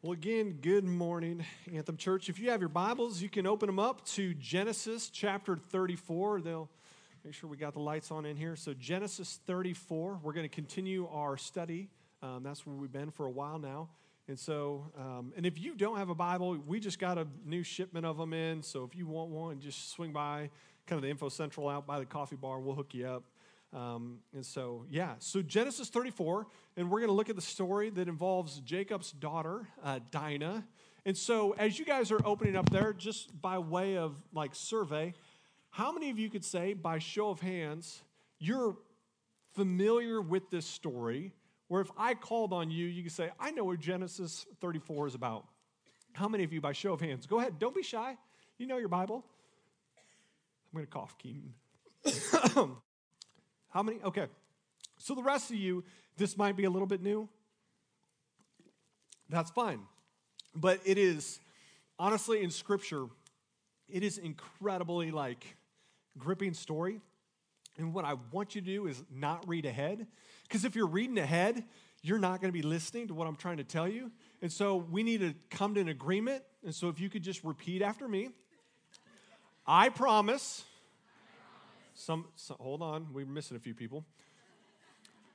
Well, 0.00 0.12
again, 0.12 0.58
good 0.62 0.84
morning, 0.84 1.44
Anthem 1.74 1.96
Church. 1.96 2.28
If 2.28 2.38
you 2.38 2.50
have 2.50 2.60
your 2.60 2.68
Bibles, 2.68 3.20
you 3.20 3.28
can 3.28 3.48
open 3.48 3.66
them 3.66 3.80
up 3.80 4.06
to 4.10 4.32
Genesis 4.34 5.10
chapter 5.10 5.56
34. 5.56 6.40
They'll 6.40 6.70
make 7.24 7.34
sure 7.34 7.50
we 7.50 7.56
got 7.56 7.72
the 7.72 7.80
lights 7.80 8.12
on 8.12 8.24
in 8.24 8.36
here. 8.36 8.54
So, 8.54 8.74
Genesis 8.74 9.40
34, 9.48 10.20
we're 10.22 10.32
going 10.32 10.48
to 10.48 10.54
continue 10.54 11.08
our 11.08 11.36
study. 11.36 11.88
Um, 12.22 12.44
that's 12.44 12.64
where 12.64 12.76
we've 12.76 12.92
been 12.92 13.10
for 13.10 13.26
a 13.26 13.30
while 13.30 13.58
now. 13.58 13.88
And 14.28 14.38
so, 14.38 14.92
um, 14.96 15.32
and 15.36 15.44
if 15.44 15.58
you 15.58 15.74
don't 15.74 15.96
have 15.96 16.10
a 16.10 16.14
Bible, 16.14 16.56
we 16.64 16.78
just 16.78 17.00
got 17.00 17.18
a 17.18 17.26
new 17.44 17.64
shipment 17.64 18.06
of 18.06 18.18
them 18.18 18.32
in. 18.32 18.62
So, 18.62 18.84
if 18.84 18.94
you 18.94 19.04
want 19.04 19.30
one, 19.30 19.58
just 19.58 19.90
swing 19.90 20.12
by 20.12 20.50
kind 20.86 20.98
of 20.98 21.02
the 21.02 21.10
Info 21.10 21.28
Central 21.28 21.68
out 21.68 21.88
by 21.88 21.98
the 21.98 22.06
coffee 22.06 22.36
bar. 22.36 22.60
We'll 22.60 22.76
hook 22.76 22.94
you 22.94 23.08
up. 23.08 23.24
Um, 23.72 24.20
and 24.32 24.44
so, 24.44 24.86
yeah, 24.90 25.14
so 25.18 25.42
Genesis 25.42 25.88
34, 25.88 26.46
and 26.76 26.90
we're 26.90 27.00
going 27.00 27.10
to 27.10 27.14
look 27.14 27.28
at 27.28 27.36
the 27.36 27.42
story 27.42 27.90
that 27.90 28.08
involves 28.08 28.60
Jacob's 28.60 29.12
daughter, 29.12 29.68
uh, 29.84 30.00
Dinah. 30.10 30.66
And 31.04 31.16
so, 31.16 31.52
as 31.52 31.78
you 31.78 31.84
guys 31.84 32.10
are 32.10 32.20
opening 32.24 32.56
up 32.56 32.70
there, 32.70 32.92
just 32.92 33.40
by 33.40 33.58
way 33.58 33.98
of 33.98 34.16
like 34.32 34.54
survey, 34.54 35.12
how 35.70 35.92
many 35.92 36.10
of 36.10 36.18
you 36.18 36.30
could 36.30 36.44
say, 36.44 36.72
by 36.72 36.98
show 36.98 37.30
of 37.30 37.40
hands, 37.40 38.02
you're 38.38 38.76
familiar 39.54 40.20
with 40.20 40.50
this 40.50 40.66
story? 40.66 41.32
Where 41.68 41.82
if 41.82 41.90
I 41.98 42.14
called 42.14 42.54
on 42.54 42.70
you, 42.70 42.86
you 42.86 43.02
could 43.02 43.12
say, 43.12 43.30
I 43.38 43.50
know 43.50 43.64
what 43.64 43.80
Genesis 43.80 44.46
34 44.60 45.08
is 45.08 45.14
about. 45.14 45.46
How 46.14 46.26
many 46.26 46.42
of 46.42 46.52
you, 46.52 46.62
by 46.62 46.72
show 46.72 46.94
of 46.94 47.00
hands, 47.02 47.26
go 47.26 47.38
ahead, 47.38 47.58
don't 47.58 47.74
be 47.74 47.82
shy. 47.82 48.16
You 48.56 48.66
know 48.66 48.78
your 48.78 48.88
Bible. 48.88 49.24
I'm 50.72 50.78
going 50.78 50.86
to 50.86 50.90
cough, 50.90 51.16
Keaton. 51.18 51.52
How 53.70 53.82
many? 53.82 54.00
Okay. 54.02 54.26
So 54.98 55.14
the 55.14 55.22
rest 55.22 55.50
of 55.50 55.56
you, 55.56 55.84
this 56.16 56.36
might 56.36 56.56
be 56.56 56.64
a 56.64 56.70
little 56.70 56.86
bit 56.86 57.02
new. 57.02 57.28
That's 59.28 59.50
fine. 59.50 59.80
But 60.54 60.80
it 60.84 60.98
is, 60.98 61.38
honestly, 61.98 62.42
in 62.42 62.50
Scripture, 62.50 63.06
it 63.88 64.02
is 64.02 64.18
incredibly 64.18 65.10
like 65.10 65.56
gripping 66.16 66.54
story. 66.54 67.00
And 67.76 67.94
what 67.94 68.04
I 68.04 68.14
want 68.32 68.54
you 68.54 68.60
to 68.60 68.66
do 68.66 68.86
is 68.86 69.02
not 69.10 69.46
read 69.46 69.66
ahead. 69.66 70.06
Because 70.42 70.64
if 70.64 70.74
you're 70.74 70.88
reading 70.88 71.18
ahead, 71.18 71.62
you're 72.02 72.18
not 72.18 72.40
going 72.40 72.52
to 72.52 72.58
be 72.58 72.62
listening 72.62 73.08
to 73.08 73.14
what 73.14 73.28
I'm 73.28 73.36
trying 73.36 73.58
to 73.58 73.64
tell 73.64 73.86
you. 73.86 74.10
And 74.42 74.52
so 74.52 74.76
we 74.76 75.02
need 75.02 75.20
to 75.20 75.34
come 75.50 75.74
to 75.74 75.80
an 75.80 75.88
agreement. 75.88 76.42
And 76.64 76.74
so 76.74 76.88
if 76.88 76.98
you 76.98 77.08
could 77.08 77.22
just 77.22 77.44
repeat 77.44 77.82
after 77.82 78.08
me 78.08 78.30
I 79.70 79.90
promise 79.90 80.64
some, 81.98 82.26
some, 82.36 82.56
hold 82.60 82.80
on, 82.80 83.08
we're 83.12 83.26
missing 83.26 83.56
a 83.56 83.60
few 83.60 83.74
people. 83.74 84.04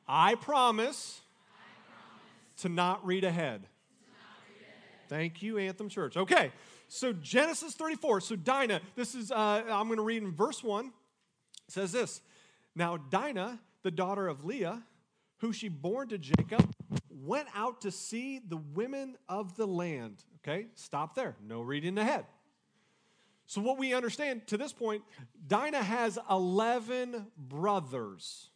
I 0.08 0.36
promise, 0.36 1.22
I 1.52 1.60
promise 1.92 2.62
to 2.62 2.70
not 2.70 3.06
read 3.06 3.26
ahead. 3.26 3.62
Not 3.62 3.70
read 4.48 4.62
ahead. 4.62 5.10
Thank 5.10 5.42
you, 5.42 5.58
Anthem 5.58 5.90
Church. 5.90 6.16
Okay, 6.16 6.52
so 6.88 7.12
Genesis 7.12 7.74
34. 7.76 8.22
So 8.22 8.36
Dinah, 8.36 8.80
this 8.96 9.14
is, 9.14 9.32
uh, 9.32 9.36
I'm 9.36 9.88
going 9.88 9.98
to 9.98 10.04
read 10.04 10.24
in 10.24 10.32
verse 10.32 10.64
1. 10.64 10.86
It 10.86 10.92
says 11.68 11.92
this 11.92 12.22
Now 12.76 12.98
Dinah, 12.98 13.60
the 13.84 13.92
daughter 13.92 14.28
of 14.28 14.46
Leah, 14.46 14.84
who 15.40 15.52
she 15.52 15.68
bore 15.68 16.06
to 16.06 16.18
Jacob, 16.18 16.74
went 17.10 17.50
out 17.54 17.82
to 17.82 17.92
see 17.92 18.40
the 18.40 18.58
women 18.58 19.18
of 19.28 19.58
the 19.58 19.68
land. 19.68 20.24
Okay, 20.40 20.68
stop 20.76 21.14
there. 21.14 21.36
No 21.46 21.62
reading 21.62 21.98
ahead. 21.98 22.26
So, 23.46 23.62
what 23.62 23.78
we 23.78 23.94
understand 23.94 24.48
to 24.48 24.58
this 24.58 24.74
point, 24.74 25.04
Dinah 25.48 25.84
has 25.84 26.18
11 26.30 27.28
brothers. 27.38 28.50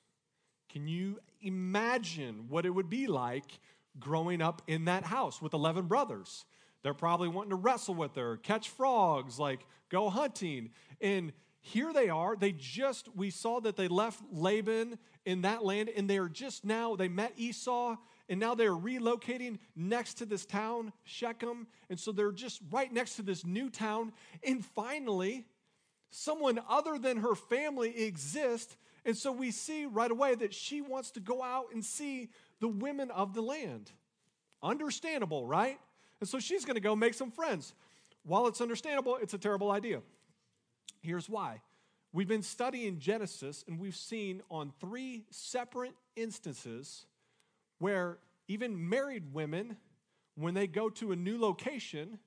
Can 0.69 0.87
you 0.87 1.19
imagine 1.41 2.45
what 2.49 2.65
it 2.65 2.69
would 2.69 2.89
be 2.89 3.07
like 3.07 3.59
growing 3.99 4.41
up 4.41 4.61
in 4.67 4.85
that 4.85 5.03
house 5.03 5.41
with 5.41 5.53
11 5.53 5.87
brothers? 5.87 6.45
They're 6.83 6.93
probably 6.93 7.27
wanting 7.27 7.49
to 7.49 7.55
wrestle 7.55 7.95
with 7.95 8.15
her, 8.15 8.37
catch 8.37 8.69
frogs, 8.69 9.39
like 9.39 9.65
go 9.89 10.09
hunting. 10.09 10.69
And 11.01 11.33
here 11.59 11.91
they 11.91 12.09
are. 12.09 12.35
They 12.35 12.53
just, 12.53 13.13
we 13.15 13.29
saw 13.29 13.59
that 13.61 13.75
they 13.75 13.87
left 13.87 14.21
Laban 14.31 14.97
in 15.25 15.41
that 15.41 15.65
land, 15.65 15.89
and 15.89 16.09
they 16.09 16.17
are 16.17 16.29
just 16.29 16.63
now, 16.63 16.95
they 16.95 17.09
met 17.09 17.33
Esau 17.35 17.97
and 18.29 18.39
now 18.39 18.55
they're 18.55 18.71
relocating 18.71 19.59
next 19.75 20.15
to 20.15 20.25
this 20.25 20.45
town, 20.45 20.91
Shechem. 21.05 21.67
And 21.89 21.99
so 21.99 22.11
they're 22.11 22.31
just 22.31 22.61
right 22.71 22.91
next 22.91 23.15
to 23.15 23.21
this 23.21 23.45
new 23.45 23.69
town. 23.69 24.11
And 24.43 24.65
finally, 24.65 25.45
someone 26.09 26.59
other 26.67 26.97
than 26.97 27.17
her 27.17 27.35
family 27.35 28.05
exists. 28.05 28.75
And 29.05 29.15
so 29.15 29.31
we 29.31 29.51
see 29.51 29.85
right 29.85 30.11
away 30.11 30.35
that 30.35 30.53
she 30.53 30.81
wants 30.81 31.11
to 31.11 31.21
go 31.21 31.41
out 31.41 31.67
and 31.73 31.83
see 31.83 32.29
the 32.59 32.67
women 32.67 33.11
of 33.11 33.33
the 33.33 33.41
land. 33.41 33.91
Understandable, 34.61 35.45
right? 35.45 35.79
And 36.19 36.27
so 36.27 36.39
she's 36.39 36.65
going 36.65 36.75
to 36.75 36.81
go 36.81 36.95
make 36.95 37.13
some 37.13 37.31
friends. 37.31 37.73
While 38.23 38.47
it's 38.47 38.59
understandable, 38.59 39.17
it's 39.21 39.33
a 39.33 39.37
terrible 39.37 39.71
idea. 39.71 40.01
Here's 41.01 41.29
why. 41.29 41.61
We've 42.11 42.27
been 42.27 42.43
studying 42.43 42.99
Genesis 42.99 43.63
and 43.67 43.79
we've 43.79 43.95
seen 43.95 44.41
on 44.49 44.73
three 44.81 45.23
separate 45.29 45.93
instances 46.17 47.05
where 47.79 48.19
even 48.47 48.89
married 48.89 49.33
women, 49.33 49.77
when 50.35 50.53
they 50.53 50.67
go 50.67 50.89
to 50.89 51.11
a 51.11 51.15
new 51.15 51.39
location, 51.39 52.19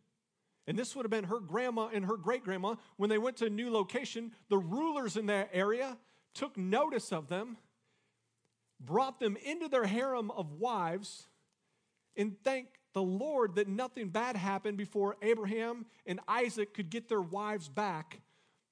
and 0.66 0.78
this 0.78 0.94
would 0.94 1.04
have 1.04 1.10
been 1.10 1.24
her 1.24 1.40
grandma 1.40 1.88
and 1.92 2.04
her 2.04 2.16
great 2.16 2.44
grandma, 2.44 2.74
when 2.96 3.10
they 3.10 3.18
went 3.18 3.36
to 3.38 3.46
a 3.46 3.50
new 3.50 3.70
location, 3.70 4.32
the 4.48 4.58
rulers 4.58 5.16
in 5.16 5.26
that 5.26 5.50
area 5.52 5.96
took 6.34 6.56
notice 6.56 7.12
of 7.12 7.28
them, 7.28 7.56
brought 8.78 9.18
them 9.20 9.36
into 9.44 9.68
their 9.68 9.84
harem 9.84 10.30
of 10.30 10.52
wives, 10.52 11.26
and 12.16 12.36
thank 12.42 12.66
the 12.92 13.02
Lord 13.02 13.54
that 13.54 13.68
nothing 13.68 14.08
bad 14.08 14.36
happened 14.36 14.76
before 14.76 15.16
Abraham 15.22 15.86
and 16.06 16.20
Isaac 16.26 16.74
could 16.74 16.90
get 16.90 17.08
their 17.08 17.20
wives 17.20 17.68
back. 17.68 18.20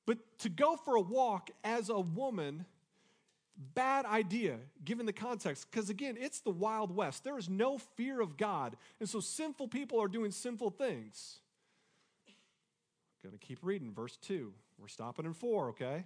But 0.06 0.18
to 0.40 0.48
go 0.48 0.76
for 0.76 0.96
a 0.96 1.00
walk 1.00 1.50
as 1.62 1.88
a 1.88 2.00
woman, 2.00 2.64
bad 3.74 4.06
idea 4.06 4.56
given 4.84 5.04
the 5.04 5.12
context 5.12 5.66
because 5.70 5.90
again 5.90 6.16
it's 6.18 6.40
the 6.40 6.50
wild 6.50 6.94
west. 6.94 7.24
There 7.24 7.38
is 7.38 7.48
no 7.48 7.78
fear 7.78 8.20
of 8.20 8.36
god. 8.36 8.76
And 9.00 9.08
so 9.08 9.20
sinful 9.20 9.68
people 9.68 10.00
are 10.00 10.08
doing 10.08 10.30
sinful 10.30 10.70
things. 10.70 11.40
Going 13.22 13.36
to 13.36 13.44
keep 13.44 13.58
reading 13.62 13.92
verse 13.92 14.16
2 14.18 14.52
we're 14.80 14.88
stopping 14.88 15.26
in 15.26 15.34
4 15.34 15.70
okay? 15.70 16.04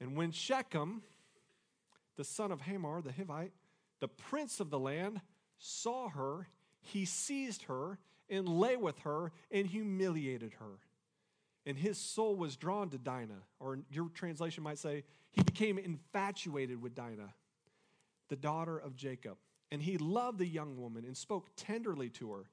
And 0.00 0.14
when 0.14 0.30
shechem 0.30 1.02
the 2.16 2.24
son 2.24 2.52
of 2.52 2.60
hamor 2.60 3.00
the 3.00 3.12
hivite 3.12 3.52
the 4.00 4.08
prince 4.08 4.60
of 4.60 4.70
the 4.70 4.78
land 4.78 5.22
saw 5.58 6.10
her 6.10 6.48
he 6.80 7.06
seized 7.06 7.64
her 7.64 7.98
and 8.28 8.46
lay 8.48 8.76
with 8.76 8.98
her 9.00 9.32
and 9.50 9.66
humiliated 9.66 10.52
her 10.58 10.78
and 11.66 11.76
his 11.76 11.98
soul 11.98 12.36
was 12.36 12.56
drawn 12.56 12.88
to 12.90 12.98
dinah 12.98 13.42
or 13.60 13.80
your 13.90 14.08
translation 14.08 14.62
might 14.62 14.78
say 14.78 15.02
he 15.36 15.42
became 15.42 15.76
infatuated 15.78 16.80
with 16.80 16.94
Dinah, 16.94 17.34
the 18.28 18.36
daughter 18.36 18.78
of 18.78 18.96
Jacob. 18.96 19.36
And 19.70 19.82
he 19.82 19.98
loved 19.98 20.38
the 20.38 20.46
young 20.46 20.80
woman 20.80 21.04
and 21.04 21.16
spoke 21.16 21.48
tenderly 21.56 22.08
to 22.10 22.32
her. 22.32 22.46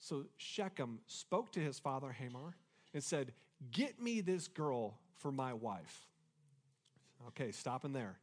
So 0.00 0.24
Shechem 0.36 0.98
spoke 1.06 1.52
to 1.52 1.60
his 1.60 1.78
father 1.78 2.10
Hamor 2.10 2.56
and 2.92 3.02
said, 3.02 3.32
Get 3.70 4.02
me 4.02 4.20
this 4.20 4.48
girl 4.48 4.98
for 5.18 5.30
my 5.30 5.54
wife. 5.54 6.06
Okay, 7.28 7.52
stopping 7.52 7.92
there. 7.92 8.18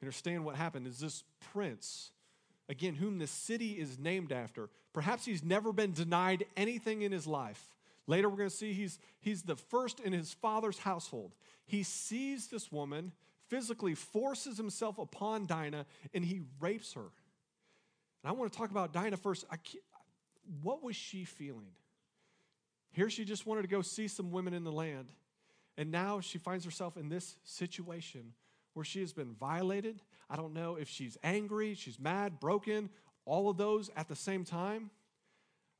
Understand 0.00 0.44
what 0.44 0.54
happened 0.54 0.86
is 0.86 1.00
this 1.00 1.24
prince, 1.52 2.12
again, 2.68 2.94
whom 2.94 3.18
the 3.18 3.26
city 3.26 3.72
is 3.72 3.98
named 3.98 4.30
after, 4.30 4.70
perhaps 4.92 5.24
he's 5.24 5.42
never 5.42 5.72
been 5.72 5.92
denied 5.92 6.46
anything 6.56 7.02
in 7.02 7.10
his 7.10 7.26
life. 7.26 7.62
Later, 8.08 8.28
we're 8.30 8.38
going 8.38 8.48
to 8.48 8.56
see 8.56 8.72
he's, 8.72 8.98
he's 9.20 9.42
the 9.42 9.54
first 9.54 10.00
in 10.00 10.14
his 10.14 10.32
father's 10.32 10.78
household. 10.78 11.34
He 11.66 11.82
sees 11.82 12.48
this 12.48 12.72
woman, 12.72 13.12
physically 13.48 13.94
forces 13.94 14.56
himself 14.56 14.98
upon 14.98 15.46
Dinah, 15.46 15.84
and 16.14 16.24
he 16.24 16.40
rapes 16.58 16.94
her. 16.94 17.02
And 18.22 18.30
I 18.30 18.32
want 18.32 18.50
to 18.50 18.58
talk 18.58 18.70
about 18.70 18.94
Dinah 18.94 19.18
first. 19.18 19.44
what 20.62 20.82
was 20.82 20.96
she 20.96 21.24
feeling? 21.24 21.68
Here 22.92 23.10
she 23.10 23.26
just 23.26 23.46
wanted 23.46 23.62
to 23.62 23.68
go 23.68 23.82
see 23.82 24.08
some 24.08 24.32
women 24.32 24.54
in 24.54 24.64
the 24.64 24.72
land. 24.72 25.12
And 25.76 25.90
now 25.90 26.20
she 26.20 26.38
finds 26.38 26.64
herself 26.64 26.96
in 26.96 27.10
this 27.10 27.36
situation 27.44 28.32
where 28.72 28.84
she 28.84 29.00
has 29.00 29.12
been 29.12 29.34
violated. 29.34 30.00
I 30.30 30.36
don't 30.36 30.54
know 30.54 30.76
if 30.76 30.88
she's 30.88 31.18
angry, 31.22 31.74
she's 31.74 32.00
mad, 32.00 32.40
broken, 32.40 32.88
all 33.26 33.50
of 33.50 33.58
those 33.58 33.90
at 33.96 34.08
the 34.08 34.16
same 34.16 34.44
time. 34.44 34.90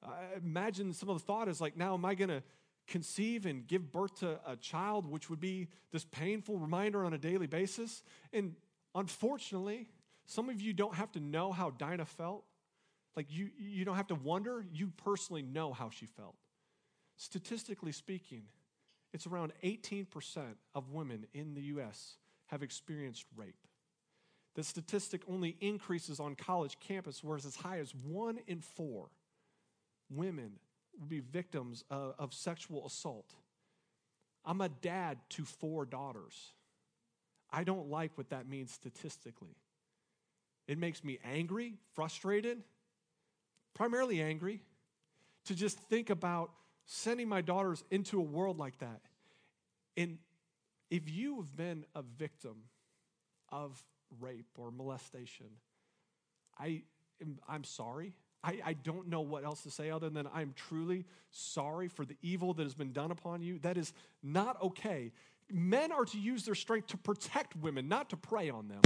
I 0.03 0.37
imagine 0.37 0.93
some 0.93 1.09
of 1.09 1.19
the 1.19 1.25
thought 1.25 1.49
is 1.49 1.61
like, 1.61 1.77
now 1.77 1.95
am 1.95 2.05
I 2.05 2.15
going 2.15 2.29
to 2.29 2.43
conceive 2.87 3.47
and 3.47 3.67
give 3.67 3.93
birth 3.93 4.21
to 4.21 4.39
a 4.47 4.57
child, 4.57 5.07
which 5.07 5.29
would 5.29 5.41
be 5.41 5.69
this 5.93 6.05
painful 6.05 6.59
reminder 6.59 7.05
on 7.05 7.13
a 7.13 7.19
daily 7.19 7.47
basis? 7.47 8.03
And 8.33 8.55
unfortunately, 8.95 9.89
some 10.27 10.49
of 10.49 10.61
you 10.61 10.73
don't 10.73 10.95
have 10.95 11.13
to 11.13 11.21
know 11.21 11.53
how 11.53 11.71
Dinah 11.71 12.07
felt. 12.07 12.45
Like, 13.17 13.27
you, 13.31 13.51
you 13.59 13.85
don't 13.85 13.97
have 13.97 14.07
to 14.09 14.15
wonder, 14.15 14.65
you 14.73 14.93
personally 14.97 15.43
know 15.43 15.73
how 15.73 15.91
she 15.91 16.07
felt. 16.07 16.37
Statistically 17.17 17.93
speaking, 17.93 18.45
it's 19.13 19.27
around 19.27 19.53
18% 19.65 20.07
of 20.75 20.91
women 20.91 21.27
in 21.35 21.55
the 21.55 21.63
US 21.63 22.17
have 22.47 22.63
experienced 22.63 23.25
rape. 23.37 23.57
The 24.55 24.63
statistic 24.63 25.23
only 25.29 25.57
increases 25.61 26.21
on 26.21 26.35
college 26.35 26.79
campus, 26.81 27.23
where 27.23 27.37
it's 27.37 27.47
as 27.47 27.57
high 27.57 27.79
as 27.79 27.95
one 27.95 28.39
in 28.47 28.61
four 28.61 29.11
women 30.11 30.53
will 30.99 31.07
be 31.07 31.21
victims 31.21 31.85
of, 31.91 32.15
of 32.19 32.35
sexual 32.35 32.87
assault. 32.87 33.35
I'm 34.45 34.61
a 34.61 34.69
dad 34.69 35.19
to 35.31 35.45
four 35.45 35.85
daughters. 35.85 36.53
I 37.51 37.65
don't 37.65 37.89
like 37.89 38.17
what 38.17 38.31
that 38.31 38.49
means 38.49 38.73
statistically. 38.73 39.57
It 40.67 40.79
makes 40.79 41.03
me 41.03 41.19
angry, 41.25 41.75
frustrated, 41.95 42.63
primarily 43.75 44.21
angry, 44.21 44.61
to 45.47 45.55
just 45.55 45.79
think 45.79 46.11
about 46.11 46.51
sending 46.85 47.29
my 47.29 47.41
daughters 47.41 47.83
into 47.91 48.19
a 48.19 48.23
world 48.23 48.59
like 48.59 48.79
that. 48.79 49.01
And 49.97 50.19
if 50.91 51.11
you 51.11 51.37
have 51.37 51.57
been 51.57 51.85
a 51.95 52.03
victim 52.03 52.57
of 53.51 53.83
rape 54.21 54.47
or 54.57 54.71
molestation, 54.71 55.47
I 56.59 56.83
am, 57.21 57.39
I'm 57.49 57.65
sorry. 57.65 58.15
I, 58.43 58.59
I 58.65 58.73
don't 58.73 59.09
know 59.09 59.21
what 59.21 59.45
else 59.45 59.63
to 59.63 59.71
say 59.71 59.91
other 59.91 60.11
than 60.11 60.29
I'm 60.33 60.55
truly 60.55 61.05
sorry 61.31 61.89
for 61.89 62.05
the 62.05 62.17
evil 62.23 62.55
that 62.55 62.63
has 62.63 62.75
been 62.75 62.93
done 62.93 63.11
upon 63.11 63.43
you. 63.43 63.59
That 63.59 63.77
is 63.77 63.93
not 64.23 64.61
okay. 64.63 65.13
Men 65.51 65.93
are 65.93 66.05
to 66.05 66.19
use 66.19 66.45
their 66.45 66.55
strength 66.55 66.89
to 66.89 66.97
protect 66.97 67.57
women, 67.57 67.89
not 67.89 68.11
to 68.11 68.17
prey 68.17 68.51
on 68.51 68.69
them. 68.69 68.81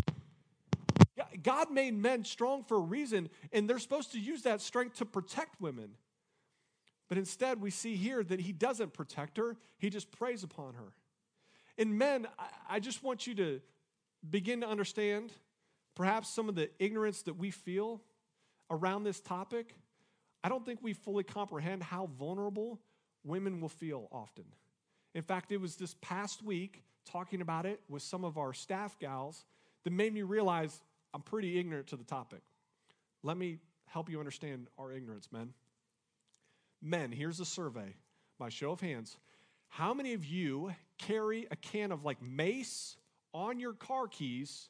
God 1.42 1.70
made 1.70 1.94
men 1.94 2.24
strong 2.24 2.64
for 2.64 2.76
a 2.76 2.80
reason, 2.80 3.28
and 3.52 3.68
they're 3.68 3.78
supposed 3.78 4.12
to 4.12 4.20
use 4.20 4.42
that 4.42 4.60
strength 4.60 4.98
to 4.98 5.04
protect 5.04 5.60
women. 5.60 5.90
But 7.08 7.18
instead, 7.18 7.60
we 7.60 7.70
see 7.70 7.96
here 7.96 8.24
that 8.24 8.40
he 8.40 8.52
doesn't 8.52 8.94
protect 8.94 9.36
her, 9.36 9.56
he 9.78 9.90
just 9.90 10.10
preys 10.10 10.42
upon 10.42 10.74
her. 10.74 10.92
And 11.76 11.98
men, 11.98 12.26
I 12.68 12.80
just 12.80 13.02
want 13.02 13.26
you 13.26 13.34
to 13.34 13.60
begin 14.28 14.60
to 14.60 14.68
understand 14.68 15.32
perhaps 15.94 16.28
some 16.28 16.48
of 16.48 16.54
the 16.54 16.70
ignorance 16.78 17.22
that 17.22 17.36
we 17.36 17.50
feel 17.50 18.00
around 18.72 19.04
this 19.04 19.20
topic. 19.20 19.76
I 20.42 20.48
don't 20.48 20.66
think 20.66 20.80
we 20.82 20.94
fully 20.94 21.22
comprehend 21.22 21.84
how 21.84 22.10
vulnerable 22.18 22.80
women 23.22 23.60
will 23.60 23.68
feel 23.68 24.08
often. 24.10 24.44
In 25.14 25.22
fact, 25.22 25.52
it 25.52 25.58
was 25.58 25.76
this 25.76 25.94
past 26.00 26.42
week 26.42 26.82
talking 27.04 27.40
about 27.40 27.66
it 27.66 27.80
with 27.88 28.02
some 28.02 28.24
of 28.24 28.38
our 28.38 28.52
staff 28.52 28.98
gals 28.98 29.44
that 29.84 29.92
made 29.92 30.12
me 30.12 30.22
realize 30.22 30.80
I'm 31.14 31.22
pretty 31.22 31.58
ignorant 31.58 31.88
to 31.88 31.96
the 31.96 32.04
topic. 32.04 32.40
Let 33.22 33.36
me 33.36 33.58
help 33.86 34.08
you 34.08 34.18
understand 34.18 34.68
our 34.78 34.92
ignorance, 34.92 35.28
men. 35.30 35.52
Men, 36.80 37.12
here's 37.12 37.38
a 37.38 37.44
survey 37.44 37.94
by 38.38 38.48
show 38.48 38.72
of 38.72 38.80
hands. 38.80 39.16
How 39.68 39.94
many 39.94 40.14
of 40.14 40.24
you 40.24 40.74
carry 40.98 41.46
a 41.50 41.56
can 41.56 41.92
of 41.92 42.04
like 42.04 42.20
mace 42.22 42.96
on 43.34 43.60
your 43.60 43.74
car 43.74 44.08
keys 44.08 44.68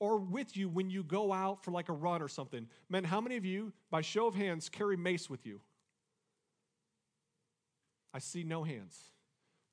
or 0.00 0.18
with 0.18 0.56
you 0.56 0.68
when 0.68 0.90
you 0.90 1.02
go 1.02 1.32
out 1.32 1.64
for 1.64 1.70
like 1.70 1.88
a 1.88 1.92
run 1.92 2.22
or 2.22 2.28
something? 2.28 2.68
Men, 2.88 3.04
how 3.04 3.20
many 3.20 3.36
of 3.36 3.44
you, 3.44 3.72
by 3.90 4.00
show 4.00 4.26
of 4.26 4.34
hands, 4.34 4.68
carry 4.68 4.96
mace 4.96 5.28
with 5.28 5.46
you? 5.46 5.60
I 8.14 8.18
see 8.18 8.42
no 8.42 8.64
hands. 8.64 8.98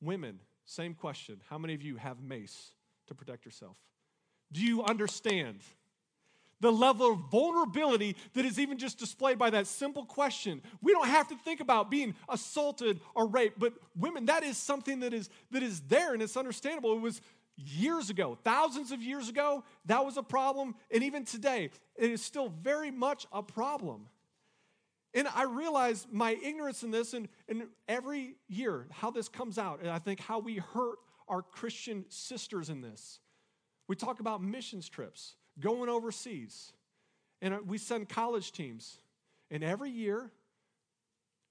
Women, 0.02 0.40
same 0.66 0.94
question. 0.94 1.42
How 1.50 1.58
many 1.58 1.74
of 1.74 1.82
you 1.82 1.96
have 1.96 2.22
mace 2.22 2.72
to 3.08 3.16
protect 3.16 3.46
yourself? 3.46 3.78
Do 4.52 4.62
you 4.62 4.84
understand 4.84 5.60
the 6.62 6.72
level 6.72 7.14
of 7.14 7.20
vulnerability 7.32 8.16
that 8.34 8.46
is 8.46 8.60
even 8.60 8.78
just 8.78 8.98
displayed 8.98 9.38
by 9.38 9.50
that 9.52 9.68
simple 9.68 10.06
question? 10.06 10.62
We 10.82 10.92
don't 10.92 11.08
have 11.08 11.28
to 11.30 11.36
think 11.36 11.60
about 11.60 11.92
being 11.92 12.16
assaulted 12.30 13.00
or 13.14 13.28
raped, 13.28 13.60
but 13.60 13.74
women, 13.98 14.26
that 14.28 14.44
is 14.44 14.58
something 14.58 15.00
that 15.02 15.14
is 15.14 15.30
that 15.52 15.64
is 15.64 15.82
there 15.82 16.14
and 16.14 16.22
it's 16.22 16.38
understandable. 16.38 16.94
It 16.94 17.02
was 17.02 17.22
years 17.58 18.10
ago, 18.10 18.38
thousands 18.44 18.92
of 18.92 19.02
years 19.02 19.30
ago, 19.30 19.64
that 19.86 20.06
was 20.06 20.18
a 20.18 20.24
problem, 20.24 20.76
and 20.92 21.04
even 21.04 21.26
today, 21.26 21.70
it 21.96 22.12
is 22.12 22.22
still 22.22 22.50
very 22.50 22.92
much 22.92 23.26
a 23.32 23.42
problem. 23.42 24.08
And 25.14 25.30
I 25.34 25.44
realize 25.44 26.06
my 26.12 26.38
ignorance 26.44 26.84
in 26.84 26.92
this, 26.92 27.14
and, 27.14 27.30
and 27.48 27.68
every 27.88 28.36
year, 28.50 28.88
how 28.92 29.12
this 29.12 29.30
comes 29.30 29.58
out, 29.58 29.80
and 29.80 29.90
I 29.90 30.00
think 30.00 30.20
how 30.20 30.40
we 30.40 30.58
hurt 30.58 30.98
our 31.28 31.42
Christian 31.42 32.06
sisters 32.10 32.70
in 32.70 32.82
this. 32.82 33.20
We 33.88 33.96
talk 33.96 34.20
about 34.20 34.44
missions 34.44 34.90
trips, 34.90 35.36
going 35.60 35.90
overseas, 35.90 36.74
and 37.42 37.54
uh, 37.54 37.60
we 37.66 37.78
send 37.78 38.10
college 38.10 38.52
teams. 38.52 38.98
And 39.52 39.64
every 39.64 39.92
year, 39.92 40.32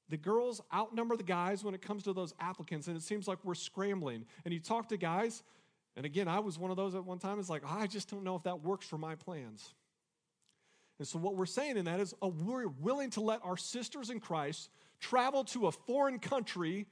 the 0.08 0.16
girls 0.16 0.60
outnumber 0.72 1.16
the 1.16 1.22
guys 1.22 1.64
when 1.64 1.74
it 1.74 1.80
comes 1.80 2.02
to 2.04 2.12
those 2.12 2.34
applicants, 2.40 2.88
and 2.88 2.96
it 2.96 3.02
seems 3.02 3.26
like 3.26 3.38
we're 3.44 3.54
scrambling. 3.54 4.26
And 4.44 4.52
you 4.52 4.60
talk 4.60 4.88
to 4.90 4.96
guys, 4.96 5.42
and 5.96 6.04
again, 6.04 6.26
I 6.26 6.40
was 6.40 6.58
one 6.58 6.70
of 6.70 6.76
those 6.76 6.94
at 6.94 7.04
one 7.04 7.18
time. 7.18 7.38
It's 7.38 7.48
like, 7.48 7.62
ah, 7.64 7.80
I 7.80 7.86
just 7.86 8.10
don't 8.10 8.24
know 8.24 8.34
if 8.34 8.42
that 8.44 8.62
works 8.62 8.86
for 8.86 8.98
my 8.98 9.14
plans. 9.14 9.74
And 10.98 11.06
so, 11.06 11.18
what 11.18 11.36
we're 11.36 11.46
saying 11.46 11.76
in 11.76 11.84
that 11.86 12.00
is, 12.00 12.14
oh, 12.22 12.28
we're 12.28 12.68
willing 12.68 13.10
to 13.10 13.20
let 13.20 13.40
our 13.44 13.56
sisters 13.56 14.10
in 14.10 14.20
Christ 14.20 14.70
travel 15.00 15.44
to 15.44 15.66
a 15.66 15.72
foreign 15.72 16.18
country 16.18 16.86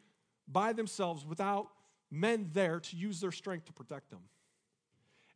by 0.49 0.73
themselves 0.73 1.25
without 1.25 1.69
men 2.11 2.51
there 2.53 2.81
to 2.81 2.97
use 2.97 3.21
their 3.21 3.33
strength 3.33 3.67
to 3.67 3.73
protect 3.73 4.11
them. 4.11 4.21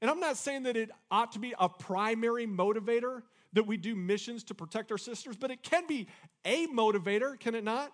And 0.00 0.10
I'm 0.10 0.20
not 0.20 0.36
saying 0.36 0.64
that 0.64 0.76
it 0.76 0.90
ought 1.10 1.32
to 1.32 1.38
be 1.38 1.54
a 1.58 1.68
primary 1.68 2.46
motivator 2.46 3.22
that 3.54 3.66
we 3.66 3.76
do 3.76 3.94
missions 3.94 4.44
to 4.44 4.54
protect 4.54 4.92
our 4.92 4.98
sisters, 4.98 5.36
but 5.36 5.50
it 5.50 5.62
can 5.62 5.86
be 5.86 6.08
a 6.44 6.66
motivator, 6.66 7.38
can 7.38 7.54
it 7.54 7.64
not? 7.64 7.92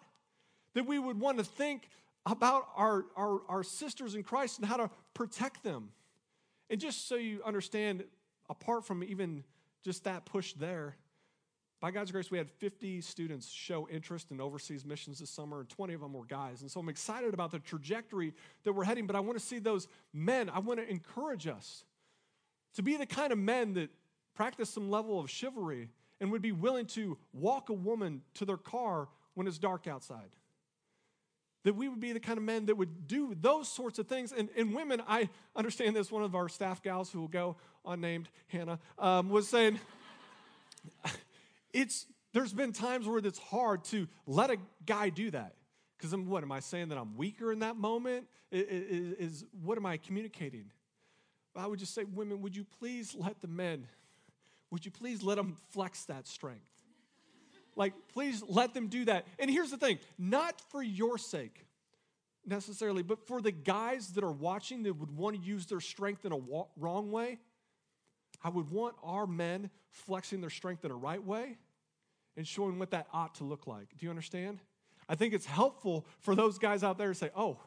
That 0.75 0.87
we 0.87 0.99
would 0.99 1.21
want 1.21 1.39
to 1.39 1.45
think 1.45 1.89
about 2.25 2.69
our, 2.77 3.05
our, 3.17 3.41
our 3.49 3.63
sisters 3.63 4.15
in 4.15 4.23
Christ 4.23 4.59
and 4.59 4.67
how 4.67 4.77
to 4.77 4.91
protect 5.15 5.63
them. 5.63 5.91
And 6.71 6.81
just 6.81 7.09
so 7.09 7.17
you 7.17 7.43
understand, 7.45 8.05
apart 8.49 8.85
from 8.85 9.03
even 9.03 9.45
just 9.85 10.05
that 10.05 10.25
push 10.25 10.53
there. 10.55 10.97
By 11.81 11.91
God's 11.91 12.13
grace, 12.13 12.31
we 12.31 12.39
had 12.39 12.49
50 12.49 13.01
students 13.01 13.49
show 13.51 13.89
interest 13.89 14.31
in 14.31 14.41
overseas 14.41 14.85
missions 14.85 15.19
this 15.19 15.31
summer, 15.31 15.61
and 15.61 15.69
20 15.69 15.95
of 15.95 16.01
them 16.01 16.13
were 16.13 16.25
guys. 16.25 16.63
And 16.63 16.71
so 16.71 16.79
I'm 16.79 16.89
excited 16.89 17.35
about 17.35 17.51
the 17.51 17.59
trajectory 17.59 18.33
that 18.63 18.73
we're 18.73 18.85
heading, 18.85 19.07
but 19.07 19.17
I 19.17 19.21
want 19.21 19.37
to 19.39 19.45
see 19.45 19.59
those 19.59 19.89
men. 20.13 20.49
I 20.49 20.61
want 20.61 20.79
to 20.79 20.89
encourage 20.89 21.49
us 21.49 21.85
to 22.75 22.83
be 22.83 22.97
the 22.97 23.07
kind 23.07 23.33
of 23.33 23.39
men 23.39 23.75
that 23.75 23.91
practice 24.35 24.71
some 24.71 24.91
level 24.91 25.19
of 25.19 25.29
chivalry 25.29 25.91
and 26.21 26.31
would 26.31 26.43
be 26.43 26.53
willing 26.53 26.87
to 26.87 27.19
walk 27.33 27.69
a 27.69 27.75
woman 27.75 28.23
to 28.35 28.45
their 28.45 28.57
car 28.57 29.09
when 29.35 29.49
it's 29.49 29.59
dark 29.59 29.89
outside. 29.89 30.31
That 31.65 31.75
we 31.75 31.89
would 31.89 32.01
be 32.01 32.13
the 32.13 32.21
kind 32.21 32.39
of 32.39 32.45
men 32.45 32.67
that 32.67 32.77
would 32.77 33.07
do 33.07 33.37
those 33.41 33.69
sorts 33.69 33.99
of 33.99 34.09
things. 34.09 34.33
And, 34.33 34.49
and 34.57 34.75
women, 34.75 35.01
I 35.07 35.29
understand 35.55 35.95
this. 35.95 36.11
One 36.11 36.25
of 36.25 36.35
our 36.35 36.49
staff 36.49 36.83
gals 36.83 37.11
who 37.13 37.21
will 37.21 37.29
go 37.29 37.57
unnamed, 37.87 38.29
Hannah, 38.49 38.81
um, 38.99 39.29
was 39.29 39.49
saying, 39.49 39.79
it's, 41.73 42.07
there's 42.33 42.53
been 42.53 42.73
times 42.73 43.07
where 43.07 43.19
it's 43.19 43.39
hard 43.39 43.85
to 43.85 44.09
let 44.27 44.51
a 44.51 44.57
guy 44.87 45.09
do 45.09 45.31
that. 45.31 45.55
Because 45.97 46.17
what 46.17 46.43
am 46.43 46.51
I 46.51 46.59
saying 46.59 46.89
that 46.89 46.99
I'm 46.99 47.17
weaker 47.17 47.53
in 47.53 47.61
that 47.61 47.77
moment? 47.77 48.27
Is, 48.51 49.15
is, 49.19 49.45
what 49.63 49.79
am 49.79 49.87
I 49.87 49.99
communicating? 49.99 50.65
I 51.55 51.67
would 51.67 51.79
just 51.79 51.95
say, 51.95 52.05
women, 52.05 52.43
would 52.43 52.57
you 52.57 52.65
please 52.81 53.15
let 53.17 53.41
the 53.41 53.47
men, 53.47 53.87
would 54.71 54.85
you 54.85 54.91
please 54.91 55.23
let 55.23 55.37
them 55.37 55.57
flex 55.71 56.05
that 56.07 56.27
strength? 56.27 56.72
Like, 57.75 57.95
please 58.13 58.43
let 58.47 58.75
them 58.75 58.89
do 58.89 59.05
that. 59.07 59.27
And 59.39 59.51
here's 59.51 59.71
the 59.71 59.77
thing 59.77 59.99
not 60.19 60.61
for 60.71 60.83
your 60.83 61.19
sake 61.19 61.67
necessarily, 62.47 63.03
but 63.03 63.27
for 63.27 63.41
the 63.41 63.53
guys 63.53 64.09
that 64.13 64.25
are 64.25 64.33
watching 64.33 64.83
that 64.83 64.95
would 64.95 65.17
want 65.17 65.37
to 65.37 65.43
use 65.43 65.67
their 65.67 65.81
strength 65.81 66.25
in 66.25 66.33
a 66.33 66.39
wrong 66.77 67.11
way, 67.11 67.39
I 68.43 68.49
would 68.49 68.71
want 68.71 68.97
our 69.03 69.27
men 69.27 69.71
flexing 69.91 70.41
their 70.41 70.51
strength 70.51 70.85
in 70.85 70.91
a 70.91 70.97
right 70.97 71.25
way 71.25 71.57
and 72.37 72.47
showing 72.47 72.79
what 72.79 72.91
that 72.91 73.07
ought 73.13 73.37
to 73.37 73.45
look 73.45 73.67
like. 73.67 73.89
Do 73.99 74.07
you 74.07 74.11
understand? 74.11 74.61
I 75.09 75.15
think 75.15 75.35
it's 75.35 75.47
helpful 75.47 76.07
for 76.21 76.35
those 76.35 76.59
guys 76.59 76.83
out 76.83 76.99
there 76.99 77.09
to 77.09 77.15
say, 77.15 77.31
oh, 77.37 77.59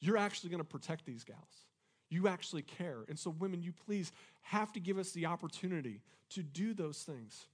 you're 0.00 0.16
actually 0.16 0.50
going 0.50 0.62
to 0.62 0.68
protect 0.68 1.06
these 1.06 1.24
gals. 1.24 1.66
You 2.10 2.28
actually 2.28 2.62
care. 2.62 3.04
And 3.08 3.18
so, 3.18 3.30
women, 3.30 3.62
you 3.62 3.72
please 3.72 4.12
have 4.42 4.72
to 4.72 4.80
give 4.80 4.98
us 4.98 5.12
the 5.12 5.26
opportunity 5.26 6.00
to 6.30 6.42
do 6.42 6.74
those 6.74 6.98
things. 7.02 7.46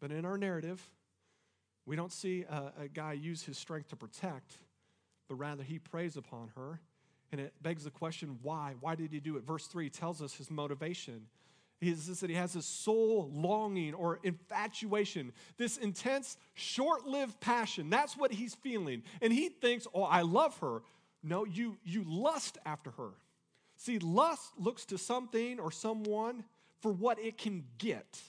But 0.00 0.10
in 0.10 0.24
our 0.24 0.38
narrative, 0.38 0.82
we 1.86 1.96
don't 1.96 2.12
see 2.12 2.44
a, 2.48 2.72
a 2.84 2.88
guy 2.88 3.12
use 3.12 3.42
his 3.42 3.58
strength 3.58 3.88
to 3.90 3.96
protect, 3.96 4.54
but 5.28 5.36
rather 5.36 5.62
he 5.62 5.78
preys 5.78 6.16
upon 6.16 6.50
her. 6.56 6.80
And 7.32 7.40
it 7.40 7.52
begs 7.62 7.84
the 7.84 7.90
question 7.90 8.38
why? 8.42 8.74
Why 8.80 8.94
did 8.94 9.12
he 9.12 9.20
do 9.20 9.36
it? 9.36 9.44
Verse 9.44 9.66
3 9.66 9.88
tells 9.90 10.20
us 10.20 10.34
his 10.34 10.50
motivation. 10.50 11.26
He 11.80 11.94
says 11.94 12.20
that 12.20 12.28
he 12.28 12.36
has 12.36 12.52
this 12.52 12.66
soul 12.66 13.30
longing 13.32 13.94
or 13.94 14.20
infatuation, 14.22 15.32
this 15.56 15.78
intense, 15.78 16.36
short 16.52 17.06
lived 17.06 17.40
passion. 17.40 17.88
That's 17.88 18.16
what 18.16 18.32
he's 18.32 18.54
feeling. 18.54 19.02
And 19.22 19.32
he 19.32 19.48
thinks, 19.48 19.86
oh, 19.94 20.02
I 20.02 20.22
love 20.22 20.58
her. 20.58 20.82
No, 21.22 21.44
you, 21.46 21.78
you 21.84 22.04
lust 22.06 22.58
after 22.66 22.90
her. 22.92 23.10
See, 23.76 23.98
lust 23.98 24.52
looks 24.58 24.84
to 24.86 24.98
something 24.98 25.58
or 25.58 25.70
someone 25.70 26.44
for 26.80 26.92
what 26.92 27.18
it 27.18 27.38
can 27.38 27.64
get. 27.78 28.20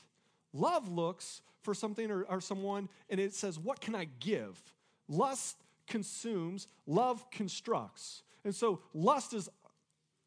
Love 0.54 0.88
looks 0.90 1.42
for 1.62 1.74
something 1.74 2.10
or, 2.10 2.24
or 2.24 2.42
someone 2.42 2.90
and 3.10 3.20
it 3.20 3.34
says, 3.34 3.60
What 3.60 3.82
can 3.82 3.96
I 3.96 4.08
give? 4.20 4.62
Lust 5.08 5.58
consumes, 5.88 6.68
love 6.88 7.30
constructs. 7.32 8.24
And 8.44 8.56
so 8.56 8.82
lust 8.94 9.34
is, 9.34 9.50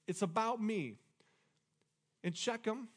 it's 0.07 0.23
about 0.23 0.62
me. 0.62 0.99
And 2.23 2.37
Shechem, 2.37 2.88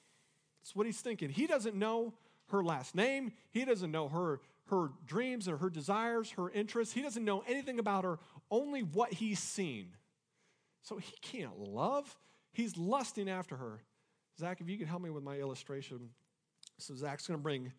that's 0.62 0.76
what 0.76 0.86
he's 0.86 1.00
thinking. 1.00 1.30
He 1.30 1.48
doesn't 1.48 1.76
know 1.76 2.14
her 2.50 2.64
last 2.64 2.96
name. 2.96 3.32
He 3.52 3.66
doesn't 3.66 3.92
know 3.92 4.08
her, 4.10 4.42
her 4.70 4.90
dreams 5.06 5.48
or 5.48 5.58
her 5.58 5.70
desires, 5.70 6.32
her 6.32 6.50
interests. 6.50 6.94
He 6.94 7.02
doesn't 7.02 7.24
know 7.24 7.44
anything 7.48 7.80
about 7.80 8.04
her, 8.04 8.20
only 8.52 8.84
what 8.84 9.14
he's 9.14 9.40
seen. 9.40 9.90
So 10.82 10.98
he 10.98 11.14
can't 11.22 11.58
love. 11.60 12.18
He's 12.54 12.78
lusting 12.78 13.30
after 13.30 13.58
her. 13.58 13.82
Zach, 14.40 14.62
if 14.62 14.70
you 14.70 14.78
could 14.78 14.88
help 14.88 15.02
me 15.02 15.10
with 15.10 15.24
my 15.24 15.38
illustration. 15.38 16.10
So 16.78 16.96
Zach's 16.96 17.28
going 17.28 17.40
to 17.40 17.44
bring 17.44 17.72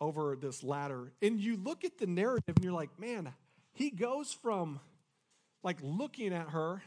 over 0.00 0.36
this 0.40 0.62
ladder. 0.62 1.12
And 1.20 1.38
you 1.38 1.56
look 1.56 1.84
at 1.84 1.98
the 1.98 2.06
narrative 2.06 2.56
and 2.56 2.64
you're 2.64 2.72
like, 2.72 2.98
man, 2.98 3.32
he 3.72 3.90
goes 3.90 4.32
from 4.32 4.80
like 5.62 5.78
looking 5.82 6.32
at 6.32 6.48
her 6.50 6.82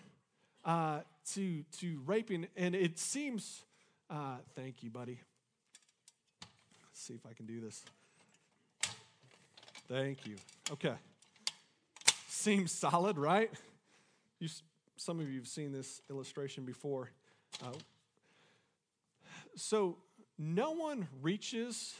uh, 0.65 1.01
to, 1.33 1.63
to 1.79 2.01
raping. 2.05 2.47
And 2.55 2.75
it 2.75 2.97
seems, 2.97 3.63
uh, 4.09 4.37
thank 4.55 4.83
you, 4.83 4.89
buddy. 4.89 5.19
Let's 6.89 7.01
see 7.01 7.13
if 7.13 7.25
I 7.25 7.33
can 7.33 7.45
do 7.45 7.59
this. 7.61 7.83
Thank 9.87 10.25
you. 10.25 10.35
Okay. 10.71 10.95
Seems 12.27 12.71
solid, 12.71 13.17
right? 13.17 13.51
You, 14.39 14.49
some 14.97 15.19
of 15.19 15.29
you 15.29 15.39
have 15.39 15.47
seen 15.47 15.71
this 15.71 16.01
illustration 16.09 16.65
before. 16.65 17.11
Uh, 17.63 17.71
so, 19.55 19.97
no 20.39 20.71
one 20.71 21.07
reaches 21.21 21.95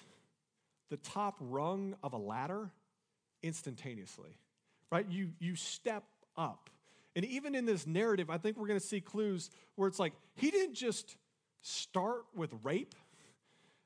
the 0.93 0.97
top 0.97 1.37
rung 1.39 1.95
of 2.03 2.13
a 2.13 2.17
ladder 2.17 2.69
instantaneously, 3.41 4.37
right? 4.91 5.07
You, 5.09 5.29
you 5.39 5.55
step 5.55 6.03
up. 6.37 6.69
And 7.15 7.25
even 7.25 7.55
in 7.55 7.65
this 7.65 7.87
narrative, 7.87 8.29
I 8.29 8.37
think 8.37 8.57
we're 8.57 8.67
going 8.67 8.79
to 8.79 8.85
see 8.85 9.01
clues 9.01 9.49
where 9.73 9.87
it's 9.87 9.97
like, 9.97 10.13
he 10.35 10.51
didn't 10.51 10.75
just 10.75 11.17
start 11.61 12.25
with 12.35 12.53
rape. 12.61 12.93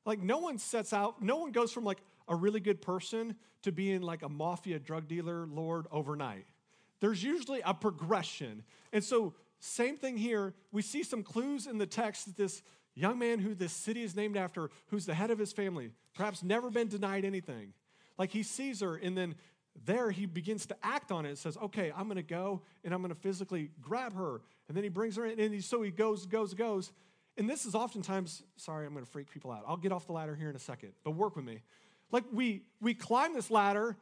Like, 0.06 0.22
no 0.22 0.40
one 0.40 0.58
sets 0.58 0.92
out, 0.92 1.22
no 1.22 1.38
one 1.38 1.54
goes 1.54 1.72
from 1.72 1.86
like 1.86 2.00
a 2.28 2.36
really 2.36 2.60
good 2.60 2.82
person 2.82 3.38
to 3.62 3.72
being 3.72 4.02
like 4.02 4.22
a 4.22 4.30
mafia 4.30 4.78
drug 4.78 5.08
dealer 5.08 5.48
lord 5.50 5.88
overnight. 5.94 6.46
There's 7.00 7.24
usually 7.24 7.62
a 7.64 7.74
progression. 7.74 8.64
And 8.92 9.02
so, 9.02 9.34
same 9.62 9.96
thing 9.96 10.18
here. 10.18 10.54
We 10.74 10.82
see 10.82 11.04
some 11.04 11.24
clues 11.24 11.68
in 11.68 11.78
the 11.78 11.86
text 11.86 12.26
that 12.26 12.36
this 12.36 12.62
young 12.96 13.18
man 13.18 13.40
who 13.40 13.56
this 13.56 13.72
city 13.72 14.04
is 14.04 14.14
named 14.14 14.36
after, 14.36 14.72
who's 14.88 15.06
the 15.06 15.14
head 15.14 15.32
of 15.32 15.40
his 15.40 15.54
family, 15.54 15.92
perhaps 16.18 16.44
never 16.44 16.70
been 16.70 16.88
denied 16.88 17.24
anything. 17.24 17.74
Like 18.18 18.32
he 18.32 18.44
sees 18.44 18.82
her, 18.82 18.96
and 18.96 19.18
then 19.18 19.36
there 19.86 20.10
he 20.10 20.26
begins 20.26 20.66
to 20.66 20.76
act 20.82 21.12
on 21.12 21.26
it. 21.26 21.32
It 21.32 21.38
says, 21.38 21.58
okay, 21.58 21.92
I'm 21.96 22.08
to 22.18 22.24
go 22.24 22.62
and 22.84 22.94
I'm 22.94 23.02
to 23.14 23.16
physically 23.16 23.70
grab 23.82 24.16
her. 24.16 24.42
And 24.68 24.76
then 24.76 24.84
he 24.84 24.90
brings 24.90 25.16
her 25.18 25.26
in, 25.26 25.40
and 25.40 25.54
he, 25.54 25.62
so 25.62 25.82
he 25.82 25.92
goes, 25.92 26.26
goes, 26.26 26.54
goes. 26.54 26.92
And 27.38 27.48
this 27.48 27.66
is 27.66 27.76
oftentimes, 27.76 28.42
sorry, 28.56 28.88
I'm 28.88 28.94
to 29.06 29.12
freak 29.12 29.30
people 29.30 29.52
out. 29.52 29.64
I'll 29.68 29.78
get 29.78 29.92
off 29.92 30.08
the 30.08 30.14
ladder 30.14 30.36
here 30.36 30.50
in 30.50 30.56
a 30.56 30.60
second, 30.60 30.94
but 31.04 31.12
work 31.12 31.36
with 31.36 31.46
me. 31.46 31.62
Like 32.12 32.24
we, 32.32 32.64
we 32.82 32.96
climb 32.96 33.34
this 33.34 33.52
ladder, 33.52 33.96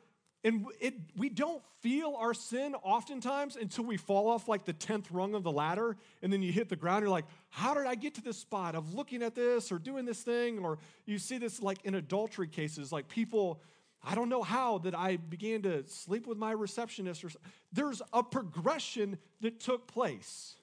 and 0.45 0.67
it, 0.79 0.93
we 1.17 1.29
don't 1.29 1.63
feel 1.81 2.15
our 2.19 2.35
sin 2.35 2.75
oftentimes 2.83 3.55
until 3.55 3.83
we 3.83 3.97
fall 3.97 4.29
off 4.29 4.47
like 4.47 4.63
the 4.63 4.75
10th 4.75 5.07
rung 5.09 5.33
of 5.33 5.41
the 5.41 5.51
ladder. 5.51 5.97
And 6.21 6.31
then 6.31 6.43
you 6.43 6.51
hit 6.51 6.69
the 6.69 6.75
ground. 6.75 7.01
You're 7.01 7.09
like, 7.09 7.25
how 7.49 7.73
did 7.73 7.87
I 7.87 7.95
get 7.95 8.13
to 8.15 8.21
this 8.21 8.37
spot 8.37 8.75
of 8.75 8.93
looking 8.93 9.23
at 9.23 9.33
this 9.33 9.71
or 9.71 9.79
doing 9.79 10.05
this 10.05 10.21
thing? 10.21 10.59
Or 10.59 10.77
you 11.07 11.17
see 11.17 11.39
this 11.39 11.63
like 11.63 11.79
in 11.83 11.95
adultery 11.95 12.47
cases, 12.47 12.91
like 12.91 13.07
people, 13.07 13.59
I 14.03 14.13
don't 14.13 14.29
know 14.29 14.43
how 14.43 14.77
that 14.79 14.93
I 14.93 15.17
began 15.17 15.63
to 15.63 15.83
sleep 15.87 16.27
with 16.27 16.37
my 16.37 16.51
receptionist. 16.51 17.25
Or 17.25 17.31
There's 17.73 18.03
a 18.13 18.21
progression 18.21 19.17
that 19.41 19.59
took 19.59 19.87
place. 19.87 20.57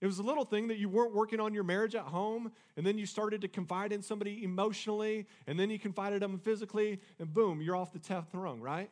It 0.00 0.06
was 0.06 0.18
a 0.18 0.24
little 0.24 0.44
thing 0.44 0.68
that 0.68 0.78
you 0.78 0.88
weren't 0.88 1.14
working 1.14 1.38
on 1.38 1.54
your 1.54 1.62
marriage 1.62 1.94
at 1.94 2.04
home, 2.04 2.50
and 2.76 2.84
then 2.84 2.98
you 2.98 3.06
started 3.06 3.42
to 3.42 3.48
confide 3.48 3.92
in 3.92 4.02
somebody 4.02 4.42
emotionally, 4.42 5.26
and 5.46 5.60
then 5.60 5.68
you 5.68 5.78
confided 5.78 6.22
them 6.22 6.38
physically, 6.38 7.00
and 7.18 7.32
boom, 7.32 7.60
you're 7.60 7.76
off 7.76 7.92
the 7.92 7.98
10th 7.98 8.28
rung, 8.32 8.60
right? 8.60 8.90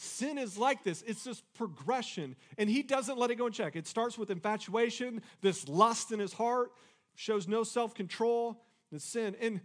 Sin 0.00 0.38
is 0.38 0.56
like 0.56 0.84
this. 0.84 1.02
It's 1.08 1.24
this 1.24 1.42
progression, 1.54 2.36
and 2.56 2.70
he 2.70 2.84
doesn't 2.84 3.18
let 3.18 3.32
it 3.32 3.34
go 3.34 3.46
in 3.46 3.52
check. 3.52 3.74
It 3.74 3.88
starts 3.88 4.16
with 4.16 4.30
infatuation, 4.30 5.22
this 5.42 5.68
lust 5.68 6.12
in 6.12 6.20
his 6.20 6.32
heart, 6.32 6.70
shows 7.16 7.48
no 7.48 7.64
self 7.64 7.94
control, 7.94 8.62
the 8.92 9.00
sin. 9.00 9.34
And, 9.40 9.60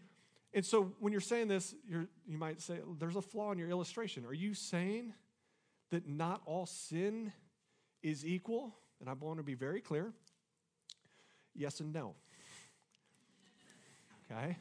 and 0.51 0.65
so 0.65 0.91
when 0.99 1.11
you're 1.11 1.21
saying 1.21 1.49
this, 1.49 1.75
you're, 1.87 2.07
you 2.27 2.39
might 2.39 2.61
say, 2.61 2.79
there's 2.99 3.15
a 3.15 3.21
flaw 3.21 3.51
in 3.51 3.59
your 3.59 3.69
illustration. 3.69 4.25
Are 4.25 4.33
you 4.33 4.55
saying 4.55 5.13
that 5.91 6.07
not 6.07 6.41
all 6.47 6.65
sin 6.65 7.31
is 8.01 8.25
equal? 8.25 8.73
And 9.01 9.07
I 9.07 9.13
want 9.13 9.37
to 9.37 9.43
be 9.43 9.53
very 9.53 9.81
clear 9.81 10.13
yes 11.55 11.79
and 11.79 11.93
no. 11.93 12.15
Okay? 14.31 14.57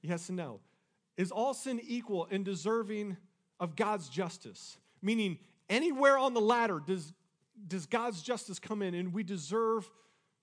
Yes 0.00 0.28
and 0.28 0.36
no. 0.36 0.60
Is 1.16 1.32
all 1.32 1.54
sin 1.54 1.80
equal 1.82 2.28
and 2.30 2.44
deserving 2.44 3.16
of 3.58 3.74
God's 3.74 4.08
justice? 4.08 4.78
Meaning, 5.02 5.38
anywhere 5.68 6.16
on 6.16 6.34
the 6.34 6.40
ladder 6.40 6.80
does, 6.84 7.12
does 7.66 7.86
God's 7.86 8.22
justice 8.22 8.58
come 8.58 8.82
in 8.82 8.94
and 8.94 9.12
we 9.12 9.22
deserve 9.22 9.90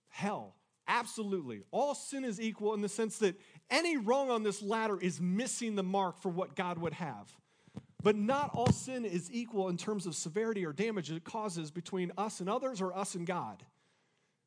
hell? 0.09 0.55
Absolutely. 0.87 1.61
All 1.71 1.93
sin 1.93 2.25
is 2.25 2.41
equal 2.41 2.73
in 2.73 2.81
the 2.81 2.89
sense 2.89 3.19
that 3.19 3.39
any 3.69 3.97
wrong 3.97 4.31
on 4.31 4.41
this 4.43 4.61
ladder 4.61 4.99
is 4.99 5.21
missing 5.21 5.75
the 5.75 5.83
mark 5.83 6.19
for 6.19 6.29
what 6.29 6.55
God 6.55 6.79
would 6.79 6.93
have. 6.93 7.31
But 8.01 8.15
not 8.15 8.51
all 8.53 8.71
sin 8.71 9.05
is 9.05 9.29
equal 9.31 9.69
in 9.69 9.77
terms 9.77 10.05
of 10.05 10.15
severity 10.15 10.65
or 10.65 10.73
damage 10.73 11.11
it 11.11 11.23
causes 11.23 11.69
between 11.69 12.11
us 12.17 12.39
and 12.39 12.49
others 12.49 12.81
or 12.81 12.97
us 12.97 13.13
and 13.13 13.27
God. 13.27 13.63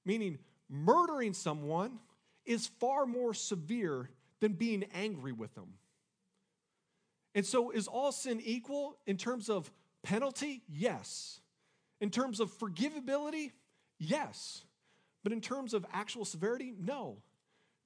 Meaning, 0.05 0.39
murdering 0.69 1.33
someone 1.35 2.01
is 2.45 2.67
far 2.67 3.07
more 3.07 3.35
severe 3.35 4.11
than 4.41 4.55
being 4.55 4.85
angry 4.95 5.33
with 5.33 5.55
them. 5.55 5.75
And 7.35 7.47
so, 7.47 7.71
is 7.71 7.87
all 7.87 8.11
sin 8.11 8.41
equal 8.43 8.99
in 9.07 9.17
terms 9.17 9.49
of 9.49 9.71
Penalty? 10.03 10.63
Yes. 10.69 11.41
In 12.01 12.11
terms 12.11 12.41
of 12.41 12.51
forgivability? 12.59 13.53
Yes. 13.99 14.63
But 15.23 15.33
in 15.33 15.41
terms 15.41 15.75
of 15.75 15.87
actual 15.93 16.25
severity? 16.25 16.75
No. 16.79 17.19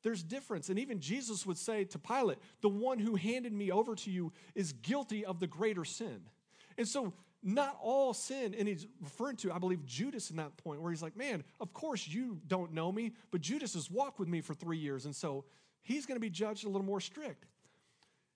There's 0.03 0.23
difference. 0.23 0.69
And 0.69 0.79
even 0.79 1.01
Jesus 1.01 1.45
would 1.47 1.59
say 1.59 1.85
to 1.85 1.99
Pilate, 1.99 2.39
The 2.61 2.69
one 2.69 2.99
who 2.99 3.17
handed 3.17 3.53
me 3.53 3.71
over 3.71 3.95
to 3.97 4.11
you 4.11 4.33
is 4.55 4.73
guilty 4.73 5.25
of 5.25 5.41
the 5.41 5.47
greater 5.47 5.85
sin. 5.85 6.21
And 6.79 6.87
so, 6.87 7.13
not 7.43 7.79
all 7.83 8.13
sin, 8.15 8.55
and 8.59 8.67
he's 8.67 8.87
referring 9.01 9.37
to, 9.37 9.53
I 9.53 9.59
believe, 9.59 9.85
Judas 9.85 10.31
in 10.31 10.37
that 10.37 10.57
point, 10.57 10.81
where 10.81 10.91
he's 10.91 11.03
like, 11.03 11.17
Man, 11.17 11.45
of 11.61 11.73
course 11.73 12.07
you 12.07 12.41
don't 12.47 12.73
know 12.73 12.93
me, 12.93 13.13
but 13.31 13.41
Judas 13.41 13.75
has 13.75 13.91
walked 13.91 14.19
with 14.19 14.29
me 14.29 14.41
for 14.41 14.55
three 14.55 14.79
years, 14.79 15.05
and 15.07 15.15
so 15.15 15.45
he's 15.83 16.07
going 16.07 16.17
to 16.17 16.21
be 16.21 16.31
judged 16.31 16.65
a 16.65 16.69
little 16.69 16.87
more 16.87 17.01
strict. 17.01 17.47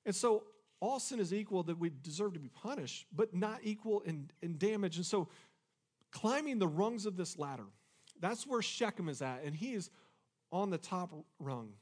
And 0.04 0.14
so, 0.14 0.44
all 0.80 0.99
sin 0.99 1.20
is 1.20 1.32
equal 1.32 1.62
that 1.64 1.78
we 1.78 1.90
deserve 2.02 2.32
to 2.34 2.40
be 2.40 2.49
punished, 2.49 3.06
but 3.14 3.34
not 3.34 3.60
equal 3.62 4.00
in, 4.00 4.30
in 4.42 4.56
damage. 4.56 4.96
And 4.96 5.06
so, 5.06 5.28
climbing 6.10 6.58
the 6.58 6.68
rungs 6.68 7.06
of 7.06 7.16
this 7.16 7.38
ladder, 7.38 7.66
that's 8.18 8.46
where 8.46 8.62
Shechem 8.62 9.08
is 9.08 9.22
at, 9.22 9.42
and 9.44 9.54
he 9.54 9.75
is 9.75 9.90
on 10.50 10.70
the 10.70 10.78
top 10.78 11.12
rung. 11.38 11.72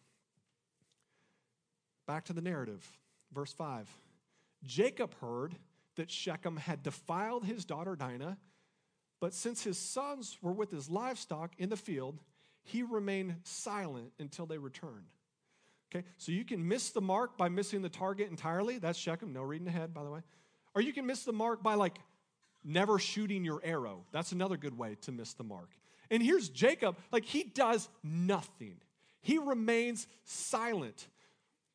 Back 2.06 2.24
to 2.26 2.32
the 2.32 2.42
narrative, 2.42 2.86
verse 3.32 3.52
5. 3.52 3.88
Jacob 4.64 5.14
heard 5.20 5.54
that 5.96 6.10
Shechem 6.10 6.56
had 6.56 6.82
defiled 6.82 7.44
his 7.44 7.64
daughter 7.64 7.94
Dinah, 7.94 8.38
but 9.20 9.34
since 9.34 9.62
his 9.62 9.78
sons 9.78 10.38
were 10.42 10.52
with 10.52 10.70
his 10.70 10.88
livestock 10.88 11.52
in 11.58 11.68
the 11.68 11.76
field, 11.76 12.20
he 12.62 12.82
remained 12.82 13.36
silent 13.44 14.12
until 14.18 14.46
they 14.46 14.58
returned. 14.58 15.06
Okay, 15.90 16.04
so 16.18 16.32
you 16.32 16.44
can 16.44 16.66
miss 16.66 16.90
the 16.90 17.00
mark 17.00 17.38
by 17.38 17.48
missing 17.48 17.80
the 17.80 17.88
target 17.88 18.30
entirely. 18.30 18.78
That's 18.78 18.98
Shechem. 18.98 19.32
No 19.32 19.42
reading 19.42 19.68
ahead, 19.68 19.94
by 19.94 20.04
the 20.04 20.10
way. 20.10 20.20
Or 20.74 20.82
you 20.82 20.92
can 20.92 21.06
miss 21.06 21.24
the 21.24 21.32
mark 21.32 21.62
by 21.62 21.74
like 21.74 21.98
never 22.62 22.98
shooting 22.98 23.44
your 23.44 23.60
arrow. 23.64 24.04
That's 24.12 24.32
another 24.32 24.56
good 24.56 24.76
way 24.76 24.96
to 25.02 25.12
miss 25.12 25.32
the 25.32 25.44
mark. 25.44 25.70
And 26.10 26.22
here's 26.22 26.48
Jacob, 26.48 26.96
like 27.10 27.24
he 27.24 27.44
does 27.44 27.88
nothing, 28.02 28.76
he 29.20 29.38
remains 29.38 30.06
silent. 30.24 31.08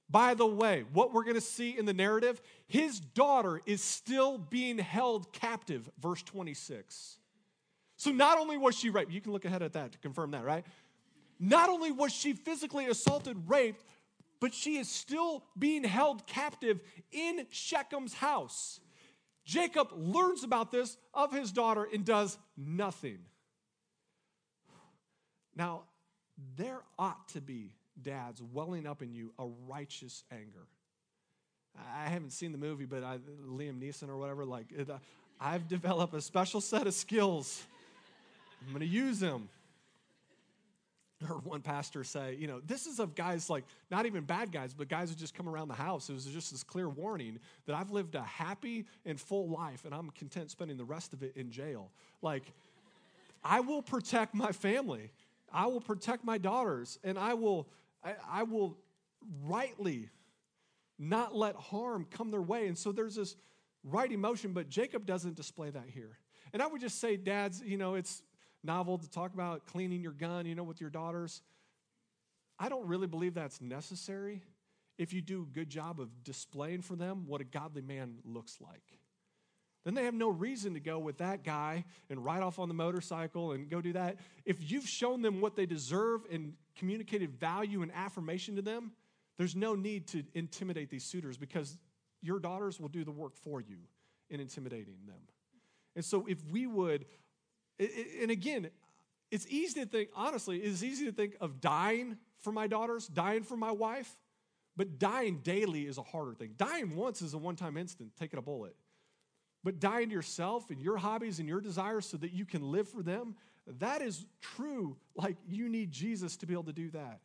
By 0.09 0.35
the 0.35 0.45
way, 0.45 0.83
what 0.93 1.11
we're 1.11 1.23
going 1.23 1.35
to 1.35 1.41
see 1.41 1.75
in 1.75 1.85
the 1.85 1.93
narrative, 1.93 2.39
his 2.67 2.99
daughter 2.99 3.61
is 3.65 3.81
still 3.81 4.37
being 4.37 4.77
held 4.77 5.31
captive, 5.33 5.89
verse 5.99 6.21
26. 6.21 7.17
So 7.95 8.11
not 8.11 8.37
only 8.37 8.57
was 8.57 8.77
she 8.77 8.89
raped, 8.89 9.11
you 9.11 9.21
can 9.21 9.31
look 9.31 9.45
ahead 9.45 9.63
at 9.63 9.73
that 9.73 9.93
to 9.93 9.97
confirm 9.99 10.31
that, 10.31 10.43
right? 10.43 10.65
Not 11.39 11.69
only 11.69 11.91
was 11.91 12.11
she 12.11 12.33
physically 12.33 12.85
assaulted, 12.85 13.37
raped, 13.47 13.83
but 14.43 14.53
she 14.53 14.75
is 14.75 14.89
still 14.89 15.41
being 15.57 15.85
held 15.85 16.27
captive 16.27 16.81
in 17.13 17.45
Shechem's 17.49 18.13
house. 18.13 18.81
Jacob 19.45 19.87
learns 19.95 20.43
about 20.43 20.69
this 20.69 20.97
of 21.13 21.31
his 21.31 21.53
daughter 21.53 21.87
and 21.93 22.03
does 22.03 22.37
nothing. 22.57 23.19
Now, 25.55 25.83
there 26.57 26.81
ought 26.99 27.29
to 27.29 27.39
be, 27.39 27.73
dads, 28.01 28.41
welling 28.41 28.85
up 28.85 29.01
in 29.01 29.13
you 29.13 29.31
a 29.39 29.45
righteous 29.65 30.25
anger. 30.29 30.67
I 31.95 32.09
haven't 32.09 32.31
seen 32.31 32.51
the 32.51 32.57
movie, 32.57 32.83
but 32.83 33.01
I, 33.01 33.19
Liam 33.47 33.79
Neeson 33.79 34.09
or 34.09 34.17
whatever, 34.17 34.43
like, 34.43 34.65
it, 34.77 34.89
uh, 34.89 34.97
I've 35.39 35.69
developed 35.69 36.15
a 36.15 36.21
special 36.21 36.59
set 36.59 36.85
of 36.85 36.93
skills. 36.93 37.63
I'm 38.61 38.73
going 38.73 38.81
to 38.81 38.93
use 38.93 39.21
them. 39.21 39.47
heard 41.27 41.45
one 41.45 41.61
pastor 41.61 42.03
say, 42.03 42.35
you 42.39 42.47
know, 42.47 42.59
this 42.65 42.85
is 42.85 42.99
of 42.99 43.15
guys 43.15 43.49
like, 43.49 43.63
not 43.89 44.05
even 44.05 44.23
bad 44.23 44.51
guys, 44.51 44.73
but 44.73 44.87
guys 44.87 45.09
who 45.09 45.15
just 45.15 45.33
come 45.33 45.47
around 45.47 45.67
the 45.67 45.73
house. 45.73 46.09
It 46.09 46.13
was 46.13 46.25
just 46.25 46.51
this 46.51 46.63
clear 46.63 46.89
warning 46.89 47.39
that 47.65 47.75
I've 47.75 47.91
lived 47.91 48.15
a 48.15 48.21
happy 48.21 48.85
and 49.05 49.19
full 49.19 49.49
life 49.49 49.85
and 49.85 49.93
I'm 49.93 50.09
content 50.11 50.51
spending 50.51 50.77
the 50.77 50.85
rest 50.85 51.13
of 51.13 51.23
it 51.23 51.35
in 51.35 51.51
jail. 51.51 51.91
Like, 52.21 52.43
I 53.43 53.59
will 53.59 53.81
protect 53.81 54.33
my 54.33 54.51
family. 54.51 55.11
I 55.51 55.67
will 55.67 55.81
protect 55.81 56.23
my 56.23 56.37
daughters 56.37 56.99
and 57.03 57.17
I 57.17 57.33
will, 57.33 57.67
I, 58.03 58.15
I 58.29 58.43
will 58.43 58.77
rightly 59.43 60.09
not 60.97 61.35
let 61.35 61.55
harm 61.55 62.05
come 62.09 62.31
their 62.31 62.41
way. 62.41 62.67
And 62.67 62.77
so 62.77 62.91
there's 62.91 63.15
this 63.15 63.35
right 63.83 64.11
emotion, 64.11 64.53
but 64.53 64.69
Jacob 64.69 65.05
doesn't 65.05 65.35
display 65.35 65.69
that 65.69 65.85
here. 65.87 66.17
And 66.53 66.61
I 66.61 66.67
would 66.67 66.81
just 66.81 66.99
say, 66.99 67.17
dads, 67.17 67.61
you 67.65 67.77
know, 67.77 67.95
it's 67.95 68.21
novel 68.63 68.97
to 68.97 69.09
talk 69.09 69.33
about 69.33 69.65
cleaning 69.65 70.01
your 70.01 70.11
gun, 70.11 70.45
you 70.45 70.55
know, 70.55 70.63
with 70.63 70.81
your 70.81 70.89
daughters. 70.89 71.41
I 72.59 72.69
don't 72.69 72.87
really 72.87 73.07
believe 73.07 73.33
that's 73.33 73.61
necessary 73.61 74.41
if 74.97 75.13
you 75.13 75.21
do 75.21 75.41
a 75.41 75.53
good 75.53 75.69
job 75.69 75.99
of 75.99 76.23
displaying 76.23 76.81
for 76.81 76.95
them 76.95 77.25
what 77.27 77.41
a 77.41 77.43
godly 77.43 77.81
man 77.81 78.17
looks 78.23 78.59
like. 78.61 78.83
Then 79.83 79.95
they 79.95 80.05
have 80.05 80.13
no 80.13 80.29
reason 80.29 80.75
to 80.75 80.79
go 80.79 80.97
with 80.97 81.17
that 81.17 81.43
guy 81.43 81.83
and 82.09 82.23
ride 82.23 82.41
off 82.41 82.57
on 82.57 82.69
the 82.69 82.73
motorcycle 82.73 83.51
and 83.51 83.69
go 83.69 83.81
do 83.81 83.93
that. 83.93 84.17
If 84.45 84.71
you've 84.71 84.87
shown 84.87 85.21
them 85.21 85.41
what 85.41 85.55
they 85.55 85.65
deserve 85.65 86.21
and 86.31 86.53
communicated 86.77 87.37
value 87.37 87.81
and 87.81 87.91
affirmation 87.93 88.55
to 88.55 88.61
them, 88.61 88.93
there's 89.37 89.55
no 89.55 89.75
need 89.75 90.07
to 90.09 90.23
intimidate 90.33 90.89
these 90.89 91.03
suitors 91.03 91.37
because 91.37 91.77
your 92.21 92.39
daughters 92.39 92.79
will 92.79 92.87
do 92.87 93.03
the 93.03 93.11
work 93.11 93.35
for 93.35 93.59
you 93.59 93.77
in 94.29 94.39
intimidating 94.39 94.95
them. 95.05 95.19
And 95.95 96.05
so 96.05 96.25
if 96.27 96.37
we 96.49 96.65
would 96.65 97.05
and 97.79 98.31
again, 98.31 98.69
it's 99.31 99.47
easy 99.47 99.81
to 99.81 99.85
think, 99.87 100.09
honestly, 100.15 100.59
it's 100.59 100.83
easy 100.83 101.05
to 101.05 101.11
think 101.11 101.35
of 101.41 101.59
dying 101.59 102.17
for 102.39 102.51
my 102.51 102.67
daughters, 102.67 103.07
dying 103.07 103.43
for 103.43 103.57
my 103.57 103.71
wife, 103.71 104.15
but 104.75 104.99
dying 104.99 105.39
daily 105.43 105.87
is 105.87 105.97
a 105.97 106.03
harder 106.03 106.33
thing. 106.33 106.53
Dying 106.57 106.95
once 106.95 107.21
is 107.21 107.33
a 107.33 107.37
one 107.37 107.55
time 107.55 107.77
instant, 107.77 108.11
taking 108.19 108.37
a 108.37 108.41
bullet. 108.41 108.75
But 109.63 109.79
dying 109.79 110.09
to 110.09 110.13
yourself 110.13 110.69
and 110.69 110.81
your 110.81 110.97
hobbies 110.97 111.39
and 111.39 111.47
your 111.47 111.61
desires 111.61 112.05
so 112.05 112.17
that 112.17 112.33
you 112.33 112.45
can 112.45 112.71
live 112.71 112.87
for 112.87 113.01
them, 113.01 113.35
that 113.79 114.01
is 114.01 114.25
true. 114.41 114.97
Like 115.15 115.37
you 115.47 115.69
need 115.69 115.91
Jesus 115.91 116.37
to 116.37 116.45
be 116.45 116.53
able 116.53 116.65
to 116.65 116.73
do 116.73 116.91
that. 116.91 117.21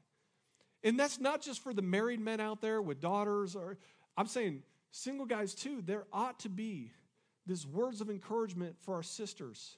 And 0.85 0.99
that's 0.99 1.19
not 1.19 1.43
just 1.43 1.63
for 1.63 1.75
the 1.75 1.83
married 1.83 2.21
men 2.21 2.41
out 2.41 2.63
there 2.63 2.81
with 2.81 3.01
daughters, 3.01 3.57
or 3.57 3.79
I'm 4.17 4.29
saying 4.29 4.63
single 4.93 5.27
guys 5.27 5.55
too. 5.55 5.83
There 5.85 6.05
ought 6.13 6.39
to 6.41 6.49
be 6.49 6.93
these 7.47 7.67
words 7.67 8.01
of 8.01 8.09
encouragement 8.09 8.77
for 8.81 8.95
our 8.95 9.03
sisters 9.03 9.77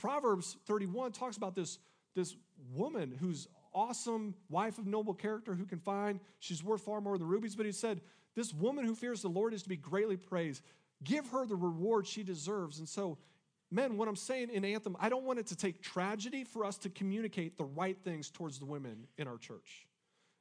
Proverbs 0.00 0.56
31 0.66 1.12
talks 1.12 1.36
about 1.36 1.54
this, 1.54 1.78
this 2.14 2.34
woman 2.72 3.14
who's 3.20 3.48
awesome, 3.74 4.34
wife 4.48 4.78
of 4.78 4.86
noble 4.86 5.14
character 5.14 5.54
who 5.54 5.66
can 5.66 5.78
find. 5.78 6.20
She's 6.38 6.64
worth 6.64 6.82
far 6.82 7.00
more 7.00 7.18
than 7.18 7.28
rubies. 7.28 7.54
But 7.54 7.66
he 7.66 7.72
said, 7.72 8.00
This 8.34 8.54
woman 8.54 8.84
who 8.84 8.94
fears 8.94 9.22
the 9.22 9.28
Lord 9.28 9.52
is 9.52 9.62
to 9.62 9.68
be 9.68 9.76
greatly 9.76 10.16
praised. 10.16 10.62
Give 11.04 11.26
her 11.28 11.46
the 11.46 11.56
reward 11.56 12.06
she 12.06 12.22
deserves. 12.22 12.78
And 12.78 12.88
so, 12.88 13.18
men, 13.70 13.96
what 13.96 14.08
I'm 14.08 14.16
saying 14.16 14.50
in 14.50 14.64
Anthem, 14.64 14.96
I 14.98 15.08
don't 15.08 15.24
want 15.24 15.38
it 15.38 15.46
to 15.48 15.56
take 15.56 15.82
tragedy 15.82 16.44
for 16.44 16.64
us 16.64 16.78
to 16.78 16.88
communicate 16.88 17.58
the 17.58 17.64
right 17.64 17.96
things 18.02 18.30
towards 18.30 18.58
the 18.58 18.66
women 18.66 19.06
in 19.18 19.28
our 19.28 19.38
church, 19.38 19.86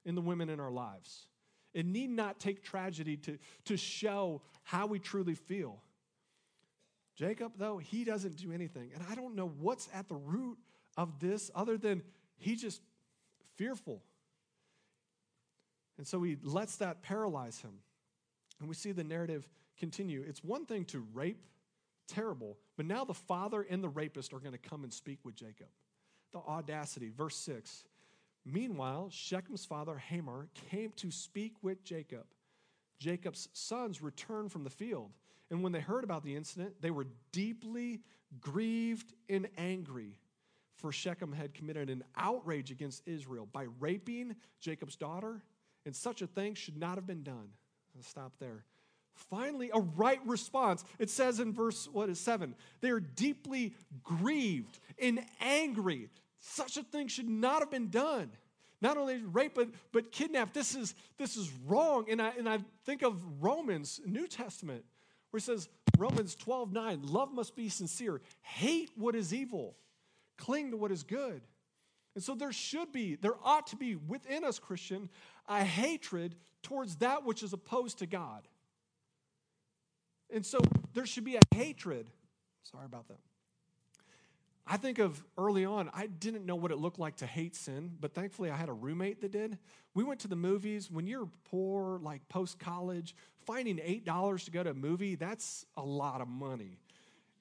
in 0.06 0.16
the 0.16 0.22
women 0.22 0.50
in 0.50 0.60
our 0.60 0.72
lives. 0.72 1.28
It 1.74 1.86
need 1.86 2.10
not 2.10 2.40
take 2.40 2.64
tragedy 2.64 3.18
to, 3.18 3.38
to 3.66 3.78
show 3.78 4.42
how 4.64 4.88
we 4.88 5.00
truly 5.00 5.36
feel. 5.36 5.82
Jacob, 7.20 7.52
though, 7.58 7.78
he 7.78 8.06
doesn't 8.06 8.38
do 8.38 8.54
anything. 8.54 8.92
And 8.96 9.04
I 9.12 9.14
don't 9.14 9.36
know 9.36 9.52
what's 9.60 9.90
at 9.94 10.08
the 10.08 10.16
root 10.16 10.58
of 10.96 11.20
this 11.20 11.52
other 11.54 11.78
than 11.78 12.02
he's 12.38 12.62
just 12.62 12.82
fearful. 13.58 14.02
And 15.98 16.08
so 16.08 16.24
he 16.24 16.38
lets 16.42 16.78
that 16.78 17.02
paralyze 17.02 17.60
him. 17.60 17.74
And 18.62 18.70
we 18.70 18.76
see 18.76 18.94
the 18.94 19.04
narrative 19.04 19.50
continue. 19.78 20.24
It's 20.26 20.42
one 20.46 20.66
thing 20.66 20.86
to 20.86 21.06
rape, 21.14 21.44
terrible, 22.08 22.58
but 22.78 22.86
now 22.86 23.04
the 23.04 23.14
father 23.14 23.66
and 23.70 23.84
the 23.84 23.90
rapist 23.90 24.34
are 24.34 24.40
going 24.40 24.54
to 24.54 24.70
come 24.70 24.86
and 24.86 24.94
speak 24.94 25.20
with 25.26 25.36
Jacob. 25.36 25.68
The 26.32 26.40
audacity. 26.40 27.10
Verse 27.10 27.36
6. 27.36 27.84
Meanwhile, 28.46 29.10
Shechem's 29.12 29.66
father, 29.66 29.98
Hamor, 29.98 30.48
came 30.72 30.94
to 30.96 31.12
speak 31.12 31.56
with 31.62 31.84
Jacob. 31.84 32.28
Jacob's 32.98 33.50
sons 33.52 34.02
returned 34.02 34.54
from 34.54 34.64
the 34.64 34.70
field. 34.70 35.12
And 35.52 35.64
when 35.64 35.72
they 35.72 35.80
heard 35.80 36.04
about 36.04 36.24
the 36.24 36.36
incident, 36.36 36.76
they 36.82 36.92
were 36.92 37.08
deeply 37.32 38.02
grieved 38.40 39.14
and 39.28 39.48
angry. 39.58 40.18
For 40.76 40.92
Shechem 40.92 41.34
had 41.34 41.54
committed 41.54 41.90
an 41.90 42.04
outrage 42.16 42.72
against 42.72 43.04
Israel 43.06 43.48
by 43.52 43.66
raping 43.80 44.36
Jacob's 44.62 44.96
daughter, 44.96 45.42
and 45.86 45.96
such 45.96 46.22
a 46.22 46.28
thing 46.28 46.54
should 46.54 46.78
not 46.78 46.96
have 46.96 47.08
been 47.08 47.24
done. 47.24 47.50
I'll 47.98 48.04
stop 48.04 48.34
there. 48.40 48.64
Finally, 49.30 49.72
a 49.74 49.80
right 49.82 50.22
response. 50.26 50.86
It 50.98 51.10
says 51.10 51.42
in 51.42 51.52
verse, 51.52 51.90
what 51.92 52.08
is 52.08 52.20
seven? 52.20 52.56
They 52.80 52.92
are 52.92 53.02
deeply 53.02 53.74
grieved 54.04 54.80
and 55.02 55.20
angry. 55.42 56.08
Such 56.40 56.78
a 56.78 56.84
thing 56.84 57.10
should 57.10 57.28
not 57.28 57.60
have 57.60 57.70
been 57.70 57.90
done. 57.90 58.32
Not 58.82 58.96
only 58.96 59.18
rape, 59.18 59.56
but, 59.56 59.68
but 59.92 60.14
kidnap. 60.14 60.54
This 60.54 60.74
is, 60.74 60.96
this 61.18 61.36
is 61.36 61.52
wrong. 61.68 62.06
And 62.10 62.22
I, 62.22 62.30
and 62.38 62.48
I 62.48 62.60
think 62.86 63.02
of 63.02 63.22
Romans, 63.44 64.00
New 64.06 64.26
Testament 64.26 64.86
where 65.32 65.40
it 65.40 65.44
says, 65.44 65.70
Romans 65.98 66.36
12, 66.36 66.72
9, 66.72 67.02
love 67.04 67.34
must 67.34 67.56
be 67.56 67.70
sincere. 67.70 68.22
Hate 68.42 68.90
what 68.96 69.16
is 69.16 69.34
evil, 69.34 69.76
cling 70.38 70.72
to 70.72 70.78
what 70.78 70.92
is 70.92 71.04
good. 71.04 71.42
And 72.16 72.24
so 72.24 72.36
there 72.36 72.52
should 72.52 72.92
be, 72.92 73.16
there 73.16 73.36
ought 73.44 73.68
to 73.68 73.76
be 73.76 73.96
within 73.96 74.44
us, 74.44 74.60
Christian, 74.60 75.10
a 75.48 75.64
hatred 75.64 76.36
towards 76.64 76.98
that 76.98 77.26
which 77.26 77.44
is 77.44 77.54
opposed 77.54 78.00
to 78.00 78.06
God. 78.06 78.48
And 80.34 80.46
so 80.46 80.60
there 80.94 81.06
should 81.06 81.24
be 81.24 81.38
a 81.38 81.56
hatred. 81.56 82.10
Sorry 82.64 82.86
about 82.86 83.08
that. 83.08 83.18
I 84.72 84.78
think 84.78 85.00
of 85.00 85.24
early 85.36 85.66
on, 85.66 85.90
I 85.96 86.06
didn't 86.06 86.46
know 86.46 86.56
what 86.56 86.70
it 86.72 86.78
looked 86.78 87.00
like 87.00 87.16
to 87.18 87.26
hate 87.26 87.56
sin, 87.56 87.92
but 88.00 88.14
thankfully 88.14 88.52
I 88.52 88.56
had 88.56 88.70
a 88.70 88.74
roommate 88.74 89.20
that 89.22 89.32
did. 89.32 89.58
We 89.96 90.04
went 90.04 90.20
to 90.20 90.28
the 90.28 90.36
movies. 90.36 90.92
When 90.92 91.08
you're 91.08 91.28
poor, 91.50 91.98
like 92.04 92.30
post 92.30 92.60
college, 92.60 93.16
finding 93.48 93.78
$8 93.78 94.46
to 94.46 94.52
go 94.52 94.62
to 94.62 94.70
a 94.70 94.74
movie, 94.76 95.16
that's 95.16 95.66
a 95.76 95.82
lot 95.82 96.22
of 96.22 96.28
money. 96.28 96.78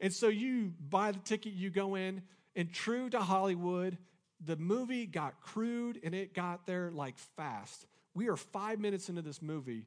And 0.01 0.11
so 0.11 0.29
you 0.29 0.73
buy 0.89 1.13
the 1.13 1.19
ticket, 1.19 1.53
you 1.53 1.69
go 1.69 1.97
in, 1.97 2.23
and 2.57 2.73
true 2.73 3.11
to 3.11 3.21
Hollywood, 3.21 3.99
the 4.43 4.57
movie 4.57 5.05
got 5.05 5.39
crude 5.43 6.01
and 6.03 6.15
it 6.15 6.33
got 6.33 6.67
there 6.67 6.91
like 6.91 7.19
fast. 7.37 7.85
We 8.15 8.29
are 8.29 8.37
five 8.37 8.81
minutes 8.81 9.11
into 9.11 9.21
this 9.21 9.43
movie, 9.43 9.85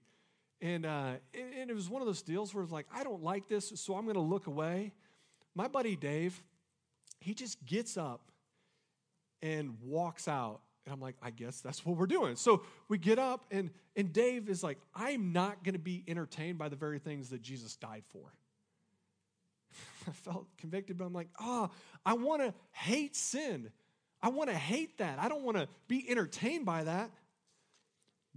and, 0.62 0.86
uh, 0.86 1.14
and 1.34 1.72
it 1.72 1.74
was 1.74 1.90
one 1.90 2.04
of 2.04 2.06
those 2.06 2.22
deals 2.22 2.54
where 2.54 2.64
it's 2.64 2.72
like, 2.72 2.86
I 2.94 3.04
don't 3.04 3.24
like 3.24 3.48
this, 3.48 3.74
so 3.76 3.96
I'm 3.96 4.04
going 4.04 4.14
to 4.14 4.22
look 4.22 4.46
away. 4.46 4.94
My 5.56 5.68
buddy 5.68 5.96
Dave, 5.96 6.40
he 7.22 7.34
just 7.34 7.64
gets 7.66 7.98
up 7.98 8.32
and 9.42 9.78
walks 9.82 10.28
out. 10.28 10.62
And 10.86 10.94
I'm 10.94 11.00
like, 11.00 11.16
I 11.22 11.30
guess 11.30 11.62
that's 11.62 11.86
what 11.86 11.96
we're 11.96 12.08
doing. 12.08 12.36
So 12.36 12.64
we 12.90 12.98
get 12.98 13.20
up, 13.20 13.46
and, 13.52 13.70
and 13.96 14.12
Dave 14.12 14.50
is 14.50 14.64
like, 14.64 14.80
I'm 14.96 15.32
not 15.32 15.64
going 15.64 15.74
to 15.74 15.80
be 15.80 16.04
entertained 16.08 16.58
by 16.58 16.70
the 16.70 16.76
very 16.76 16.98
things 16.98 17.30
that 17.30 17.42
Jesus 17.42 17.76
died 17.76 18.04
for. 18.10 18.34
I 20.08 20.12
felt 20.12 20.48
convicted, 20.58 20.98
but 20.98 21.06
I'm 21.06 21.14
like, 21.14 21.30
oh, 21.40 21.70
I 22.04 22.16
want 22.16 22.42
to 22.42 22.54
hate 22.72 23.16
sin. 23.16 23.70
I 24.24 24.30
want 24.30 24.50
to 24.50 24.56
hate 24.56 24.98
that. 24.98 25.20
I 25.20 25.30
don't 25.30 25.44
want 25.44 25.58
to 25.58 25.68
be 25.88 26.10
entertained 26.10 26.66
by 26.66 26.84
that. 26.84 27.12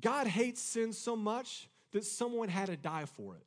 God 0.01 0.27
hates 0.27 0.61
sin 0.61 0.93
so 0.93 1.17
much 1.17 1.69
that 1.93 2.05
someone 2.05 2.49
had 2.49 2.67
to 2.67 2.77
die 2.77 3.07
for 3.07 3.37
it. 3.37 3.47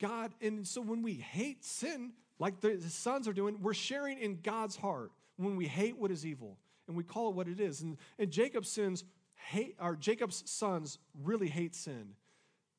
God, 0.00 0.32
and 0.40 0.66
so 0.66 0.80
when 0.80 1.02
we 1.02 1.14
hate 1.14 1.64
sin, 1.64 2.12
like 2.42 2.60
the, 2.60 2.80
sons 2.80 3.28
are 3.28 3.32
doing, 3.32 3.56
we're 3.62 3.72
sharing 3.72 4.18
in 4.18 4.40
God's 4.42 4.74
heart 4.74 5.12
when 5.36 5.54
we 5.54 5.68
hate 5.68 5.96
what 5.96 6.10
is 6.10 6.26
evil 6.26 6.58
and 6.88 6.96
we 6.96 7.04
call 7.04 7.28
it 7.28 7.36
what 7.36 7.46
it 7.46 7.60
is. 7.60 7.82
And, 7.82 7.96
and 8.18 8.32
Jacob's 8.32 8.68
sins 8.68 9.04
hate, 9.34 9.76
or 9.80 9.94
Jacob's 9.94 10.42
sons 10.50 10.98
really 11.22 11.46
hate 11.46 11.76
sin. 11.76 12.14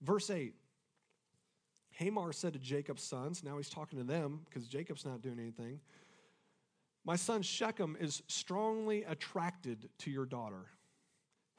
Verse 0.02 0.30
8 0.30 0.54
Hamor 1.94 2.34
said 2.34 2.52
to 2.54 2.60
Jacob's 2.60 3.04
sons, 3.04 3.42
now 3.42 3.56
he's 3.56 3.70
talking 3.70 3.98
to 4.00 4.04
them 4.04 4.42
because 4.50 4.68
Jacob's 4.68 5.06
not 5.06 5.22
doing 5.22 5.40
anything. 5.40 5.80
My 7.06 7.16
son 7.16 7.42
Shechem 7.42 7.96
is 8.02 8.22
strongly 8.28 9.06
attracted 9.06 9.88
to 10.00 10.12
your 10.12 10.26
daughter. 10.26 10.66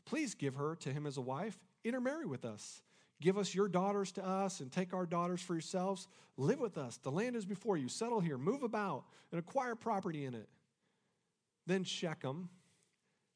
Please 0.04 0.34
give 0.34 0.56
her 0.56 0.76
to 0.80 0.90
him 0.90 1.06
as 1.06 1.16
a 1.16 1.22
wife, 1.22 1.56
intermarry 1.84 2.26
with 2.26 2.44
us. 2.44 2.82
Give 3.20 3.38
us 3.38 3.55
your 3.55 3.68
daughters 3.68 4.12
to 4.12 4.27
us 4.27 4.61
and 4.61 4.70
take 4.70 4.92
our 4.92 5.07
daughters 5.07 5.40
for 5.40 5.55
yourselves. 5.55 6.09
Live 6.37 6.61
with 6.61 6.77
us. 6.77 6.98
The 6.98 7.11
land 7.11 7.37
is 7.37 7.44
before 7.44 7.77
you. 7.77 7.88
Settle 7.88 8.20
here, 8.20 8.37
move 8.37 8.62
about, 8.62 9.05
and 9.31 9.38
acquire 9.38 9.74
property 9.74 10.24
in 10.24 10.35
it. 10.35 10.48
Then 11.66 11.85
Shechem 11.85 12.48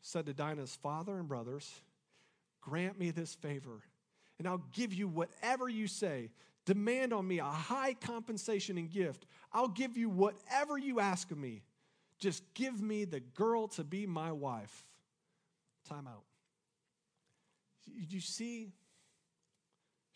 said 0.03 0.27
to 0.27 0.35
Dinah's 0.35 0.77
father 0.77 1.19
and 1.19 1.29
brothers, 1.29 1.73
Grant 2.61 2.99
me 2.99 3.11
this 3.11 3.35
favor, 3.35 3.83
and 4.39 4.47
I'll 4.47 4.65
give 4.73 4.93
you 4.93 5.09
whatever 5.09 5.69
you 5.69 5.87
say. 5.87 6.31
Demand 6.67 7.15
on 7.15 7.27
me 7.27 7.39
a 7.39 7.45
high 7.45 7.95
compensation 7.95 8.77
and 8.77 8.91
gift. 8.91 9.25
I'll 9.53 9.69
give 9.69 9.97
you 9.97 10.11
whatever 10.11 10.77
you 10.77 11.01
ask 11.01 11.31
of 11.31 11.39
me. 11.39 11.63
Just 12.19 12.43
give 12.53 12.83
me 12.83 13.05
the 13.07 13.21
girl 13.21 13.69
to 13.69 13.85
be 13.85 14.07
my 14.07 14.33
wife. 14.33 14.85
Time 15.89 16.07
out. 16.07 16.25
Did 17.99 18.13
you 18.13 18.21
see 18.21 18.73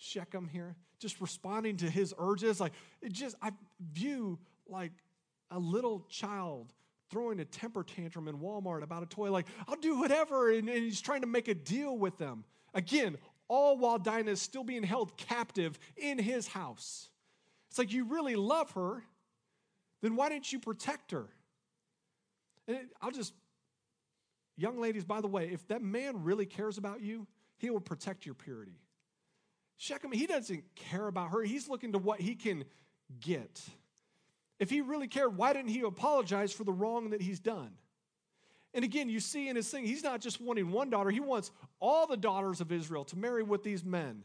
Shechem 0.03 0.49
here? 0.49 0.75
Just 0.99 1.21
responding 1.21 1.77
to 1.79 1.89
his 1.89 2.13
urges. 2.19 2.61
Like, 2.61 2.73
it 3.01 3.13
just, 3.13 3.37
I 3.41 3.53
view 3.93 4.39
like 4.69 4.93
a 5.51 5.59
little 5.59 6.07
child 6.09 6.73
throwing 7.11 7.41
a 7.41 7.45
temper 7.45 7.85
tantrum 7.85 8.27
in 8.27 8.39
Walmart 8.39 8.83
about 8.83 9.03
a 9.03 9.07
toy, 9.07 9.31
like, 9.31 9.47
I'll 9.69 9.77
do 9.77 9.99
whatever. 9.99 10.51
And, 10.51 10.69
and 10.69 10.83
he's 10.83 11.01
trying 11.01 11.21
to 11.21 11.27
make 11.27 11.49
a 11.49 11.55
deal 11.55 11.97
with 11.97 12.19
them. 12.19 12.45
Again, 12.75 13.17
all 13.49 13.77
while 13.77 13.99
Dinah 13.99 14.31
is 14.31 14.43
still 14.43 14.65
being 14.65 14.83
held 14.83 15.17
captive 15.17 15.79
in 15.97 16.19
his 16.19 16.49
house. 16.49 17.11
It's 17.69 17.79
like, 17.79 17.93
you 17.93 18.05
really 18.05 18.35
love 18.35 18.71
her, 18.73 19.05
then 20.01 20.17
why 20.17 20.31
didn't 20.31 20.53
you 20.53 20.59
protect 20.59 21.13
her? 21.13 21.29
And 22.67 22.79
I'll 23.01 23.11
just, 23.11 23.35
young 24.57 24.81
ladies, 24.81 25.05
by 25.05 25.21
the 25.21 25.29
way, 25.29 25.51
if 25.53 25.67
that 25.69 25.83
man 25.83 26.25
really 26.25 26.47
cares 26.47 26.79
about 26.79 27.03
you, 27.03 27.27
he 27.59 27.71
will 27.71 27.81
protect 27.81 28.27
your 28.27 28.35
purity. 28.35 28.79
Shechem, 29.77 30.13
he 30.13 30.27
doesn't 30.27 30.65
care 30.75 31.07
about 31.07 31.31
her. 31.31 31.43
He's 31.43 31.69
looking 31.69 31.93
to 31.93 31.99
what 31.99 32.21
he 32.21 32.35
can 32.35 32.65
get. 33.21 33.61
If 34.59 34.71
he 34.71 34.81
really 34.81 35.09
cared, 35.09 35.37
why 35.37 35.53
didn't 35.53 35.71
he 35.71 35.81
apologize 35.81 36.53
for 36.53 36.65
the 36.65 36.73
wrong 36.73 37.11
that 37.11 37.21
he's 37.21 37.41
done? 37.41 37.73
And 38.75 38.85
again, 38.85 39.09
you 39.09 39.21
see 39.21 39.49
in 39.49 39.57
his 39.57 39.69
thing, 39.69 39.85
he's 39.85 40.03
not 40.03 40.21
just 40.21 40.41
wanting 40.41 40.71
one 40.71 40.89
daughter, 40.89 41.11
he 41.11 41.21
wants 41.21 41.51
all 41.81 42.07
the 42.07 42.17
daughters 42.17 42.61
of 42.61 42.73
Israel 42.73 43.05
to 43.07 43.19
marry 43.19 43.43
with 43.43 43.63
these 43.63 43.85
men. 43.85 44.25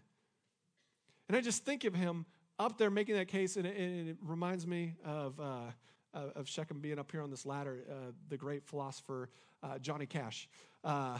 And 1.27 1.36
I 1.36 1.41
just 1.41 1.65
think 1.65 1.83
of 1.83 1.93
him 1.93 2.25
up 2.60 2.77
there 2.77 2.89
making 2.89 3.15
that 3.15 3.27
case, 3.27 3.57
and 3.57 3.65
it, 3.65 3.77
and 3.77 4.10
it 4.10 4.17
reminds 4.21 4.65
me 4.65 4.95
of, 5.03 5.39
uh, 5.39 5.71
of 6.13 6.47
Shechem 6.47 6.79
being 6.79 6.97
up 6.97 7.12
here 7.12 7.21
on 7.21 7.29
this 7.29 7.45
ladder, 7.45 7.83
uh, 7.89 8.12
the 8.29 8.38
great 8.38 8.65
philosopher 8.65 9.29
uh, 9.62 9.79
Johnny 9.79 10.05
Cash. 10.05 10.47
Uh, 10.83 11.17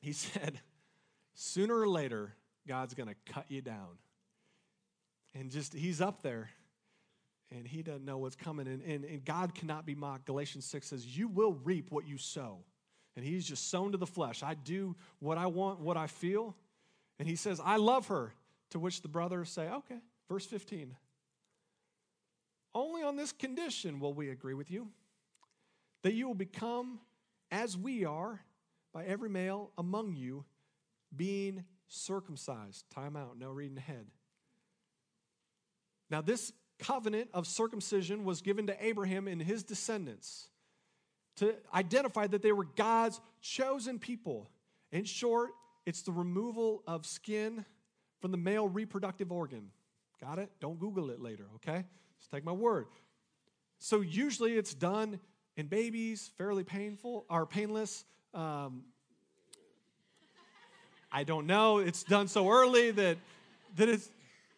he 0.00 0.12
said, 0.12 0.60
Sooner 1.34 1.78
or 1.78 1.88
later, 1.88 2.34
God's 2.66 2.94
going 2.94 3.08
to 3.08 3.32
cut 3.32 3.46
you 3.48 3.60
down. 3.60 3.98
And 5.34 5.50
just, 5.50 5.74
he's 5.74 6.00
up 6.00 6.22
there 6.22 6.50
and 7.50 7.66
he 7.66 7.82
doesn't 7.82 8.04
know 8.04 8.18
what's 8.18 8.36
coming. 8.36 8.66
And, 8.66 8.82
and, 8.82 9.04
and 9.04 9.24
God 9.24 9.54
cannot 9.54 9.86
be 9.86 9.94
mocked. 9.94 10.26
Galatians 10.26 10.64
6 10.66 10.88
says, 10.88 11.06
You 11.06 11.28
will 11.28 11.52
reap 11.64 11.90
what 11.90 12.06
you 12.06 12.18
sow. 12.18 12.58
And 13.16 13.24
he's 13.24 13.46
just 13.46 13.70
sown 13.70 13.92
to 13.92 13.98
the 13.98 14.06
flesh. 14.06 14.42
I 14.42 14.54
do 14.54 14.96
what 15.18 15.36
I 15.38 15.46
want, 15.46 15.80
what 15.80 15.96
I 15.96 16.06
feel. 16.06 16.56
And 17.18 17.28
he 17.28 17.36
says, 17.36 17.60
I 17.62 17.76
love 17.76 18.08
her. 18.08 18.32
To 18.70 18.78
which 18.78 19.02
the 19.02 19.08
brothers 19.08 19.50
say, 19.50 19.68
Okay, 19.68 19.98
verse 20.28 20.46
15. 20.46 20.96
Only 22.74 23.02
on 23.02 23.16
this 23.16 23.32
condition 23.32 24.00
will 24.00 24.14
we 24.14 24.30
agree 24.30 24.54
with 24.54 24.70
you 24.70 24.88
that 26.02 26.14
you 26.14 26.26
will 26.26 26.34
become 26.34 26.98
as 27.50 27.76
we 27.76 28.04
are 28.04 28.40
by 28.92 29.04
every 29.04 29.28
male 29.28 29.70
among 29.76 30.14
you 30.14 30.44
being 31.14 31.64
circumcised. 31.92 32.84
Time 32.90 33.16
out, 33.16 33.38
no 33.38 33.50
reading 33.50 33.78
ahead. 33.78 34.06
Now, 36.10 36.20
this 36.20 36.52
covenant 36.78 37.28
of 37.32 37.46
circumcision 37.46 38.24
was 38.24 38.42
given 38.42 38.66
to 38.66 38.84
Abraham 38.84 39.28
and 39.28 39.40
his 39.40 39.62
descendants 39.62 40.48
to 41.36 41.54
identify 41.72 42.26
that 42.26 42.42
they 42.42 42.52
were 42.52 42.66
God's 42.76 43.20
chosen 43.40 43.98
people. 43.98 44.50
In 44.90 45.04
short, 45.04 45.50
it's 45.86 46.02
the 46.02 46.12
removal 46.12 46.82
of 46.86 47.06
skin 47.06 47.64
from 48.20 48.30
the 48.30 48.36
male 48.36 48.68
reproductive 48.68 49.32
organ. 49.32 49.70
Got 50.20 50.38
it? 50.38 50.50
Don't 50.60 50.78
Google 50.78 51.10
it 51.10 51.20
later, 51.20 51.46
okay? 51.56 51.84
Just 52.18 52.30
take 52.30 52.44
my 52.44 52.52
word. 52.52 52.86
So 53.78 54.00
usually 54.00 54.54
it's 54.54 54.74
done 54.74 55.18
in 55.56 55.66
babies, 55.66 56.30
fairly 56.38 56.64
painful 56.64 57.26
or 57.28 57.46
painless. 57.46 58.04
Um, 58.34 58.84
I 61.12 61.24
don't 61.24 61.46
know. 61.46 61.78
It's 61.78 62.02
done 62.02 62.26
so 62.26 62.48
early 62.48 62.90
that, 62.90 63.18
that 63.76 63.88
it's, 63.88 64.08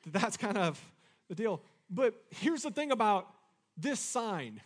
that's 0.07 0.37
kind 0.37 0.57
of 0.57 0.81
the 1.29 1.35
deal. 1.35 1.61
But 1.91 2.15
here's 2.31 2.63
the 2.63 2.71
thing 2.71 2.93
about 2.93 3.29
this 3.77 4.01
sign 4.01 4.61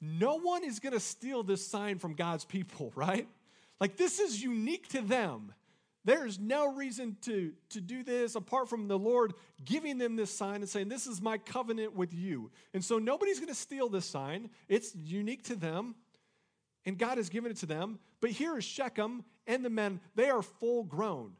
no 0.00 0.38
one 0.38 0.62
is 0.62 0.78
going 0.78 0.92
to 0.92 1.00
steal 1.00 1.42
this 1.42 1.66
sign 1.66 1.98
from 1.98 2.14
God's 2.14 2.44
people, 2.44 2.92
right? 2.96 3.26
Like, 3.80 3.96
this 3.96 4.20
is 4.20 4.42
unique 4.42 4.88
to 4.88 5.00
them. 5.00 5.52
There's 6.04 6.38
no 6.38 6.72
reason 6.72 7.16
to, 7.22 7.52
to 7.70 7.80
do 7.80 8.04
this 8.04 8.36
apart 8.36 8.68
from 8.68 8.86
the 8.86 8.98
Lord 8.98 9.34
giving 9.64 9.98
them 9.98 10.14
this 10.14 10.30
sign 10.30 10.56
and 10.56 10.68
saying, 10.68 10.88
This 10.88 11.08
is 11.08 11.20
my 11.20 11.36
covenant 11.36 11.96
with 11.96 12.14
you. 12.14 12.50
And 12.74 12.84
so 12.84 12.98
nobody's 12.98 13.40
going 13.40 13.48
to 13.48 13.56
steal 13.56 13.88
this 13.88 14.06
sign. 14.06 14.50
It's 14.68 14.94
unique 14.94 15.42
to 15.44 15.56
them, 15.56 15.96
and 16.84 16.96
God 16.96 17.18
has 17.18 17.28
given 17.28 17.50
it 17.50 17.56
to 17.58 17.66
them. 17.66 17.98
But 18.20 18.30
here 18.30 18.56
is 18.56 18.64
Shechem 18.64 19.24
and 19.46 19.64
the 19.64 19.70
men, 19.70 20.00
they 20.14 20.28
are 20.30 20.42
full 20.42 20.84
grown. 20.84 21.32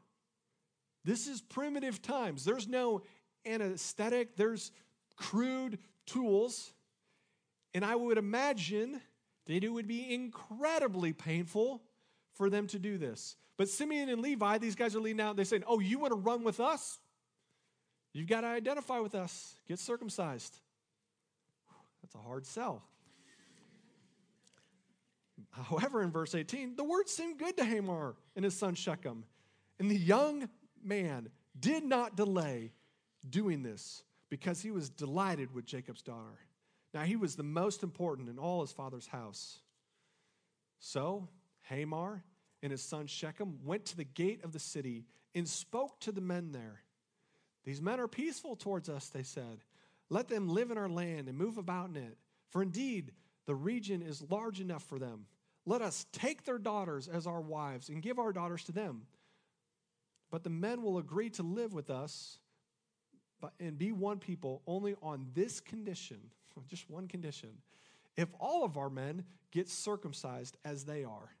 This 1.03 1.27
is 1.27 1.41
primitive 1.41 2.01
times. 2.01 2.43
There's 2.43 2.67
no 2.67 3.03
anesthetic, 3.45 4.35
there's 4.35 4.71
crude 5.15 5.79
tools. 6.05 6.73
And 7.73 7.85
I 7.85 7.95
would 7.95 8.17
imagine 8.17 9.01
that 9.45 9.63
it 9.63 9.69
would 9.69 9.87
be 9.87 10.13
incredibly 10.13 11.13
painful 11.13 11.81
for 12.33 12.49
them 12.49 12.67
to 12.67 12.79
do 12.79 12.97
this. 12.97 13.35
But 13.57 13.69
Simeon 13.69 14.09
and 14.09 14.21
Levi, 14.21 14.57
these 14.59 14.75
guys 14.75 14.95
are 14.95 14.99
leading 14.99 15.21
out. 15.21 15.35
They're 15.35 15.45
saying, 15.45 15.63
Oh, 15.67 15.79
you 15.79 15.99
want 15.99 16.11
to 16.11 16.19
run 16.19 16.43
with 16.43 16.59
us? 16.59 16.99
You've 18.13 18.27
got 18.27 18.41
to 18.41 18.47
identify 18.47 18.99
with 18.99 19.15
us, 19.15 19.55
get 19.67 19.79
circumcised. 19.79 20.57
That's 22.01 22.15
a 22.15 22.19
hard 22.19 22.45
sell. 22.45 22.83
However, 25.63 26.03
in 26.03 26.11
verse 26.11 26.35
18, 26.35 26.75
the 26.75 26.83
word 26.83 27.09
seemed 27.09 27.39
good 27.39 27.57
to 27.57 27.65
Hamor 27.65 28.15
and 28.35 28.45
his 28.45 28.55
son 28.55 28.75
Shechem. 28.75 29.23
And 29.79 29.89
the 29.89 29.97
young 29.97 30.49
man 30.83 31.29
did 31.59 31.83
not 31.83 32.15
delay 32.15 32.71
doing 33.27 33.63
this 33.63 34.03
because 34.29 34.61
he 34.61 34.71
was 34.71 34.89
delighted 34.89 35.53
with 35.53 35.65
Jacob's 35.65 36.01
daughter. 36.01 36.39
Now, 36.93 37.03
he 37.03 37.15
was 37.15 37.35
the 37.35 37.43
most 37.43 37.83
important 37.83 38.29
in 38.29 38.37
all 38.37 38.61
his 38.61 38.71
father's 38.71 39.07
house. 39.07 39.59
So, 40.79 41.27
Hamor 41.69 42.23
and 42.63 42.71
his 42.71 42.83
son 42.83 43.07
Shechem 43.07 43.59
went 43.63 43.85
to 43.85 43.97
the 43.97 44.03
gate 44.03 44.43
of 44.43 44.51
the 44.51 44.59
city 44.59 45.05
and 45.35 45.47
spoke 45.47 45.99
to 46.01 46.11
the 46.11 46.21
men 46.21 46.51
there. 46.51 46.81
These 47.65 47.81
men 47.81 47.99
are 47.99 48.07
peaceful 48.07 48.55
towards 48.55 48.89
us, 48.89 49.09
they 49.09 49.23
said. 49.23 49.63
Let 50.09 50.29
them 50.29 50.47
live 50.47 50.71
in 50.71 50.77
our 50.77 50.89
land 50.89 51.27
and 51.27 51.37
move 51.37 51.57
about 51.57 51.89
in 51.89 51.97
it. 51.97 52.17
For 52.49 52.61
indeed, 52.61 53.11
the 53.45 53.55
region 53.55 54.01
is 54.01 54.23
large 54.29 54.61
enough 54.61 54.83
for 54.83 54.99
them. 54.99 55.25
Let 55.67 55.81
us 55.81 56.05
take 56.13 56.45
their 56.45 56.57
daughters 56.57 57.09
as 57.09 57.27
our 57.27 57.41
wives 57.41 57.89
and 57.89 58.01
give 58.01 58.19
our 58.19 58.31
daughters 58.31 58.63
to 58.63 58.71
them. 58.71 59.01
But 60.31 60.45
the 60.45 60.49
men 60.49 60.81
will 60.81 60.97
agree 60.97 61.29
to 61.31 61.43
live 61.43 61.73
with 61.73 61.89
us 61.89 62.39
and 63.59 63.77
be 63.77 63.91
one 63.91 64.17
people 64.19 64.61
only 64.65 64.95
on 65.01 65.27
this 65.33 65.59
condition, 65.59 66.19
just 66.69 66.89
one 66.89 67.09
condition. 67.09 67.49
If 68.15 68.29
all 68.39 68.63
of 68.63 68.77
our 68.77 68.89
men 68.89 69.25
get 69.51 69.67
circumcised 69.67 70.55
as 70.63 70.85
they 70.85 71.03
are, 71.03 71.35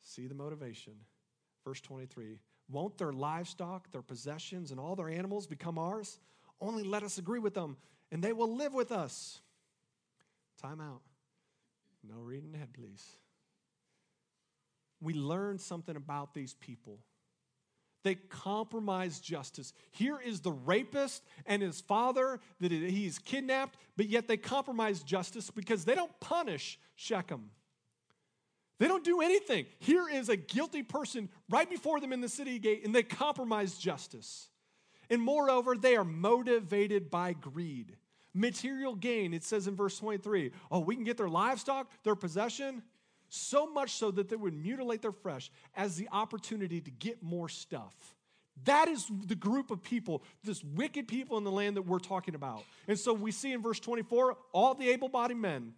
see 0.00 0.28
the 0.28 0.36
motivation. 0.36 0.94
Verse 1.64 1.80
23 1.80 2.38
Won't 2.70 2.96
their 2.96 3.12
livestock, 3.12 3.90
their 3.90 4.02
possessions, 4.02 4.70
and 4.70 4.78
all 4.78 4.94
their 4.94 5.08
animals 5.08 5.48
become 5.48 5.80
ours? 5.80 6.20
Only 6.60 6.84
let 6.84 7.02
us 7.02 7.18
agree 7.18 7.40
with 7.40 7.54
them, 7.54 7.76
and 8.12 8.22
they 8.22 8.32
will 8.32 8.56
live 8.56 8.72
with 8.72 8.92
us. 8.92 9.40
Time 10.62 10.80
out. 10.80 11.00
No 12.02 12.20
reading 12.20 12.54
ahead, 12.54 12.72
please. 12.72 13.04
We 15.00 15.14
learned 15.14 15.60
something 15.60 15.96
about 15.96 16.34
these 16.34 16.54
people 16.54 17.00
they 18.04 18.14
compromise 18.14 19.20
justice. 19.20 19.72
Here 19.90 20.18
is 20.24 20.40
the 20.40 20.52
rapist 20.52 21.22
and 21.46 21.60
his 21.60 21.80
father 21.80 22.40
that 22.60 22.70
he's 22.72 23.18
kidnapped, 23.18 23.76
but 23.96 24.06
yet 24.06 24.28
they 24.28 24.36
compromise 24.36 25.02
justice 25.02 25.50
because 25.50 25.84
they 25.84 25.94
don't 25.94 26.18
punish 26.20 26.78
Shechem. 26.94 27.50
They 28.78 28.86
don't 28.86 29.04
do 29.04 29.20
anything. 29.20 29.66
Here 29.80 30.08
is 30.08 30.28
a 30.28 30.36
guilty 30.36 30.84
person 30.84 31.28
right 31.50 31.68
before 31.68 32.00
them 32.00 32.12
in 32.12 32.20
the 32.20 32.28
city 32.28 32.60
gate, 32.60 32.84
and 32.84 32.94
they 32.94 33.02
compromise 33.02 33.76
justice. 33.76 34.48
And 35.10 35.20
moreover, 35.20 35.76
they 35.76 35.96
are 35.96 36.04
motivated 36.04 37.10
by 37.10 37.32
greed. 37.32 37.96
Material 38.34 38.94
gain, 38.94 39.32
it 39.32 39.42
says 39.42 39.66
in 39.66 39.74
verse 39.74 39.98
23 39.98 40.52
oh, 40.70 40.80
we 40.80 40.94
can 40.94 41.04
get 41.04 41.16
their 41.16 41.28
livestock, 41.28 41.90
their 42.04 42.14
possession 42.14 42.82
so 43.28 43.70
much 43.70 43.92
so 43.92 44.10
that 44.10 44.28
they 44.28 44.36
would 44.36 44.54
mutilate 44.54 45.02
their 45.02 45.12
flesh 45.12 45.50
as 45.76 45.96
the 45.96 46.08
opportunity 46.12 46.80
to 46.80 46.90
get 46.90 47.22
more 47.22 47.48
stuff. 47.48 47.94
That 48.64 48.88
is 48.88 49.06
the 49.26 49.34
group 49.34 49.70
of 49.70 49.82
people, 49.82 50.22
this 50.42 50.64
wicked 50.64 51.06
people 51.06 51.38
in 51.38 51.44
the 51.44 51.50
land 51.50 51.76
that 51.76 51.82
we're 51.82 52.00
talking 52.00 52.34
about. 52.34 52.64
And 52.88 52.98
so 52.98 53.12
we 53.12 53.30
see 53.30 53.52
in 53.52 53.62
verse 53.62 53.78
24 53.78 54.36
all 54.52 54.74
the 54.74 54.88
able 54.88 55.08
bodied 55.08 55.36
men 55.36 55.74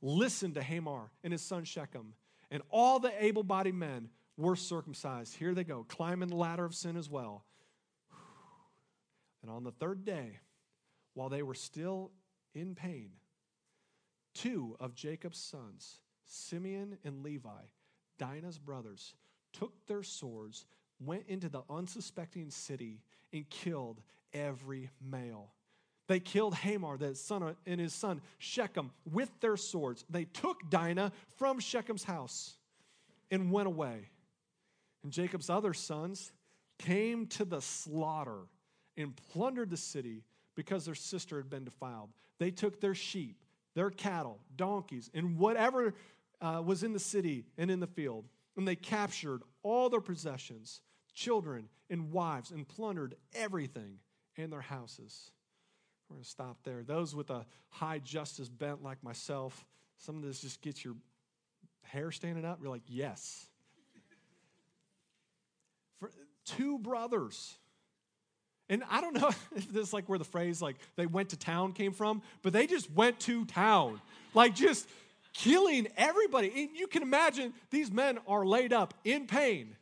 listened 0.00 0.54
to 0.54 0.62
Hamor 0.62 1.10
and 1.22 1.32
his 1.32 1.42
son 1.42 1.64
Shechem, 1.64 2.14
and 2.50 2.62
all 2.70 2.98
the 2.98 3.12
able 3.22 3.42
bodied 3.42 3.74
men 3.74 4.08
were 4.36 4.56
circumcised. 4.56 5.36
Here 5.36 5.54
they 5.54 5.64
go, 5.64 5.84
climbing 5.88 6.28
the 6.28 6.36
ladder 6.36 6.64
of 6.64 6.74
sin 6.74 6.96
as 6.96 7.10
well. 7.10 7.44
And 9.42 9.50
on 9.50 9.64
the 9.64 9.72
third 9.72 10.04
day, 10.04 10.38
while 11.18 11.28
they 11.28 11.42
were 11.42 11.52
still 11.52 12.12
in 12.54 12.76
pain, 12.76 13.10
two 14.34 14.76
of 14.78 14.94
Jacob's 14.94 15.40
sons, 15.40 15.98
Simeon 16.24 16.96
and 17.04 17.24
Levi, 17.24 17.62
Dinah's 18.20 18.56
brothers, 18.60 19.16
took 19.52 19.72
their 19.88 20.04
swords, 20.04 20.64
went 21.00 21.24
into 21.26 21.48
the 21.48 21.62
unsuspecting 21.68 22.50
city, 22.50 23.00
and 23.32 23.50
killed 23.50 24.00
every 24.32 24.90
male. 25.04 25.50
They 26.06 26.20
killed 26.20 26.54
Hamor, 26.54 26.96
the 26.96 27.16
son 27.16 27.56
and 27.66 27.80
his 27.80 27.92
son 27.92 28.20
Shechem, 28.38 28.92
with 29.12 29.40
their 29.40 29.56
swords. 29.56 30.04
They 30.08 30.24
took 30.24 30.70
Dinah 30.70 31.10
from 31.36 31.58
Shechem's 31.58 32.04
house 32.04 32.54
and 33.28 33.50
went 33.50 33.66
away. 33.66 34.08
And 35.02 35.12
Jacob's 35.12 35.50
other 35.50 35.74
sons 35.74 36.30
came 36.78 37.26
to 37.26 37.44
the 37.44 37.60
slaughter 37.60 38.42
and 38.96 39.16
plundered 39.32 39.70
the 39.70 39.76
city 39.76 40.22
because 40.58 40.84
their 40.84 40.96
sister 40.96 41.36
had 41.36 41.48
been 41.48 41.62
defiled. 41.62 42.10
They 42.40 42.50
took 42.50 42.80
their 42.80 42.96
sheep, 42.96 43.44
their 43.76 43.90
cattle, 43.90 44.40
donkeys, 44.56 45.08
and 45.14 45.38
whatever 45.38 45.94
uh, 46.40 46.60
was 46.66 46.82
in 46.82 46.92
the 46.92 46.98
city 46.98 47.44
and 47.56 47.70
in 47.70 47.78
the 47.78 47.86
field. 47.86 48.24
And 48.56 48.66
they 48.66 48.74
captured 48.74 49.42
all 49.62 49.88
their 49.88 50.00
possessions, 50.00 50.80
children 51.14 51.68
and 51.88 52.10
wives, 52.10 52.50
and 52.50 52.66
plundered 52.66 53.14
everything 53.36 54.00
in 54.34 54.50
their 54.50 54.60
houses. 54.60 55.30
We're 56.08 56.14
going 56.14 56.24
to 56.24 56.28
stop 56.28 56.56
there. 56.64 56.82
Those 56.82 57.14
with 57.14 57.30
a 57.30 57.46
high 57.68 58.00
justice 58.00 58.48
bent 58.48 58.82
like 58.82 59.00
myself, 59.04 59.64
some 59.98 60.16
of 60.16 60.22
this 60.22 60.40
just 60.40 60.60
gets 60.60 60.84
your 60.84 60.96
hair 61.82 62.10
standing 62.10 62.44
up. 62.44 62.58
You're 62.60 62.72
like, 62.72 62.82
yes. 62.88 63.46
For 66.00 66.10
two 66.44 66.80
brothers. 66.80 67.56
And 68.68 68.82
I 68.90 69.00
don't 69.00 69.14
know 69.14 69.28
if 69.56 69.72
this 69.72 69.88
is 69.88 69.92
like 69.92 70.08
where 70.08 70.18
the 70.18 70.24
phrase 70.24 70.60
like 70.60 70.76
they 70.96 71.06
went 71.06 71.30
to 71.30 71.36
town 71.36 71.72
came 71.72 71.92
from, 71.92 72.22
but 72.42 72.52
they 72.52 72.66
just 72.66 72.90
went 72.90 73.18
to 73.20 73.44
town. 73.46 74.00
Like 74.34 74.54
just 74.54 74.88
killing 75.32 75.88
everybody. 75.96 76.52
And 76.54 76.76
you 76.76 76.86
can 76.86 77.02
imagine 77.02 77.52
these 77.70 77.90
men 77.90 78.18
are 78.26 78.44
laid 78.44 78.72
up 78.72 78.94
in 79.04 79.26
pain. 79.26 79.76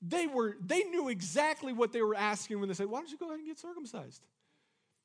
They 0.00 0.26
were 0.26 0.56
they 0.64 0.84
knew 0.84 1.08
exactly 1.08 1.72
what 1.72 1.92
they 1.92 2.02
were 2.02 2.14
asking 2.14 2.60
when 2.60 2.68
they 2.68 2.74
said, 2.74 2.86
"Why 2.86 3.00
don't 3.00 3.10
you 3.10 3.18
go 3.18 3.26
ahead 3.26 3.38
and 3.38 3.48
get 3.48 3.58
circumcised?" 3.58 4.22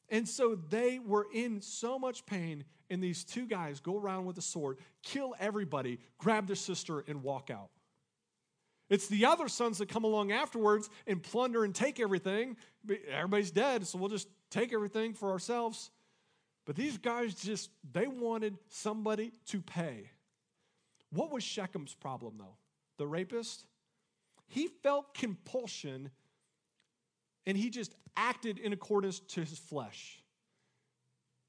And 0.09 0.27
so 0.27 0.55
they 0.69 0.99
were 0.99 1.27
in 1.33 1.61
so 1.61 1.97
much 1.97 2.25
pain, 2.27 2.65
and 2.89 3.01
these 3.01 3.23
two 3.23 3.47
guys 3.47 3.79
go 3.79 3.97
around 3.97 4.25
with 4.25 4.37
a 4.37 4.41
sword, 4.41 4.77
kill 5.01 5.33
everybody, 5.39 5.99
grab 6.19 6.45
their 6.45 6.55
sister, 6.55 7.03
and 7.07 7.23
walk 7.23 7.49
out. 7.49 7.69
It's 8.89 9.07
the 9.07 9.25
other 9.25 9.47
sons 9.47 9.77
that 9.79 9.89
come 9.89 10.03
along 10.03 10.31
afterwards 10.31 10.89
and 11.07 11.21
plunder 11.21 11.63
and 11.63 11.73
take 11.73 11.99
everything. 11.99 12.57
Everybody's 13.11 13.51
dead, 13.51 13.87
so 13.87 13.97
we'll 13.97 14.09
just 14.09 14.27
take 14.49 14.73
everything 14.73 15.13
for 15.13 15.31
ourselves. 15.31 15.89
But 16.65 16.75
these 16.75 16.97
guys 16.97 17.35
just, 17.35 17.69
they 17.91 18.07
wanted 18.07 18.57
somebody 18.69 19.31
to 19.47 19.61
pay. 19.61 20.09
What 21.11 21.31
was 21.31 21.43
Shechem's 21.43 21.93
problem, 21.93 22.35
though? 22.37 22.55
The 22.97 23.07
rapist? 23.07 23.65
He 24.47 24.67
felt 24.67 25.13
compulsion 25.13 26.11
and 27.45 27.57
he 27.57 27.69
just 27.69 27.93
acted 28.15 28.59
in 28.59 28.73
accordance 28.73 29.19
to 29.19 29.41
his 29.41 29.57
flesh. 29.57 30.21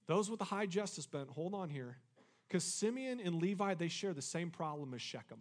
Those 0.06 0.28
with 0.28 0.38
the 0.38 0.44
high 0.44 0.66
justice 0.66 1.06
bent, 1.06 1.30
hold 1.30 1.54
on 1.54 1.70
here, 1.70 1.96
because 2.48 2.64
Simeon 2.64 3.20
and 3.20 3.36
Levi, 3.36 3.74
they 3.74 3.88
share 3.88 4.12
the 4.12 4.22
same 4.22 4.50
problem 4.50 4.92
as 4.94 5.02
Shechem. 5.02 5.38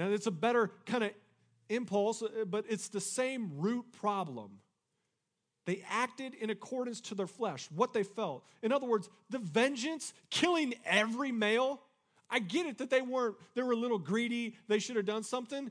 Now, 0.00 0.08
it's 0.08 0.26
a 0.26 0.30
better 0.30 0.70
kind 0.86 1.04
of 1.04 1.10
impulse, 1.68 2.22
uh, 2.22 2.46
but 2.46 2.64
it's 2.70 2.88
the 2.88 3.02
same 3.02 3.50
root 3.58 3.84
problem. 3.92 4.52
They 5.66 5.84
acted 5.90 6.32
in 6.32 6.48
accordance 6.48 7.02
to 7.02 7.14
their 7.14 7.26
flesh, 7.26 7.68
what 7.70 7.92
they 7.92 8.02
felt. 8.02 8.42
In 8.62 8.72
other 8.72 8.86
words, 8.86 9.10
the 9.28 9.38
vengeance, 9.38 10.14
killing 10.30 10.72
every 10.86 11.32
male. 11.32 11.82
I 12.30 12.38
get 12.38 12.64
it 12.64 12.78
that 12.78 12.88
they 12.88 13.02
weren't, 13.02 13.36
they 13.54 13.62
were 13.62 13.72
a 13.72 13.76
little 13.76 13.98
greedy, 13.98 14.56
they 14.68 14.78
should 14.78 14.96
have 14.96 15.04
done 15.04 15.22
something, 15.22 15.70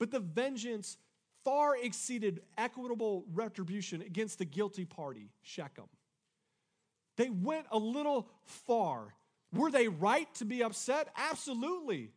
but 0.00 0.10
the 0.10 0.18
vengeance 0.18 0.96
far 1.44 1.76
exceeded 1.76 2.40
equitable 2.56 3.26
retribution 3.32 4.02
against 4.02 4.40
the 4.40 4.44
guilty 4.44 4.86
party, 4.86 5.30
Shechem. 5.42 5.86
They 7.16 7.30
went 7.30 7.66
a 7.70 7.78
little 7.78 8.28
far. 8.44 9.14
Were 9.52 9.70
they 9.70 9.86
right 9.86 10.26
to 10.34 10.44
be 10.44 10.64
upset? 10.64 11.10
Absolutely. 11.16 12.10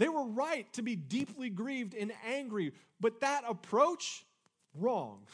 They 0.00 0.08
were 0.08 0.24
right 0.24 0.72
to 0.72 0.82
be 0.82 0.96
deeply 0.96 1.50
grieved 1.50 1.94
and 1.94 2.10
angry, 2.26 2.72
but 3.00 3.20
that 3.20 3.44
approach, 3.46 4.24
wrong. 4.74 5.26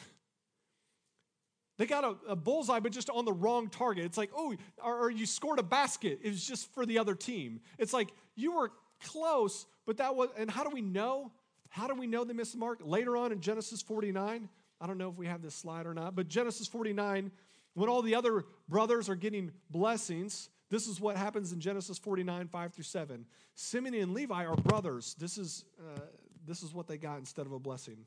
They 1.77 1.85
got 1.85 2.03
a, 2.03 2.31
a, 2.31 2.35
bullseye, 2.35 2.81
but 2.81 2.91
just 2.91 3.09
on 3.09 3.23
the 3.23 3.31
wrong 3.31 3.69
target. 3.69 4.03
It's 4.03 4.17
like, 4.17 4.31
oh, 4.35 4.53
or, 4.83 5.03
or, 5.03 5.09
you 5.09 5.25
scored 5.25 5.59
a 5.59 5.63
basket. 5.63 6.19
It 6.21 6.31
was 6.31 6.45
just 6.45 6.69
for 6.73 6.85
the 6.85 6.99
other 6.99 7.15
team. 7.15 7.61
It's 7.77 7.93
like 7.93 8.09
you 8.35 8.57
were 8.57 8.73
close, 9.05 9.65
but 9.85 9.97
that 9.97 10.17
was, 10.17 10.31
and 10.37 10.51
how 10.51 10.65
do 10.65 10.69
we 10.69 10.81
know? 10.81 11.31
How 11.69 11.87
do 11.87 11.93
we 11.93 12.05
know 12.05 12.25
they 12.25 12.33
missed 12.33 12.51
the 12.51 12.59
mark? 12.59 12.79
Later 12.83 13.15
on 13.15 13.31
in 13.31 13.39
Genesis 13.39 13.81
49, 13.81 14.49
I 14.81 14.85
don't 14.85 14.97
know 14.97 15.09
if 15.09 15.15
we 15.15 15.27
have 15.27 15.41
this 15.41 15.55
slide 15.55 15.85
or 15.85 15.93
not, 15.93 16.13
but 16.13 16.27
Genesis 16.27 16.67
49, 16.67 17.31
when 17.73 17.87
all 17.87 18.01
the 18.01 18.15
other 18.15 18.43
brothers 18.67 19.07
are 19.07 19.15
getting 19.15 19.51
blessings, 19.69 20.49
this 20.69 20.87
is 20.87 20.99
what 20.99 21.15
happens 21.17 21.53
in 21.53 21.59
Genesis 21.59 21.97
49, 21.97 22.47
5 22.47 22.73
through 22.73 22.83
7. 22.83 23.25
Simeon 23.55 23.95
and 23.95 24.13
Levi 24.13 24.45
are 24.45 24.55
brothers. 24.55 25.15
This 25.17 25.37
is, 25.37 25.65
uh, 25.79 25.99
this 26.45 26.63
is 26.63 26.73
what 26.73 26.87
they 26.87 26.97
got 26.97 27.19
instead 27.19 27.45
of 27.45 27.51
a 27.51 27.59
blessing. 27.59 27.97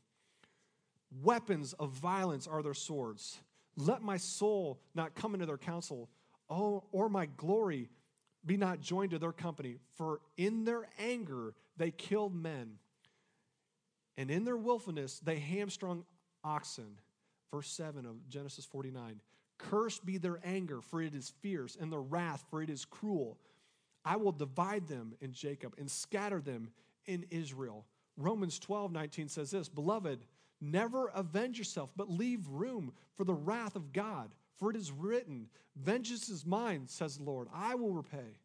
Weapons 1.23 1.73
of 1.75 1.91
violence 1.91 2.47
are 2.47 2.63
their 2.63 2.75
swords. 2.75 3.39
Let 3.77 4.03
my 4.03 4.17
soul 4.17 4.81
not 4.95 5.15
come 5.15 5.35
into 5.35 5.47
their 5.47 5.59
counsel, 5.59 6.09
oh, 6.49 6.85
or 6.93 7.09
my 7.09 7.27
glory 7.27 7.89
be 8.45 8.57
not 8.57 8.81
joined 8.81 9.11
to 9.13 9.19
their 9.19 9.33
company. 9.33 9.79
For 9.97 10.21
in 10.37 10.65
their 10.65 10.89
anger 10.99 11.55
they 11.77 11.91
killed 11.91 12.35
men 12.35 12.79
and 14.21 14.31
in 14.31 14.45
their 14.45 14.57
willfulness, 14.59 15.19
they 15.21 15.39
hamstrung 15.39 16.05
oxen. 16.45 16.99
Verse 17.51 17.71
7 17.71 18.05
of 18.05 18.29
Genesis 18.29 18.67
49. 18.67 19.19
Cursed 19.69 20.07
be 20.07 20.19
their 20.19 20.41
anger, 20.45 20.81
for 20.81 21.03
it 21.03 21.15
is 21.15 21.33
fierce, 21.41 21.77
and 21.79 21.93
their 21.93 22.01
wrath, 22.01 22.45
for 22.51 22.63
it 22.63 22.71
is 22.71 22.85
cruel. 22.85 23.39
I 24.05 24.17
will 24.17 24.33
divide 24.33 24.89
them 24.89 25.15
in 25.21 25.33
Jacob 25.33 25.75
and 25.79 25.91
scatter 25.91 26.41
them 26.41 26.71
in 27.07 27.27
Israel. 27.31 27.85
Romans 28.17 28.59
12, 28.59 28.93
19 28.93 29.29
says 29.29 29.51
this 29.51 29.69
Beloved, 29.69 30.25
never 30.61 31.09
avenge 31.09 31.59
yourself, 31.59 31.91
but 31.97 32.11
leave 32.11 32.49
room 32.49 32.93
for 33.17 33.25
the 33.25 33.35
wrath 33.35 33.77
of 33.77 33.93
God. 33.93 34.31
For 34.57 34.71
it 34.71 34.77
is 34.77 34.93
written, 34.93 35.49
Vengeance 35.77 36.29
is 36.29 36.45
mine, 36.47 36.85
says 36.87 37.17
the 37.17 37.25
Lord. 37.25 37.49
I 37.55 37.75
will 37.75 37.93
repay. 37.93 38.39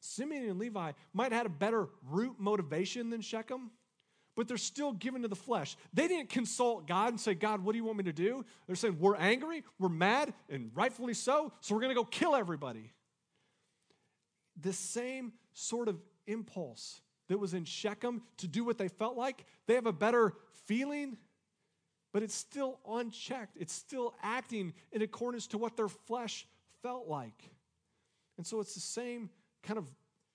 Simeon 0.00 0.48
and 0.48 0.58
Levi 0.58 0.92
might 1.14 1.32
have 1.32 1.38
had 1.40 1.46
a 1.46 1.50
better 1.50 1.88
root 2.10 2.36
motivation 2.38 3.08
than 3.08 3.20
Shechem 3.20 3.70
but 4.34 4.48
they're 4.48 4.56
still 4.56 4.92
given 4.92 5.22
to 5.22 5.28
the 5.28 5.36
flesh. 5.36 5.76
They 5.92 6.08
didn't 6.08 6.30
consult 6.30 6.86
God 6.86 7.10
and 7.10 7.20
say, 7.20 7.34
God, 7.34 7.64
what 7.64 7.72
do 7.72 7.78
you 7.78 7.84
want 7.84 7.98
me 7.98 8.04
to 8.04 8.12
do? 8.12 8.44
They're 8.66 8.76
saying, 8.76 8.98
we're 8.98 9.16
angry, 9.16 9.64
we're 9.78 9.88
mad, 9.88 10.32
and 10.48 10.70
rightfully 10.74 11.14
so, 11.14 11.52
so 11.60 11.74
we're 11.74 11.80
going 11.80 11.94
to 11.94 12.00
go 12.00 12.04
kill 12.04 12.34
everybody. 12.34 12.92
The 14.60 14.72
same 14.72 15.32
sort 15.52 15.88
of 15.88 16.00
impulse 16.26 17.00
that 17.28 17.38
was 17.38 17.54
in 17.54 17.64
Shechem 17.64 18.22
to 18.38 18.48
do 18.48 18.64
what 18.64 18.78
they 18.78 18.88
felt 18.88 19.16
like, 19.16 19.44
they 19.66 19.74
have 19.74 19.86
a 19.86 19.92
better 19.92 20.34
feeling, 20.66 21.16
but 22.12 22.22
it's 22.22 22.34
still 22.34 22.78
unchecked. 22.88 23.56
It's 23.58 23.72
still 23.72 24.14
acting 24.22 24.74
in 24.92 25.02
accordance 25.02 25.46
to 25.48 25.58
what 25.58 25.76
their 25.76 25.88
flesh 25.88 26.46
felt 26.82 27.08
like. 27.08 27.50
And 28.36 28.46
so 28.46 28.60
it's 28.60 28.74
the 28.74 28.80
same 28.80 29.30
kind 29.62 29.78
of 29.78 29.86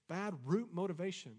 bad 0.08 0.34
root 0.46 0.70
motivation. 0.74 1.34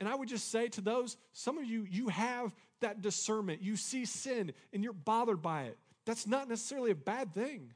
And 0.00 0.08
I 0.08 0.14
would 0.14 0.28
just 0.28 0.50
say 0.50 0.68
to 0.70 0.80
those, 0.80 1.16
some 1.32 1.58
of 1.58 1.64
you, 1.64 1.86
you 1.88 2.08
have 2.08 2.52
that 2.80 3.02
discernment. 3.02 3.62
You 3.62 3.76
see 3.76 4.06
sin 4.06 4.52
and 4.72 4.82
you're 4.82 4.92
bothered 4.92 5.42
by 5.42 5.64
it. 5.64 5.78
That's 6.06 6.26
not 6.26 6.48
necessarily 6.48 6.90
a 6.90 6.96
bad 6.96 7.34
thing. 7.34 7.74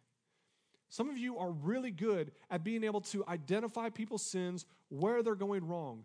Some 0.88 1.10
of 1.10 1.18
you 1.18 1.38
are 1.38 1.50
really 1.50 1.90
good 1.90 2.32
at 2.50 2.64
being 2.64 2.84
able 2.84 3.02
to 3.02 3.24
identify 3.28 3.90
people's 3.90 4.24
sins, 4.24 4.64
where 4.88 5.22
they're 5.22 5.34
going 5.34 5.66
wrong. 5.66 6.04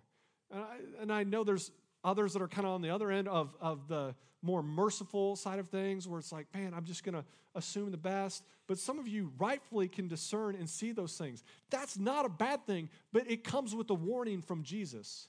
And 0.51 0.61
I, 0.61 0.75
and 1.01 1.13
I 1.13 1.23
know 1.23 1.43
there's 1.43 1.71
others 2.03 2.33
that 2.33 2.41
are 2.41 2.47
kind 2.47 2.65
of 2.65 2.73
on 2.73 2.81
the 2.81 2.89
other 2.89 3.11
end 3.11 3.27
of, 3.27 3.55
of 3.61 3.87
the 3.87 4.15
more 4.41 4.63
merciful 4.63 5.35
side 5.35 5.59
of 5.59 5.69
things, 5.69 6.07
where 6.07 6.19
it's 6.19 6.31
like, 6.31 6.47
man, 6.53 6.73
I'm 6.73 6.85
just 6.85 7.03
going 7.03 7.15
to 7.15 7.23
assume 7.55 7.91
the 7.91 7.97
best. 7.97 8.43
But 8.67 8.79
some 8.79 8.99
of 8.99 9.07
you 9.07 9.31
rightfully 9.37 9.87
can 9.87 10.07
discern 10.07 10.55
and 10.55 10.69
see 10.69 10.91
those 10.91 11.15
things. 11.17 11.43
That's 11.69 11.97
not 11.97 12.25
a 12.25 12.29
bad 12.29 12.65
thing, 12.65 12.89
but 13.13 13.29
it 13.29 13.43
comes 13.43 13.75
with 13.75 13.89
a 13.91 13.95
warning 13.95 14.41
from 14.41 14.63
Jesus. 14.63 15.27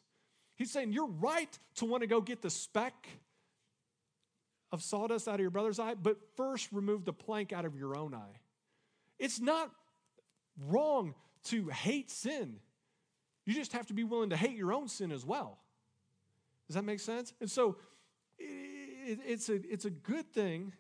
He's 0.60 0.70
saying 0.70 0.92
you're 0.92 1.06
right 1.06 1.58
to 1.76 1.86
want 1.86 2.02
to 2.02 2.06
go 2.06 2.20
get 2.20 2.42
the 2.42 2.50
speck 2.50 3.08
of 4.70 4.82
sawdust 4.82 5.26
out 5.26 5.36
of 5.36 5.40
your 5.40 5.48
brother's 5.48 5.78
eye, 5.78 5.94
but 5.94 6.18
first 6.36 6.68
remove 6.70 7.06
the 7.06 7.14
plank 7.14 7.50
out 7.50 7.64
of 7.64 7.78
your 7.78 7.96
own 7.96 8.12
eye. 8.12 8.40
It's 9.18 9.40
not 9.40 9.70
wrong 10.68 11.14
to 11.44 11.68
hate 11.68 12.10
sin. 12.10 12.56
You 13.46 13.54
just 13.54 13.72
have 13.72 13.86
to 13.86 13.94
be 13.94 14.04
willing 14.04 14.28
to 14.30 14.36
hate 14.36 14.54
your 14.54 14.74
own 14.74 14.88
sin 14.88 15.12
as 15.12 15.24
well. 15.24 15.56
Does 16.66 16.74
that 16.74 16.84
make 16.84 17.00
sense? 17.00 17.32
And 17.40 17.50
so 17.50 17.78
it's, 18.38 19.48
a, 19.48 19.54
it's 19.54 19.86
a 19.86 19.90
good 19.90 20.30
thing 20.30 20.74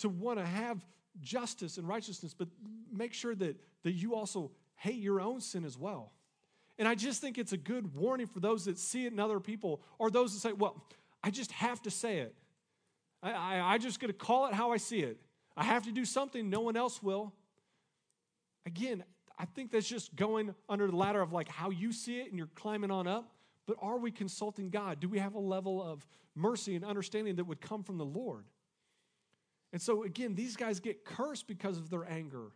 to 0.00 0.08
want 0.08 0.40
to 0.40 0.44
have 0.44 0.84
justice 1.20 1.78
and 1.78 1.86
righteousness, 1.86 2.34
but 2.36 2.48
make 2.92 3.14
sure 3.14 3.36
that, 3.36 3.60
that 3.84 3.92
you 3.92 4.16
also 4.16 4.50
hate 4.74 4.98
your 4.98 5.20
own 5.20 5.40
sin 5.40 5.64
as 5.64 5.78
well. 5.78 6.13
And 6.78 6.88
I 6.88 6.94
just 6.94 7.20
think 7.20 7.38
it's 7.38 7.52
a 7.52 7.56
good 7.56 7.94
warning 7.94 8.26
for 8.26 8.40
those 8.40 8.64
that 8.64 8.78
see 8.78 9.06
it 9.06 9.12
in 9.12 9.20
other 9.20 9.40
people 9.40 9.80
or 9.98 10.10
those 10.10 10.34
that 10.34 10.40
say, 10.40 10.52
well, 10.52 10.82
I 11.22 11.30
just 11.30 11.52
have 11.52 11.80
to 11.82 11.90
say 11.90 12.18
it. 12.18 12.34
I, 13.22 13.32
I, 13.32 13.74
I 13.74 13.78
just 13.78 14.00
got 14.00 14.08
to 14.08 14.12
call 14.12 14.46
it 14.46 14.54
how 14.54 14.72
I 14.72 14.76
see 14.76 15.00
it. 15.00 15.18
I 15.56 15.64
have 15.64 15.84
to 15.84 15.92
do 15.92 16.04
something 16.04 16.50
no 16.50 16.60
one 16.60 16.76
else 16.76 17.02
will. 17.02 17.32
Again, 18.66 19.04
I 19.38 19.44
think 19.44 19.70
that's 19.70 19.88
just 19.88 20.14
going 20.16 20.54
under 20.68 20.86
the 20.86 20.96
ladder 20.96 21.20
of 21.20 21.32
like 21.32 21.48
how 21.48 21.70
you 21.70 21.92
see 21.92 22.20
it 22.20 22.28
and 22.28 22.38
you're 22.38 22.50
climbing 22.54 22.90
on 22.90 23.06
up. 23.06 23.30
But 23.66 23.76
are 23.80 23.96
we 23.96 24.10
consulting 24.10 24.70
God? 24.70 25.00
Do 25.00 25.08
we 25.08 25.18
have 25.18 25.34
a 25.34 25.40
level 25.40 25.82
of 25.82 26.06
mercy 26.34 26.76
and 26.76 26.84
understanding 26.84 27.36
that 27.36 27.44
would 27.44 27.60
come 27.60 27.82
from 27.82 27.98
the 27.98 28.04
Lord? 28.04 28.44
And 29.72 29.80
so, 29.80 30.04
again, 30.04 30.34
these 30.34 30.54
guys 30.54 30.80
get 30.80 31.04
cursed 31.04 31.46
because 31.46 31.78
of 31.78 31.90
their 31.90 32.08
anger. 32.08 32.52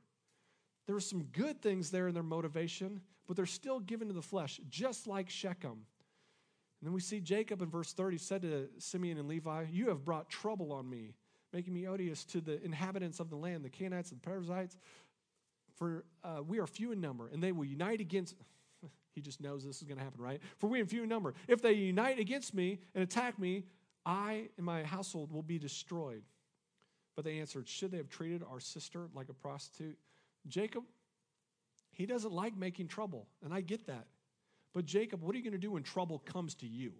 There 0.88 0.96
are 0.96 1.00
some 1.00 1.24
good 1.24 1.60
things 1.60 1.90
there 1.90 2.08
in 2.08 2.14
their 2.14 2.22
motivation, 2.22 3.02
but 3.26 3.36
they're 3.36 3.44
still 3.44 3.78
given 3.78 4.08
to 4.08 4.14
the 4.14 4.22
flesh, 4.22 4.58
just 4.70 5.06
like 5.06 5.28
Shechem. 5.28 5.70
And 6.80 6.86
then 6.86 6.94
we 6.94 7.00
see 7.00 7.20
Jacob 7.20 7.60
in 7.60 7.68
verse 7.68 7.92
30 7.92 8.16
said 8.16 8.40
to 8.42 8.70
Simeon 8.78 9.18
and 9.18 9.28
Levi, 9.28 9.66
You 9.70 9.90
have 9.90 10.02
brought 10.02 10.30
trouble 10.30 10.72
on 10.72 10.88
me, 10.88 11.12
making 11.52 11.74
me 11.74 11.86
odious 11.86 12.24
to 12.26 12.40
the 12.40 12.64
inhabitants 12.64 13.20
of 13.20 13.28
the 13.28 13.36
land, 13.36 13.66
the 13.66 13.68
Canaanites 13.68 14.12
and 14.12 14.22
the 14.22 14.26
Perizzites, 14.26 14.78
for 15.76 16.06
uh, 16.24 16.42
we 16.42 16.58
are 16.58 16.66
few 16.66 16.90
in 16.92 17.02
number, 17.02 17.28
and 17.28 17.42
they 17.42 17.52
will 17.52 17.66
unite 17.66 18.00
against. 18.00 18.34
he 19.14 19.20
just 19.20 19.42
knows 19.42 19.66
this 19.66 19.82
is 19.82 19.82
going 19.82 19.98
to 19.98 20.04
happen, 20.04 20.22
right? 20.22 20.40
For 20.56 20.68
we 20.68 20.80
are 20.80 20.86
few 20.86 21.02
in 21.02 21.10
number. 21.10 21.34
If 21.48 21.60
they 21.60 21.74
unite 21.74 22.18
against 22.18 22.54
me 22.54 22.80
and 22.94 23.04
attack 23.04 23.38
me, 23.38 23.64
I 24.06 24.48
and 24.56 24.64
my 24.64 24.84
household 24.84 25.32
will 25.32 25.42
be 25.42 25.58
destroyed. 25.58 26.22
But 27.14 27.26
they 27.26 27.40
answered, 27.40 27.68
Should 27.68 27.90
they 27.90 27.98
have 27.98 28.08
treated 28.08 28.42
our 28.48 28.58
sister 28.58 29.10
like 29.14 29.28
a 29.28 29.34
prostitute? 29.34 29.98
Jacob, 30.48 30.84
he 31.92 32.06
doesn't 32.06 32.32
like 32.32 32.56
making 32.56 32.88
trouble, 32.88 33.26
and 33.44 33.52
I 33.52 33.60
get 33.60 33.86
that. 33.86 34.06
But 34.74 34.86
Jacob, 34.86 35.22
what 35.22 35.34
are 35.34 35.38
you 35.38 35.44
going 35.44 35.52
to 35.52 35.58
do 35.58 35.72
when 35.72 35.82
trouble 35.82 36.18
comes 36.20 36.54
to 36.56 36.66
you? 36.66 36.92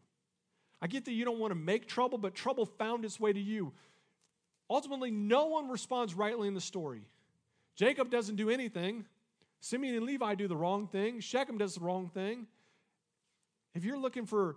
I 0.81 0.87
get 0.87 1.05
that 1.05 1.13
you 1.13 1.25
don't 1.25 1.39
want 1.39 1.51
to 1.51 1.59
make 1.59 1.87
trouble, 1.87 2.19
but 2.19 2.35
trouble 2.35 2.67
found 2.67 3.05
its 3.05 3.19
way 3.19 3.33
to 3.33 3.41
you. 3.41 3.73
Ultimately, 4.71 5.11
no 5.11 5.47
one 5.47 5.69
responds 5.69 6.15
rightly 6.15 6.49
in 6.49 6.55
the 6.55 6.61
story. 6.61 7.03
Jacob 7.75 8.11
doesn't 8.11 8.37
do 8.37 8.51
anything. 8.51 9.05
Simeon 9.61 9.97
and 9.97 10.07
Levi 10.07 10.35
do 10.35 10.47
the 10.47 10.57
wrong 10.57 10.87
thing. 10.87 11.21
Shechem 11.21 11.59
does 11.59 11.75
the 11.75 11.81
wrong 11.81 12.11
thing. 12.13 12.47
If 13.75 13.85
you're 13.85 13.99
looking 13.99 14.27
for 14.27 14.57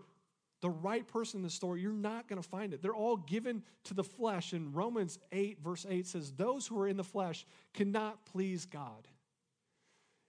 the 0.61 0.69
right 0.69 1.07
person 1.07 1.39
in 1.39 1.43
the 1.43 1.49
story, 1.49 1.81
you're 1.81 1.91
not 1.91 2.27
going 2.27 2.41
to 2.41 2.47
find 2.47 2.73
it. 2.73 2.81
They're 2.81 2.93
all 2.93 3.17
given 3.17 3.63
to 3.85 3.93
the 3.93 4.03
flesh. 4.03 4.53
And 4.53 4.75
Romans 4.75 5.19
8, 5.31 5.59
verse 5.63 5.85
8 5.89 6.05
says, 6.07 6.31
Those 6.31 6.67
who 6.67 6.79
are 6.79 6.87
in 6.87 6.97
the 6.97 7.03
flesh 7.03 7.45
cannot 7.73 8.25
please 8.25 8.65
God. 8.65 9.07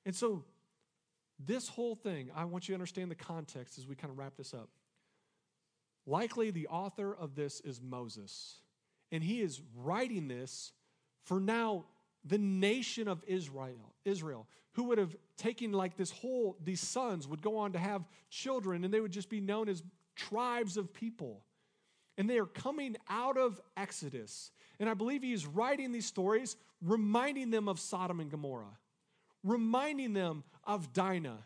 And 0.04 0.16
so, 0.16 0.44
this 1.38 1.68
whole 1.68 1.94
thing, 1.94 2.30
I 2.34 2.44
want 2.44 2.68
you 2.68 2.72
to 2.72 2.76
understand 2.76 3.10
the 3.10 3.16
context 3.16 3.78
as 3.78 3.86
we 3.86 3.94
kind 3.94 4.10
of 4.10 4.18
wrap 4.18 4.36
this 4.36 4.54
up. 4.54 4.68
Likely, 6.06 6.50
the 6.50 6.68
author 6.68 7.14
of 7.14 7.34
this 7.34 7.60
is 7.60 7.80
Moses. 7.80 8.60
And 9.10 9.22
he 9.22 9.40
is 9.40 9.60
writing 9.76 10.28
this 10.28 10.72
for 11.24 11.40
now 11.40 11.84
the 12.24 12.38
nation 12.38 13.08
of 13.08 13.22
Israel, 13.26 13.94
Israel, 14.04 14.46
who 14.72 14.84
would 14.84 14.98
have 14.98 15.14
taken 15.36 15.72
like 15.72 15.96
this 15.96 16.10
whole, 16.10 16.56
these 16.62 16.80
sons 16.80 17.28
would 17.28 17.42
go 17.42 17.58
on 17.58 17.72
to 17.72 17.78
have 17.78 18.04
children, 18.30 18.84
and 18.84 18.94
they 18.94 19.00
would 19.00 19.12
just 19.12 19.28
be 19.28 19.40
known 19.40 19.68
as 19.68 19.82
tribes 20.16 20.76
of 20.76 20.92
people. 20.92 21.42
And 22.18 22.28
they 22.28 22.38
are 22.38 22.46
coming 22.46 22.96
out 23.08 23.38
of 23.38 23.60
Exodus. 23.76 24.50
And 24.78 24.88
I 24.88 24.94
believe 24.94 25.22
he 25.22 25.32
is 25.32 25.46
writing 25.46 25.92
these 25.92 26.06
stories, 26.06 26.56
reminding 26.82 27.50
them 27.50 27.68
of 27.68 27.80
Sodom 27.80 28.20
and 28.20 28.30
Gomorrah, 28.30 28.78
reminding 29.42 30.12
them 30.12 30.44
of 30.64 30.92
Dinah. 30.92 31.44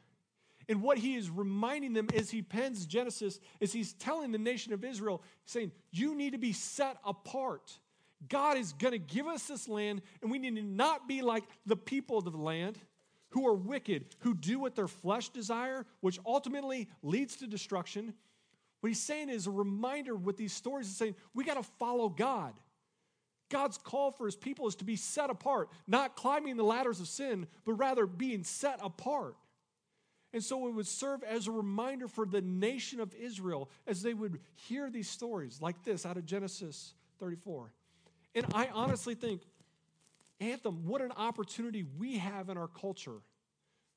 And 0.69 0.83
what 0.83 0.99
he 0.99 1.15
is 1.15 1.31
reminding 1.31 1.93
them 1.93 2.09
as 2.15 2.31
he 2.31 2.43
pens 2.43 2.87
Genesis 2.87 3.39
is 3.61 3.73
he's 3.73 3.93
telling 3.95 4.33
the 4.33 4.39
nation 4.39 4.73
of 4.73 4.85
Israel, 4.85 5.23
saying, 5.45 5.71
You 5.93 6.15
need 6.17 6.33
to 6.33 6.39
be 6.39 6.53
set 6.53 6.97
apart. 7.05 7.73
God 8.29 8.57
is 8.57 8.73
going 8.73 8.93
to 8.93 8.99
give 8.99 9.27
us 9.27 9.47
this 9.47 9.69
land, 9.69 10.03
and 10.23 10.31
we 10.31 10.39
need 10.39 10.57
to 10.57 10.63
not 10.63 11.07
be 11.07 11.23
like 11.23 11.45
the 11.67 11.77
people 11.77 12.19
of 12.19 12.25
the 12.25 12.37
land 12.37 12.79
who 13.31 13.47
are 13.47 13.55
wicked, 13.55 14.07
who 14.21 14.35
do 14.35 14.59
what 14.59 14.75
their 14.75 14.89
flesh 14.89 15.29
desire, 15.29 15.85
which 16.01 16.19
ultimately 16.25 16.89
leads 17.03 17.37
to 17.37 17.47
destruction. 17.47 18.15
What 18.81 18.89
he's 18.89 19.03
saying 19.03 19.31
is 19.31 19.47
a 19.47 19.51
reminder 19.51 20.15
with 20.15 20.37
these 20.37 20.53
stories 20.53 20.87
is 20.87 20.97
saying 20.97 21.15
we 21.35 21.45
got 21.45 21.55
to 21.55 21.63
follow 21.63 22.09
God. 22.09 22.55
God's 23.49 23.79
call 23.79 24.11
for 24.11 24.27
his 24.27 24.37
people 24.37 24.67
is 24.67 24.75
to 24.77 24.85
be 24.85 24.97
set 24.97 25.31
apart, 25.31 25.71
not 25.87 26.17
climbing 26.17 26.57
the 26.57 26.65
ladders 26.65 27.01
of 27.01 27.09
sin, 27.09 27.47
but 27.65 27.75
rather 27.75 28.07
being 28.07 28.43
set 28.43 28.81
apart. 28.83 29.37
And 30.33 30.43
so 30.43 30.67
it 30.67 30.73
would 30.73 30.87
serve 30.87 31.23
as 31.23 31.47
a 31.47 31.53
reminder 31.53 32.09
for 32.09 32.27
the 32.27 32.41
nation 32.41 33.01
of 33.01 33.15
Israel 33.15 33.71
as 33.87 34.03
they 34.03 34.15
would 34.15 34.41
hear 34.55 34.91
these 34.91 35.09
stories 35.09 35.63
like 35.63 35.83
this 35.85 36.05
out 36.05 36.17
of 36.17 36.27
Genesis 36.27 36.93
34. 37.21 37.73
And 38.35 38.47
I 38.53 38.69
honestly 38.73 39.15
think, 39.15 39.43
Anthem, 40.41 40.87
what 40.87 41.01
an 41.01 41.13
opportunity 41.13 41.85
we 41.99 42.19
have 42.19 42.51
in 42.51 42.59
our 42.59 42.69
culture 42.69 43.23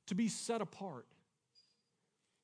to 0.07 0.15
be 0.15 0.29
set 0.29 0.61
apart. 0.61 1.05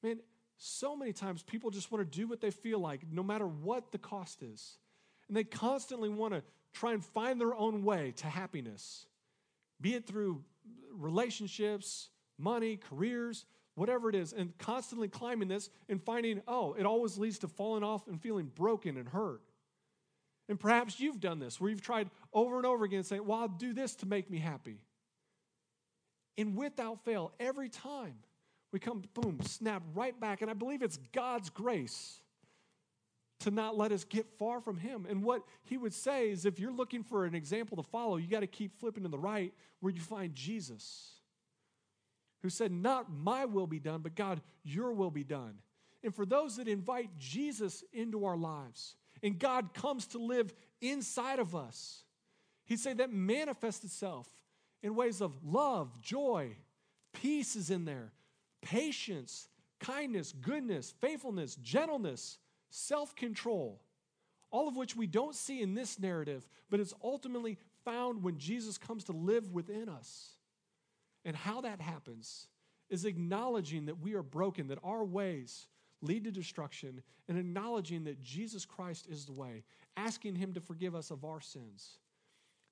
Man, 0.04 0.20
so 0.58 0.96
many 0.96 1.14
times 1.14 1.44
people 1.44 1.70
just 1.70 1.92
want 1.92 2.10
to 2.10 2.18
do 2.18 2.28
what 2.28 2.42
they 2.42 2.52
feel 2.52 2.80
like, 2.80 3.02
no 3.12 3.24
matter 3.24 3.46
what 3.48 3.92
the 3.92 3.98
cost 3.98 4.42
is. 4.42 4.78
And 5.28 5.36
they 5.36 5.44
constantly 5.44 6.10
want 6.10 6.34
to 6.34 6.44
try 6.74 6.94
and 6.94 7.04
find 7.04 7.40
their 7.40 7.56
own 7.56 7.84
way 7.84 8.14
to 8.18 8.28
happiness, 8.28 9.06
be 9.82 9.96
it 9.96 10.06
through 10.06 10.44
relationships, 10.92 12.10
money, 12.38 12.78
careers, 12.78 13.46
whatever 13.76 14.10
it 14.10 14.16
is, 14.16 14.34
and 14.34 14.58
constantly 14.58 15.08
climbing 15.08 15.48
this 15.48 15.70
and 15.90 16.02
finding, 16.02 16.42
oh, 16.48 16.74
it 16.78 16.86
always 16.86 17.18
leads 17.18 17.40
to 17.40 17.48
falling 17.48 17.84
off 17.84 18.08
and 18.08 18.22
feeling 18.22 18.52
broken 18.56 18.98
and 18.98 19.10
hurt. 19.10 19.42
And 20.48 20.60
perhaps 20.60 21.00
you've 21.00 21.20
done 21.20 21.40
this 21.40 21.60
where 21.60 21.70
you've 21.70 21.82
tried 21.82 22.10
over 22.34 22.58
and 22.58 22.66
over 22.66 22.86
again 22.86 23.04
saying, 23.04 23.26
Well, 23.26 23.40
I'll 23.40 23.48
do 23.48 23.74
this 23.74 23.96
to 23.96 24.06
make 24.06 24.30
me 24.30 24.38
happy. 24.38 24.78
And 26.38 26.56
without 26.56 27.04
fail, 27.04 27.34
every 27.40 27.70
time 27.70 28.16
we 28.76 28.80
come, 28.80 29.04
boom, 29.14 29.40
snap 29.42 29.82
right 29.94 30.20
back. 30.20 30.42
And 30.42 30.52
I 30.52 30.54
believe 30.54 30.82
it's 30.82 30.98
God's 31.14 31.50
grace 31.50 32.20
to 33.40 33.50
not 33.50 33.78
let 33.78 33.94
us 33.94 34.04
get 34.04 34.26
far 34.38 34.60
from 34.60 34.76
Him. 34.76 35.08
And 35.10 35.24
what 35.24 35.44
He 35.64 35.78
would 35.78 35.94
say 35.94 36.30
is 36.30 36.46
if 36.46 36.60
you're 36.60 36.74
looking 36.74 37.02
for 37.02 37.24
an 37.24 37.36
example 37.36 37.78
to 37.78 37.84
follow, 37.84 38.18
you 38.18 38.28
got 38.28 38.42
to 38.42 38.48
keep 38.48 38.78
flipping 38.78 39.04
to 39.04 39.10
the 39.10 39.18
right 39.18 39.54
where 39.80 39.94
you 39.94 40.02
find 40.02 40.36
Jesus, 40.36 41.14
who 42.42 42.50
said, 42.50 42.70
Not 42.70 43.10
my 43.10 43.46
will 43.46 43.66
be 43.66 43.80
done, 43.80 44.02
but 44.02 44.14
God, 44.14 44.42
your 44.66 44.92
will 44.92 45.10
be 45.10 45.24
done. 45.24 45.54
And 46.04 46.14
for 46.14 46.26
those 46.26 46.58
that 46.58 46.68
invite 46.68 47.18
Jesus 47.18 47.82
into 47.94 48.26
our 48.26 48.36
lives, 48.36 48.98
and 49.24 49.40
God 49.40 49.74
comes 49.74 50.06
to 50.08 50.18
live 50.18 50.54
inside 50.82 51.40
of 51.40 51.56
us. 51.56 52.04
He'd 52.66 52.82
say 52.82 52.92
that 52.92 53.14
manifests 53.14 53.86
itself 53.86 54.28
in 54.84 54.96
ways 54.96 55.22
of 55.22 55.34
love, 55.46 56.02
joy, 56.02 56.58
peace 57.14 57.56
is 57.56 57.72
in 57.72 57.86
there, 57.86 58.12
patience, 58.66 59.48
kindness, 59.80 60.34
goodness, 60.42 60.94
faithfulness, 61.00 61.56
gentleness, 61.56 62.40
self 62.70 63.16
control, 63.16 63.80
all 64.52 64.68
of 64.68 64.76
which 64.76 64.96
we 64.96 65.08
don't 65.08 65.36
see 65.36 65.62
in 65.62 65.76
this 65.76 66.00
narrative, 66.00 66.46
but 66.70 66.80
it's 66.80 66.94
ultimately 67.04 67.58
found 67.86 68.24
when 68.24 68.38
Jesus 68.38 68.78
comes 68.78 69.06
to 69.06 69.12
live 69.14 69.52
within 69.52 69.88
us. 69.88 70.32
And 71.24 71.36
how 71.36 71.62
that 71.62 71.80
happens 71.80 72.48
is 72.90 73.06
acknowledging 73.06 73.86
that 73.86 74.00
we 74.00 74.16
are 74.16 74.24
broken, 74.24 74.68
that 74.68 74.80
our 74.84 75.04
ways 75.04 75.68
lead 76.02 76.24
to 76.26 76.32
destruction, 76.32 77.02
and 77.28 77.38
acknowledging 77.38 78.04
that 78.04 78.22
Jesus 78.22 78.66
Christ 78.66 79.08
is 79.10 79.26
the 79.26 79.34
way, 79.34 79.64
asking 79.96 80.36
Him 80.36 80.54
to 80.54 80.62
forgive 80.62 80.96
us 80.96 81.12
of 81.12 81.24
our 81.24 81.42
sins. 81.42 82.00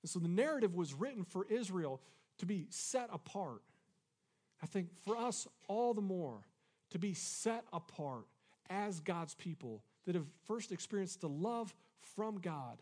And 0.02 0.10
so 0.10 0.18
the 0.18 0.28
narrative 0.28 0.74
was 0.74 0.92
written 0.94 1.24
for 1.24 1.46
Israel 1.48 2.00
to 2.38 2.46
be 2.46 2.66
set 2.70 3.08
apart. 3.12 3.62
I 4.64 4.66
think 4.66 4.88
for 5.04 5.14
us, 5.14 5.46
all 5.68 5.92
the 5.92 6.00
more, 6.00 6.38
to 6.88 6.98
be 6.98 7.12
set 7.12 7.64
apart 7.70 8.24
as 8.70 8.98
God's 8.98 9.34
people 9.34 9.82
that 10.06 10.14
have 10.14 10.24
first 10.46 10.72
experienced 10.72 11.20
the 11.20 11.28
love 11.28 11.74
from 12.00 12.40
God, 12.40 12.80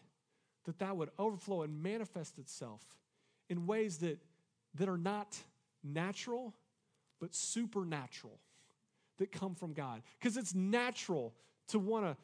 that 0.65 0.79
that 0.79 0.97
would 0.97 1.11
overflow 1.19 1.63
and 1.63 1.83
manifest 1.83 2.39
itself 2.39 2.81
in 3.51 3.67
ways 3.67 3.99
that, 3.99 4.21
that 4.77 4.89
are 4.89 4.97
not 4.97 5.37
natural, 5.83 6.55
but 7.19 7.35
supernatural 7.35 8.39
that 9.19 9.33
come 9.33 9.57
from 9.57 9.73
God. 9.73 10.03
Because 10.21 10.37
it's 10.37 10.55
natural 10.55 11.35
to 11.71 11.81
want 11.81 12.05
to 12.05 12.17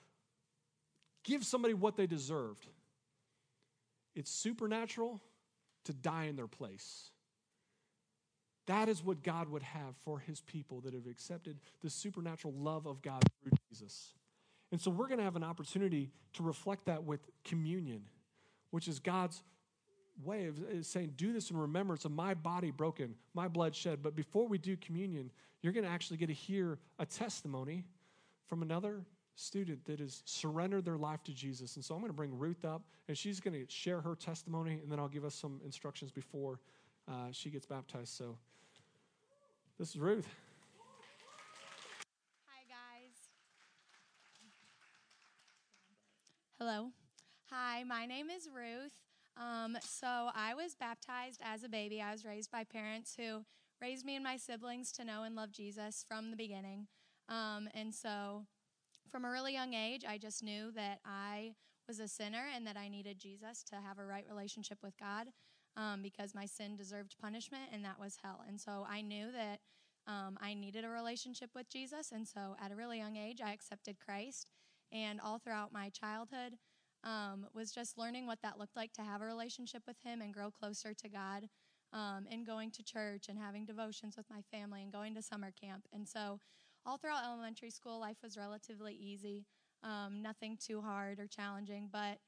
give 1.25 1.45
somebody 1.45 1.75
what 1.75 1.97
they 1.97 2.07
deserved, 2.07 2.69
it's 4.15 4.31
supernatural 4.31 5.21
to 5.87 5.93
die 5.93 6.27
in 6.27 6.37
their 6.37 6.47
place. 6.47 7.11
That 8.69 8.89
is 8.89 9.03
what 9.03 9.23
God 9.23 9.49
would 9.49 9.63
have 9.63 9.97
for 10.05 10.19
his 10.19 10.43
people 10.43 10.83
that 10.83 10.93
have 10.93 11.07
accepted 11.07 11.57
the 11.83 11.89
supernatural 11.89 12.53
love 12.55 12.87
of 12.87 13.01
God 13.01 13.23
through 13.43 13.53
Jesus. 13.71 14.13
And 14.71 14.79
so 14.79 14.91
we're 14.91 15.09
going 15.09 15.19
to 15.19 15.25
have 15.25 15.37
an 15.37 15.43
opportunity 15.43 16.11
to 16.35 16.43
reflect 16.43 16.85
that 16.85 17.03
with 17.03 17.21
communion, 17.45 18.03
which 18.71 18.87
is 18.87 18.99
God's 18.99 19.43
way 20.23 20.47
of 20.47 20.59
saying, 20.83 21.15
do 21.17 21.33
this 21.33 21.51
in 21.51 21.57
remembrance 21.57 22.05
of 22.05 22.13
my 22.13 22.35
body 22.35 22.71
broken, 22.71 23.15
my 23.33 23.49
blood 23.49 23.75
shed. 23.75 24.01
But 24.03 24.15
before 24.15 24.47
we 24.47 24.59
do 24.59 24.77
communion, 24.77 25.31
you're 25.63 25.73
going 25.73 25.85
to 25.85 25.91
actually 25.91 26.19
get 26.19 26.27
to 26.27 26.35
hear 26.35 26.79
a 26.99 27.07
testimony 27.07 27.85
from 28.49 28.61
another 28.63 29.03
student 29.35 29.83
that 29.87 30.01
has 30.01 30.23
surrendered 30.27 30.85
their 30.85 30.99
life 30.99 31.23
to 31.25 31.33
Jesus. 31.33 31.77
And 31.77 31.85
so 31.85 31.95
I'm 31.95 32.01
going 32.01 32.11
to 32.11 32.17
bring 32.17 32.37
Ruth 32.37 32.67
up, 32.67 32.83
and 33.07 33.17
she's 33.17 33.41
going 33.41 33.55
to 33.55 33.73
share 33.73 34.03
her 34.03 34.15
testimony, 34.15 34.81
and 34.83 34.93
then 34.93 34.99
I'll 34.99 35.09
give 35.09 35.25
us 35.25 35.35
some 35.35 35.61
instructions 35.65 36.11
before 36.11 36.61
uh, 37.09 37.29
she 37.31 37.49
gets 37.49 37.65
baptized. 37.65 38.13
So 38.13 38.37
this 39.79 39.91
is 39.91 39.99
Ruth. 39.99 40.27
Hi, 42.47 42.63
guys. 42.69 43.15
Hello. 46.59 46.91
Hi, 47.51 47.85
my 47.85 48.05
name 48.05 48.29
is 48.29 48.49
Ruth. 48.53 48.93
Um, 49.37 49.79
so 49.81 50.31
I 50.35 50.55
was 50.55 50.75
baptized 50.75 51.41
as 51.45 51.63
a 51.63 51.69
baby. 51.69 52.03
I 52.03 52.11
was 52.11 52.25
raised 52.25 52.51
by 52.51 52.65
parents 52.65 53.15
who 53.17 53.45
raised 53.81 54.05
me 54.05 54.17
and 54.17 54.25
my 54.25 54.37
siblings 54.37 54.91
to 54.93 55.05
know 55.05 55.23
and 55.23 55.37
love 55.37 55.53
Jesus 55.53 56.05
from 56.09 56.31
the 56.33 56.37
beginning. 56.37 56.89
Um, 57.29 57.69
and 57.73 57.95
so 57.95 58.47
from 59.09 59.25
a 59.25 59.31
really 59.31 59.53
young 59.53 59.75
age, 59.75 60.05
I 60.09 60.19
just 60.19 60.43
knew 60.43 60.73
that 60.73 60.99
I 61.05 61.53
was 61.87 62.01
a 62.01 62.09
sinner 62.09 62.47
and 62.55 62.67
that 62.67 62.77
I 62.77 62.89
needed 62.89 63.19
Jesus 63.21 63.63
to 63.71 63.77
have 63.77 63.99
a 63.99 64.05
right 64.05 64.27
relationship 64.29 64.79
with 64.83 64.99
God 64.99 65.29
um, 65.79 66.03
because 66.03 66.35
my 66.35 66.45
sin 66.45 66.77
deserved 66.77 67.17
punishment 67.23 67.65
and 67.73 67.83
that 67.85 67.99
was 67.99 68.19
hell. 68.23 68.43
And 68.47 68.61
so 68.61 68.87
I 68.91 69.01
knew 69.01 69.33
that 69.33 69.61
um, 70.07 70.37
I 70.43 70.53
needed 70.53 70.85
a 70.85 70.89
relationship 70.91 71.51
with 71.55 71.71
Jesus. 71.71 72.13
And 72.13 72.27
so 72.27 72.57
at 72.63 72.73
a 72.73 72.77
really 72.77 72.99
young 72.99 73.17
age, 73.17 73.41
I 73.43 73.53
accepted 73.53 73.97
Christ. 74.05 74.49
And 74.93 75.21
all 75.21 75.39
throughout 75.39 75.73
my 75.73 75.91
childhood, 75.91 76.57
um, 77.05 77.47
was 77.55 77.71
just 77.71 77.99
learning 77.99 78.27
what 78.27 78.43
that 78.43 78.59
looked 78.59 78.77
like 78.77 78.93
to 78.95 79.03
have 79.03 79.23
a 79.23 79.27
relationship 79.27 79.83
with 79.87 79.97
Him 80.03 80.21
and 80.21 80.35
grow 80.35 80.51
closer 80.51 80.95
to 80.95 81.09
God, 81.09 81.49
um, 81.93 82.27
and 82.31 82.47
going 82.47 82.71
to 82.73 82.83
church 82.83 83.29
and 83.29 83.39
having 83.39 83.65
devotions 83.65 84.17
with 84.17 84.27
my 84.31 84.41
family 84.51 84.83
and 84.83 84.93
going 84.93 85.15
to 85.15 85.23
summer 85.23 85.53
camp. 85.53 85.85
And 85.93 86.09
so, 86.09 86.41
all 86.85 86.97
throughout 86.97 87.25
elementary 87.25 87.71
school, 87.71 88.01
life 88.01 88.17
was 88.23 88.37
relatively 88.37 88.95
easy, 88.95 89.47
um, 89.83 90.23
nothing 90.23 90.57
too 90.61 90.81
hard 90.81 91.21
or 91.21 91.27
challenging. 91.27 91.89
But 91.93 92.19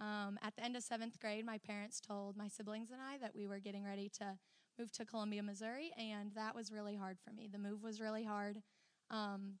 um, 0.00 0.38
at 0.42 0.54
the 0.54 0.64
end 0.64 0.76
of 0.76 0.82
seventh 0.82 1.18
grade, 1.18 1.44
my 1.44 1.58
parents 1.58 2.00
told 2.00 2.36
my 2.36 2.48
siblings 2.48 2.90
and 2.90 3.00
I 3.00 3.18
that 3.18 3.34
we 3.34 3.46
were 3.46 3.58
getting 3.58 3.84
ready 3.84 4.08
to 4.18 4.38
move 4.78 4.92
to 4.92 5.04
Columbia, 5.04 5.42
Missouri, 5.42 5.92
and 5.98 6.32
that 6.34 6.54
was 6.54 6.70
really 6.70 6.94
hard 6.96 7.18
for 7.18 7.32
me. 7.32 7.48
The 7.50 7.58
move 7.58 7.82
was 7.82 8.00
really 8.00 8.24
hard. 8.24 8.62
Um, 9.10 9.54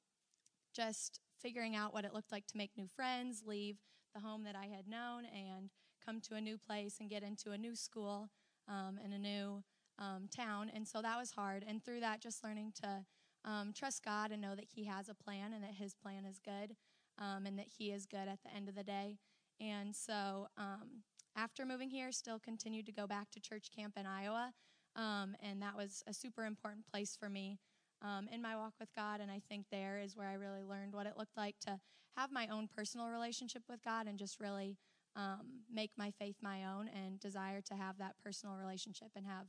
just 0.74 1.20
figuring 1.40 1.74
out 1.74 1.92
what 1.92 2.04
it 2.04 2.14
looked 2.14 2.30
like 2.30 2.46
to 2.46 2.56
make 2.56 2.70
new 2.76 2.86
friends, 2.86 3.42
leave 3.44 3.78
the 4.14 4.20
home 4.20 4.44
that 4.44 4.54
I 4.54 4.66
had 4.66 4.86
known, 4.86 5.24
and 5.24 5.70
come 6.04 6.20
to 6.22 6.36
a 6.36 6.40
new 6.40 6.56
place 6.56 6.96
and 7.00 7.10
get 7.10 7.22
into 7.22 7.50
a 7.50 7.58
new 7.58 7.74
school 7.74 8.30
um, 8.68 8.98
in 9.04 9.12
a 9.12 9.18
new 9.18 9.64
um, 9.98 10.28
town. 10.34 10.70
And 10.72 10.86
so 10.86 11.02
that 11.02 11.18
was 11.18 11.32
hard. 11.32 11.64
And 11.66 11.82
through 11.82 12.00
that, 12.00 12.20
just 12.20 12.44
learning 12.44 12.72
to 12.82 13.04
um, 13.44 13.72
trust 13.74 14.04
God 14.04 14.30
and 14.30 14.40
know 14.40 14.54
that 14.54 14.68
He 14.74 14.84
has 14.84 15.08
a 15.08 15.14
plan 15.14 15.52
and 15.52 15.62
that 15.64 15.74
His 15.74 15.94
plan 15.94 16.24
is 16.24 16.38
good 16.38 16.76
um, 17.18 17.46
and 17.46 17.58
that 17.58 17.68
He 17.76 17.90
is 17.90 18.06
good 18.06 18.28
at 18.28 18.42
the 18.44 18.54
end 18.54 18.68
of 18.68 18.74
the 18.74 18.84
day. 18.84 19.18
And 19.60 19.94
so 19.94 20.48
um, 20.56 21.02
after 21.36 21.64
moving 21.64 21.90
here, 21.90 22.12
still 22.12 22.38
continued 22.38 22.86
to 22.86 22.92
go 22.92 23.06
back 23.06 23.30
to 23.30 23.40
church 23.40 23.68
camp 23.74 23.94
in 23.96 24.06
Iowa. 24.06 24.52
Um, 24.96 25.36
and 25.42 25.62
that 25.62 25.76
was 25.76 26.02
a 26.06 26.14
super 26.14 26.44
important 26.44 26.86
place 26.90 27.16
for 27.18 27.28
me 27.28 27.58
um, 28.02 28.28
in 28.32 28.42
my 28.42 28.56
walk 28.56 28.74
with 28.80 28.88
God. 28.96 29.20
And 29.20 29.30
I 29.30 29.40
think 29.48 29.66
there 29.70 29.98
is 29.98 30.16
where 30.16 30.28
I 30.28 30.34
really 30.34 30.62
learned 30.62 30.94
what 30.94 31.06
it 31.06 31.14
looked 31.16 31.36
like 31.36 31.56
to 31.66 31.78
have 32.16 32.32
my 32.32 32.48
own 32.48 32.68
personal 32.68 33.08
relationship 33.08 33.62
with 33.68 33.82
God 33.84 34.06
and 34.06 34.18
just 34.18 34.40
really 34.40 34.76
um, 35.16 35.62
make 35.72 35.92
my 35.96 36.10
faith 36.10 36.36
my 36.42 36.64
own 36.64 36.88
and 36.88 37.18
desire 37.20 37.60
to 37.62 37.74
have 37.74 37.98
that 37.98 38.14
personal 38.22 38.56
relationship 38.56 39.08
and 39.16 39.26
have 39.26 39.46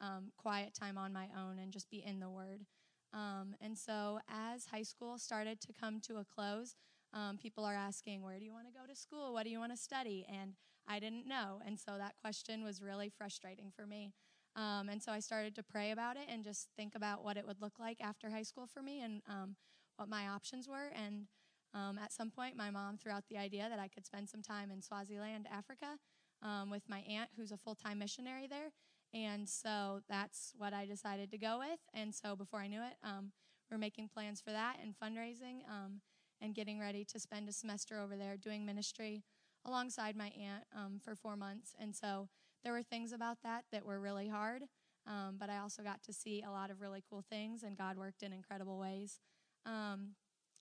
um, 0.00 0.32
quiet 0.36 0.74
time 0.74 0.96
on 0.96 1.12
my 1.12 1.28
own 1.38 1.58
and 1.58 1.72
just 1.72 1.90
be 1.90 2.02
in 2.04 2.20
the 2.20 2.30
Word. 2.30 2.66
Um, 3.12 3.54
and 3.60 3.76
so 3.76 4.20
as 4.28 4.66
high 4.66 4.82
school 4.82 5.18
started 5.18 5.60
to 5.62 5.72
come 5.72 6.00
to 6.02 6.18
a 6.18 6.24
close, 6.24 6.76
um, 7.12 7.38
people 7.38 7.64
are 7.64 7.74
asking, 7.74 8.22
Where 8.22 8.38
do 8.38 8.44
you 8.44 8.52
want 8.52 8.66
to 8.66 8.72
go 8.72 8.86
to 8.86 8.94
school? 8.94 9.32
What 9.32 9.44
do 9.44 9.50
you 9.50 9.58
want 9.58 9.72
to 9.72 9.78
study? 9.78 10.26
And 10.30 10.54
I 10.88 10.98
didn't 10.98 11.26
know. 11.26 11.60
And 11.64 11.78
so 11.78 11.92
that 11.98 12.14
question 12.20 12.64
was 12.64 12.82
really 12.82 13.08
frustrating 13.08 13.70
for 13.74 13.86
me. 13.86 14.12
Um, 14.56 14.88
and 14.88 15.02
so 15.02 15.12
I 15.12 15.20
started 15.20 15.54
to 15.56 15.62
pray 15.62 15.92
about 15.92 16.16
it 16.16 16.24
and 16.28 16.42
just 16.42 16.68
think 16.76 16.94
about 16.94 17.22
what 17.24 17.36
it 17.36 17.46
would 17.46 17.60
look 17.60 17.78
like 17.78 18.00
after 18.00 18.30
high 18.30 18.42
school 18.42 18.66
for 18.66 18.82
me 18.82 19.00
and 19.00 19.22
um, 19.28 19.56
what 19.96 20.08
my 20.08 20.28
options 20.28 20.68
were. 20.68 20.90
And 20.94 21.26
um, 21.72 21.98
at 21.98 22.12
some 22.12 22.30
point, 22.30 22.56
my 22.56 22.70
mom 22.70 22.96
threw 22.96 23.12
out 23.12 23.24
the 23.28 23.38
idea 23.38 23.68
that 23.68 23.78
I 23.78 23.86
could 23.86 24.04
spend 24.04 24.28
some 24.28 24.42
time 24.42 24.70
in 24.72 24.82
Swaziland, 24.82 25.46
Africa, 25.52 25.98
um, 26.42 26.70
with 26.70 26.82
my 26.88 27.00
aunt, 27.08 27.30
who's 27.36 27.52
a 27.52 27.56
full 27.56 27.76
time 27.76 27.98
missionary 28.00 28.48
there. 28.48 28.72
And 29.12 29.48
so 29.48 30.00
that's 30.08 30.52
what 30.56 30.72
I 30.72 30.86
decided 30.86 31.30
to 31.30 31.38
go 31.38 31.58
with. 31.58 31.80
And 31.94 32.14
so 32.14 32.34
before 32.34 32.60
I 32.60 32.66
knew 32.66 32.82
it, 32.82 32.94
um, 33.04 33.32
we 33.70 33.74
are 33.76 33.78
making 33.78 34.08
plans 34.12 34.40
for 34.40 34.50
that 34.50 34.78
and 34.82 34.94
fundraising 34.94 35.62
um, 35.68 36.00
and 36.40 36.54
getting 36.54 36.80
ready 36.80 37.04
to 37.04 37.18
spend 37.18 37.48
a 37.48 37.52
semester 37.52 38.00
over 38.00 38.16
there 38.16 38.36
doing 38.36 38.64
ministry 38.64 39.22
alongside 39.66 40.16
my 40.16 40.32
aunt 40.40 40.64
for 41.02 41.14
four 41.14 41.36
months. 41.36 41.74
And 41.78 41.94
so 41.94 42.28
there 42.64 42.72
were 42.72 42.82
things 42.82 43.12
about 43.12 43.38
that 43.42 43.64
that 43.72 43.84
were 43.84 44.00
really 44.00 44.28
hard, 44.28 44.62
um, 45.06 45.36
but 45.38 45.48
I 45.50 45.58
also 45.58 45.82
got 45.82 46.02
to 46.04 46.12
see 46.12 46.42
a 46.42 46.50
lot 46.50 46.70
of 46.70 46.80
really 46.80 47.02
cool 47.08 47.24
things, 47.28 47.62
and 47.62 47.76
God 47.76 47.96
worked 47.96 48.22
in 48.22 48.32
incredible 48.32 48.78
ways. 48.78 49.20
Um, 49.64 50.14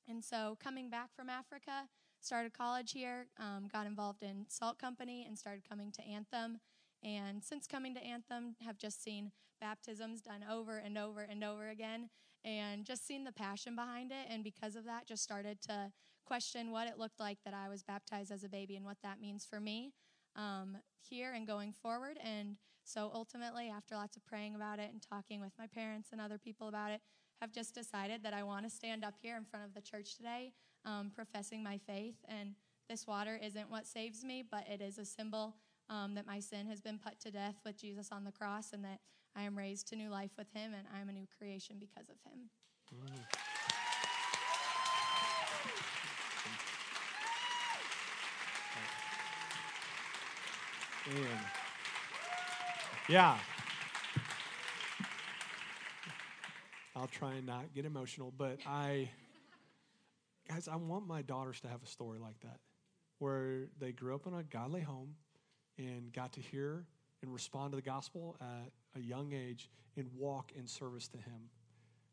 and 0.07 0.23
so, 0.23 0.57
coming 0.61 0.89
back 0.89 1.09
from 1.15 1.29
Africa, 1.29 1.87
started 2.21 2.53
college 2.53 2.93
here, 2.93 3.27
um, 3.37 3.67
got 3.71 3.85
involved 3.85 4.23
in 4.23 4.45
Salt 4.49 4.79
Company, 4.79 5.25
and 5.27 5.37
started 5.37 5.63
coming 5.67 5.91
to 5.91 6.01
Anthem. 6.03 6.59
And 7.03 7.43
since 7.43 7.67
coming 7.67 7.93
to 7.95 8.03
Anthem, 8.03 8.55
have 8.65 8.77
just 8.77 9.03
seen 9.03 9.31
baptisms 9.61 10.21
done 10.21 10.43
over 10.49 10.77
and 10.77 10.97
over 10.97 11.21
and 11.21 11.43
over 11.43 11.69
again, 11.69 12.09
and 12.43 12.85
just 12.85 13.05
seen 13.05 13.23
the 13.23 13.31
passion 13.31 13.75
behind 13.75 14.11
it. 14.11 14.27
And 14.29 14.43
because 14.43 14.75
of 14.75 14.85
that, 14.85 15.07
just 15.07 15.23
started 15.23 15.61
to 15.63 15.91
question 16.25 16.71
what 16.71 16.87
it 16.87 16.97
looked 16.97 17.19
like 17.19 17.39
that 17.43 17.53
I 17.53 17.69
was 17.69 17.83
baptized 17.83 18.31
as 18.31 18.43
a 18.43 18.49
baby 18.49 18.75
and 18.75 18.85
what 18.85 18.97
that 19.03 19.19
means 19.19 19.45
for 19.45 19.59
me 19.59 19.93
um, 20.35 20.77
here 20.99 21.33
and 21.33 21.47
going 21.47 21.73
forward. 21.73 22.17
And 22.23 22.57
so 22.83 23.11
ultimately, 23.13 23.69
after 23.69 23.95
lots 23.95 24.15
of 24.15 24.25
praying 24.25 24.55
about 24.55 24.79
it 24.79 24.91
and 24.91 25.01
talking 25.01 25.41
with 25.41 25.53
my 25.57 25.67
parents 25.67 26.09
and 26.11 26.21
other 26.21 26.37
people 26.37 26.67
about 26.67 26.91
it, 26.91 27.01
have 27.41 27.51
just 27.51 27.73
decided 27.73 28.23
that 28.23 28.33
I 28.33 28.43
want 28.43 28.65
to 28.65 28.69
stand 28.69 29.03
up 29.03 29.15
here 29.21 29.37
in 29.37 29.45
front 29.45 29.65
of 29.65 29.73
the 29.73 29.81
church 29.81 30.17
today, 30.17 30.53
um, 30.85 31.11
professing 31.13 31.63
my 31.63 31.77
faith. 31.77 32.15
And 32.27 32.55
this 32.89 33.07
water 33.07 33.39
isn't 33.41 33.69
what 33.69 33.87
saves 33.87 34.23
me, 34.23 34.43
but 34.49 34.67
it 34.67 34.81
is 34.81 34.97
a 34.97 35.05
symbol 35.05 35.55
um, 35.89 36.15
that 36.15 36.27
my 36.27 36.39
sin 36.39 36.67
has 36.67 36.81
been 36.81 36.99
put 36.99 37.19
to 37.21 37.31
death 37.31 37.55
with 37.65 37.77
Jesus 37.77 38.09
on 38.11 38.23
the 38.23 38.31
cross 38.31 38.73
and 38.73 38.83
that 38.83 38.99
I 39.35 39.43
am 39.43 39.57
raised 39.57 39.87
to 39.89 39.95
new 39.95 40.09
life 40.09 40.31
with 40.37 40.47
him 40.53 40.73
and 40.73 40.87
I 40.95 40.99
am 41.01 41.09
a 41.09 41.13
new 41.13 41.27
creation 41.37 41.77
because 41.79 42.09
of 42.09 42.15
him. 42.25 42.49
Mm. 42.93 43.25
Yeah. 53.09 53.37
I'll 56.95 57.07
try 57.07 57.33
and 57.33 57.47
not 57.47 57.73
get 57.73 57.85
emotional, 57.85 58.31
but 58.37 58.59
I, 58.67 59.09
guys, 60.47 60.67
I 60.67 60.75
want 60.75 61.07
my 61.07 61.21
daughters 61.21 61.59
to 61.61 61.67
have 61.67 61.81
a 61.83 61.87
story 61.87 62.19
like 62.19 62.39
that 62.41 62.59
where 63.17 63.69
they 63.79 63.91
grew 63.91 64.15
up 64.15 64.27
in 64.27 64.33
a 64.33 64.43
godly 64.43 64.81
home 64.81 65.15
and 65.77 66.13
got 66.13 66.33
to 66.33 66.41
hear 66.41 66.85
and 67.21 67.33
respond 67.33 67.71
to 67.71 67.75
the 67.77 67.81
gospel 67.81 68.37
at 68.39 68.71
a 68.95 68.99
young 68.99 69.33
age 69.33 69.69
and 69.97 70.07
walk 70.17 70.51
in 70.55 70.67
service 70.67 71.07
to 71.09 71.17
Him. 71.17 71.49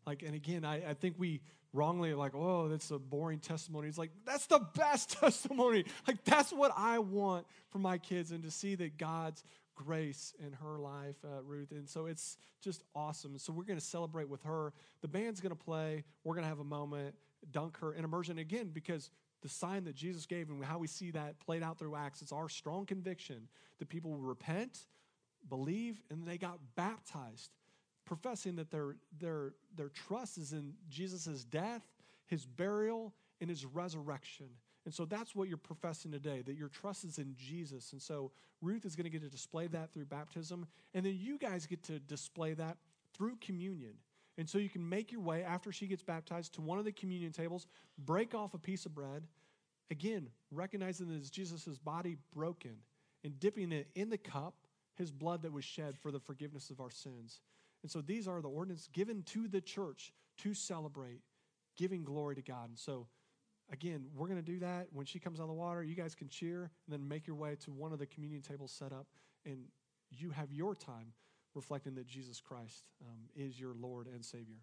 Like, 0.07 0.23
and 0.23 0.35
again, 0.35 0.65
I, 0.65 0.91
I 0.91 0.95
think 0.95 1.17
we 1.19 1.41
wrongly 1.73 2.15
like, 2.15 2.35
oh, 2.35 2.69
that's 2.69 2.91
a 2.91 2.99
boring 2.99 3.41
testimony. 3.41 3.89
It's 3.89 3.99
like, 3.99 4.13
that's 4.25 4.47
the 4.47 4.61
best 4.75 5.11
testimony. 5.21 5.85
Like, 6.07 6.25
that's 6.25 6.53
what 6.53 6.73
I 6.77 6.99
want 6.99 7.47
for 7.71 7.79
my 7.79 7.99
kids 7.99 8.31
and 8.31 8.43
to 8.45 8.51
see 8.51 8.77
that 8.77 8.99
God's 8.99 9.43
grace 9.75 10.33
in 10.45 10.53
her 10.53 10.79
life, 10.79 11.17
uh, 11.25 11.43
Ruth. 11.43 11.71
And 11.71 11.89
so 11.89 12.07
it's 12.07 12.39
just 12.63 12.83
awesome. 12.95 13.39
So 13.39 13.53
we're 13.53 13.65
going 13.65 13.79
to 13.79 13.85
celebrate 13.85 14.29
with 14.29 14.43
her. 14.45 14.73
The 15.03 15.09
band's 15.09 15.41
going 15.41 15.55
to 15.55 15.65
play. 15.65 16.05
We're 16.25 16.35
going 16.35 16.45
to 16.45 16.49
have 16.49 16.61
a 16.61 16.65
moment, 16.65 17.15
dunk 17.53 17.79
her 17.79 17.93
in 17.93 18.05
immersion 18.05 18.39
again, 18.39 18.71
because 18.73 19.11
the 19.43 19.49
sign 19.49 19.85
that 19.85 19.95
Jesus 19.95 20.25
gave 20.25 20.49
and 20.49 20.65
how 20.65 20.79
we 20.79 20.87
see 20.87 21.11
that 21.13 21.39
played 21.41 21.63
out 21.63 21.79
through 21.79 21.95
Acts, 21.95 22.23
it's 22.23 22.33
our 22.33 22.49
strong 22.49 22.87
conviction 22.87 23.49
that 23.79 23.89
people 23.89 24.13
will 24.13 24.19
repent, 24.19 24.87
believe, 25.49 26.01
and 26.11 26.27
they 26.27 26.39
got 26.39 26.59
baptized 26.75 27.51
professing 28.07 28.57
that 28.57 28.71
their, 28.71 28.97
their, 29.21 29.53
their 29.77 29.89
trust 29.89 30.39
is 30.39 30.53
in 30.53 30.73
Jesus' 30.89 31.45
death, 31.45 31.83
his 32.27 32.47
burial, 32.47 33.13
and 33.41 33.51
his 33.51 33.67
resurrection. 33.67 34.47
And 34.87 34.95
so 34.95 35.05
that's 35.05 35.35
what 35.35 35.49
you're 35.49 35.59
professing 35.59 36.13
today, 36.13 36.43
that 36.43 36.57
your 36.57 36.69
trust 36.69 37.05
is 37.05 37.19
in 37.19 37.35
Jesus. 37.37 37.93
And 37.93 38.01
so 38.01 38.31
Ruth 38.63 38.87
is 38.87 38.95
going 38.95 39.05
to 39.05 39.11
get 39.11 39.23
to 39.23 39.29
display 39.29 39.67
that 39.67 39.93
through 39.93 40.07
baptism. 40.07 40.67
And 40.95 41.05
then 41.05 41.19
you 41.21 41.37
guys 41.37 41.67
get 41.67 41.83
to 41.85 41.99
display 41.99 42.55
that 42.55 42.77
through 43.13 43.37
communion. 43.41 43.95
And 44.39 44.49
so 44.49 44.59
you 44.59 44.69
can 44.69 44.89
make 44.89 45.11
your 45.11 45.23
way 45.23 45.43
after 45.43 45.73
she 45.73 45.87
gets 45.87 46.03
baptized 46.03 46.55
to 46.55 46.61
one 46.61 46.79
of 46.79 46.85
the 46.85 46.93
communion 46.93 47.33
tables, 47.33 47.67
break 47.99 48.35
off 48.35 48.55
a 48.55 48.59
piece 48.59 48.87
of 48.87 48.95
bread, 48.95 49.25
again, 49.91 50.29
recognizing 50.53 51.09
that 51.09 51.17
it's 51.17 51.31
Jesus' 51.31 51.79
body 51.79 52.17
broken, 52.35 52.77
and 53.25 53.41
dipping 53.41 53.73
it 53.73 53.89
in 53.97 54.09
the 54.09 54.19
cup 54.19 54.55
his 54.97 55.13
blood 55.13 55.43
that 55.43 55.53
was 55.53 55.65
shed 55.65 55.97
for 55.99 56.11
the 56.11 56.21
forgiveness 56.21 56.71
of 56.71 56.81
our 56.81 56.91
sins. 56.91 57.41
And 57.83 57.91
so 57.91 58.01
these 58.01 58.27
are 58.27 58.41
the 58.41 58.49
ordinances 58.49 58.89
given 58.93 59.23
to 59.25 59.49
the 59.49 59.61
church 59.61 60.13
to 60.39 60.55
celebrate 60.55 61.21
giving 61.77 62.05
glory 62.05 62.35
to 62.35 62.43
God. 62.43 62.69
And 62.69 62.79
so, 62.79 63.07
again, 63.71 64.07
we're 64.15 64.29
going 64.29 64.43
to 64.43 64.53
do 64.53 64.59
that. 64.61 64.89
When 64.93 65.07
she 65.07 65.19
comes 65.19 65.39
out 65.39 65.45
of 65.45 65.49
the 65.49 65.55
water, 65.55 65.83
you 65.83 65.95
guys 65.95 66.15
can 66.15 66.29
cheer 66.29 66.71
and 66.87 66.93
then 66.93 67.07
make 67.07 67.27
your 67.27 67.37
way 67.37 67.57
to 67.65 67.73
one 67.73 67.93
of 67.93 67.99
the 67.99 68.07
communion 68.07 68.43
tables 68.43 68.73
set 68.73 68.93
up, 68.93 69.07
and 69.45 69.67
you 70.11 70.31
have 70.31 70.53
your 70.53 70.75
time 70.75 71.13
reflecting 71.55 71.95
that 71.95 72.07
Jesus 72.07 72.41
Christ 72.41 72.85
um, 73.03 73.19
is 73.35 73.59
your 73.59 73.75
Lord 73.75 74.07
and 74.07 74.25
Savior. 74.25 74.61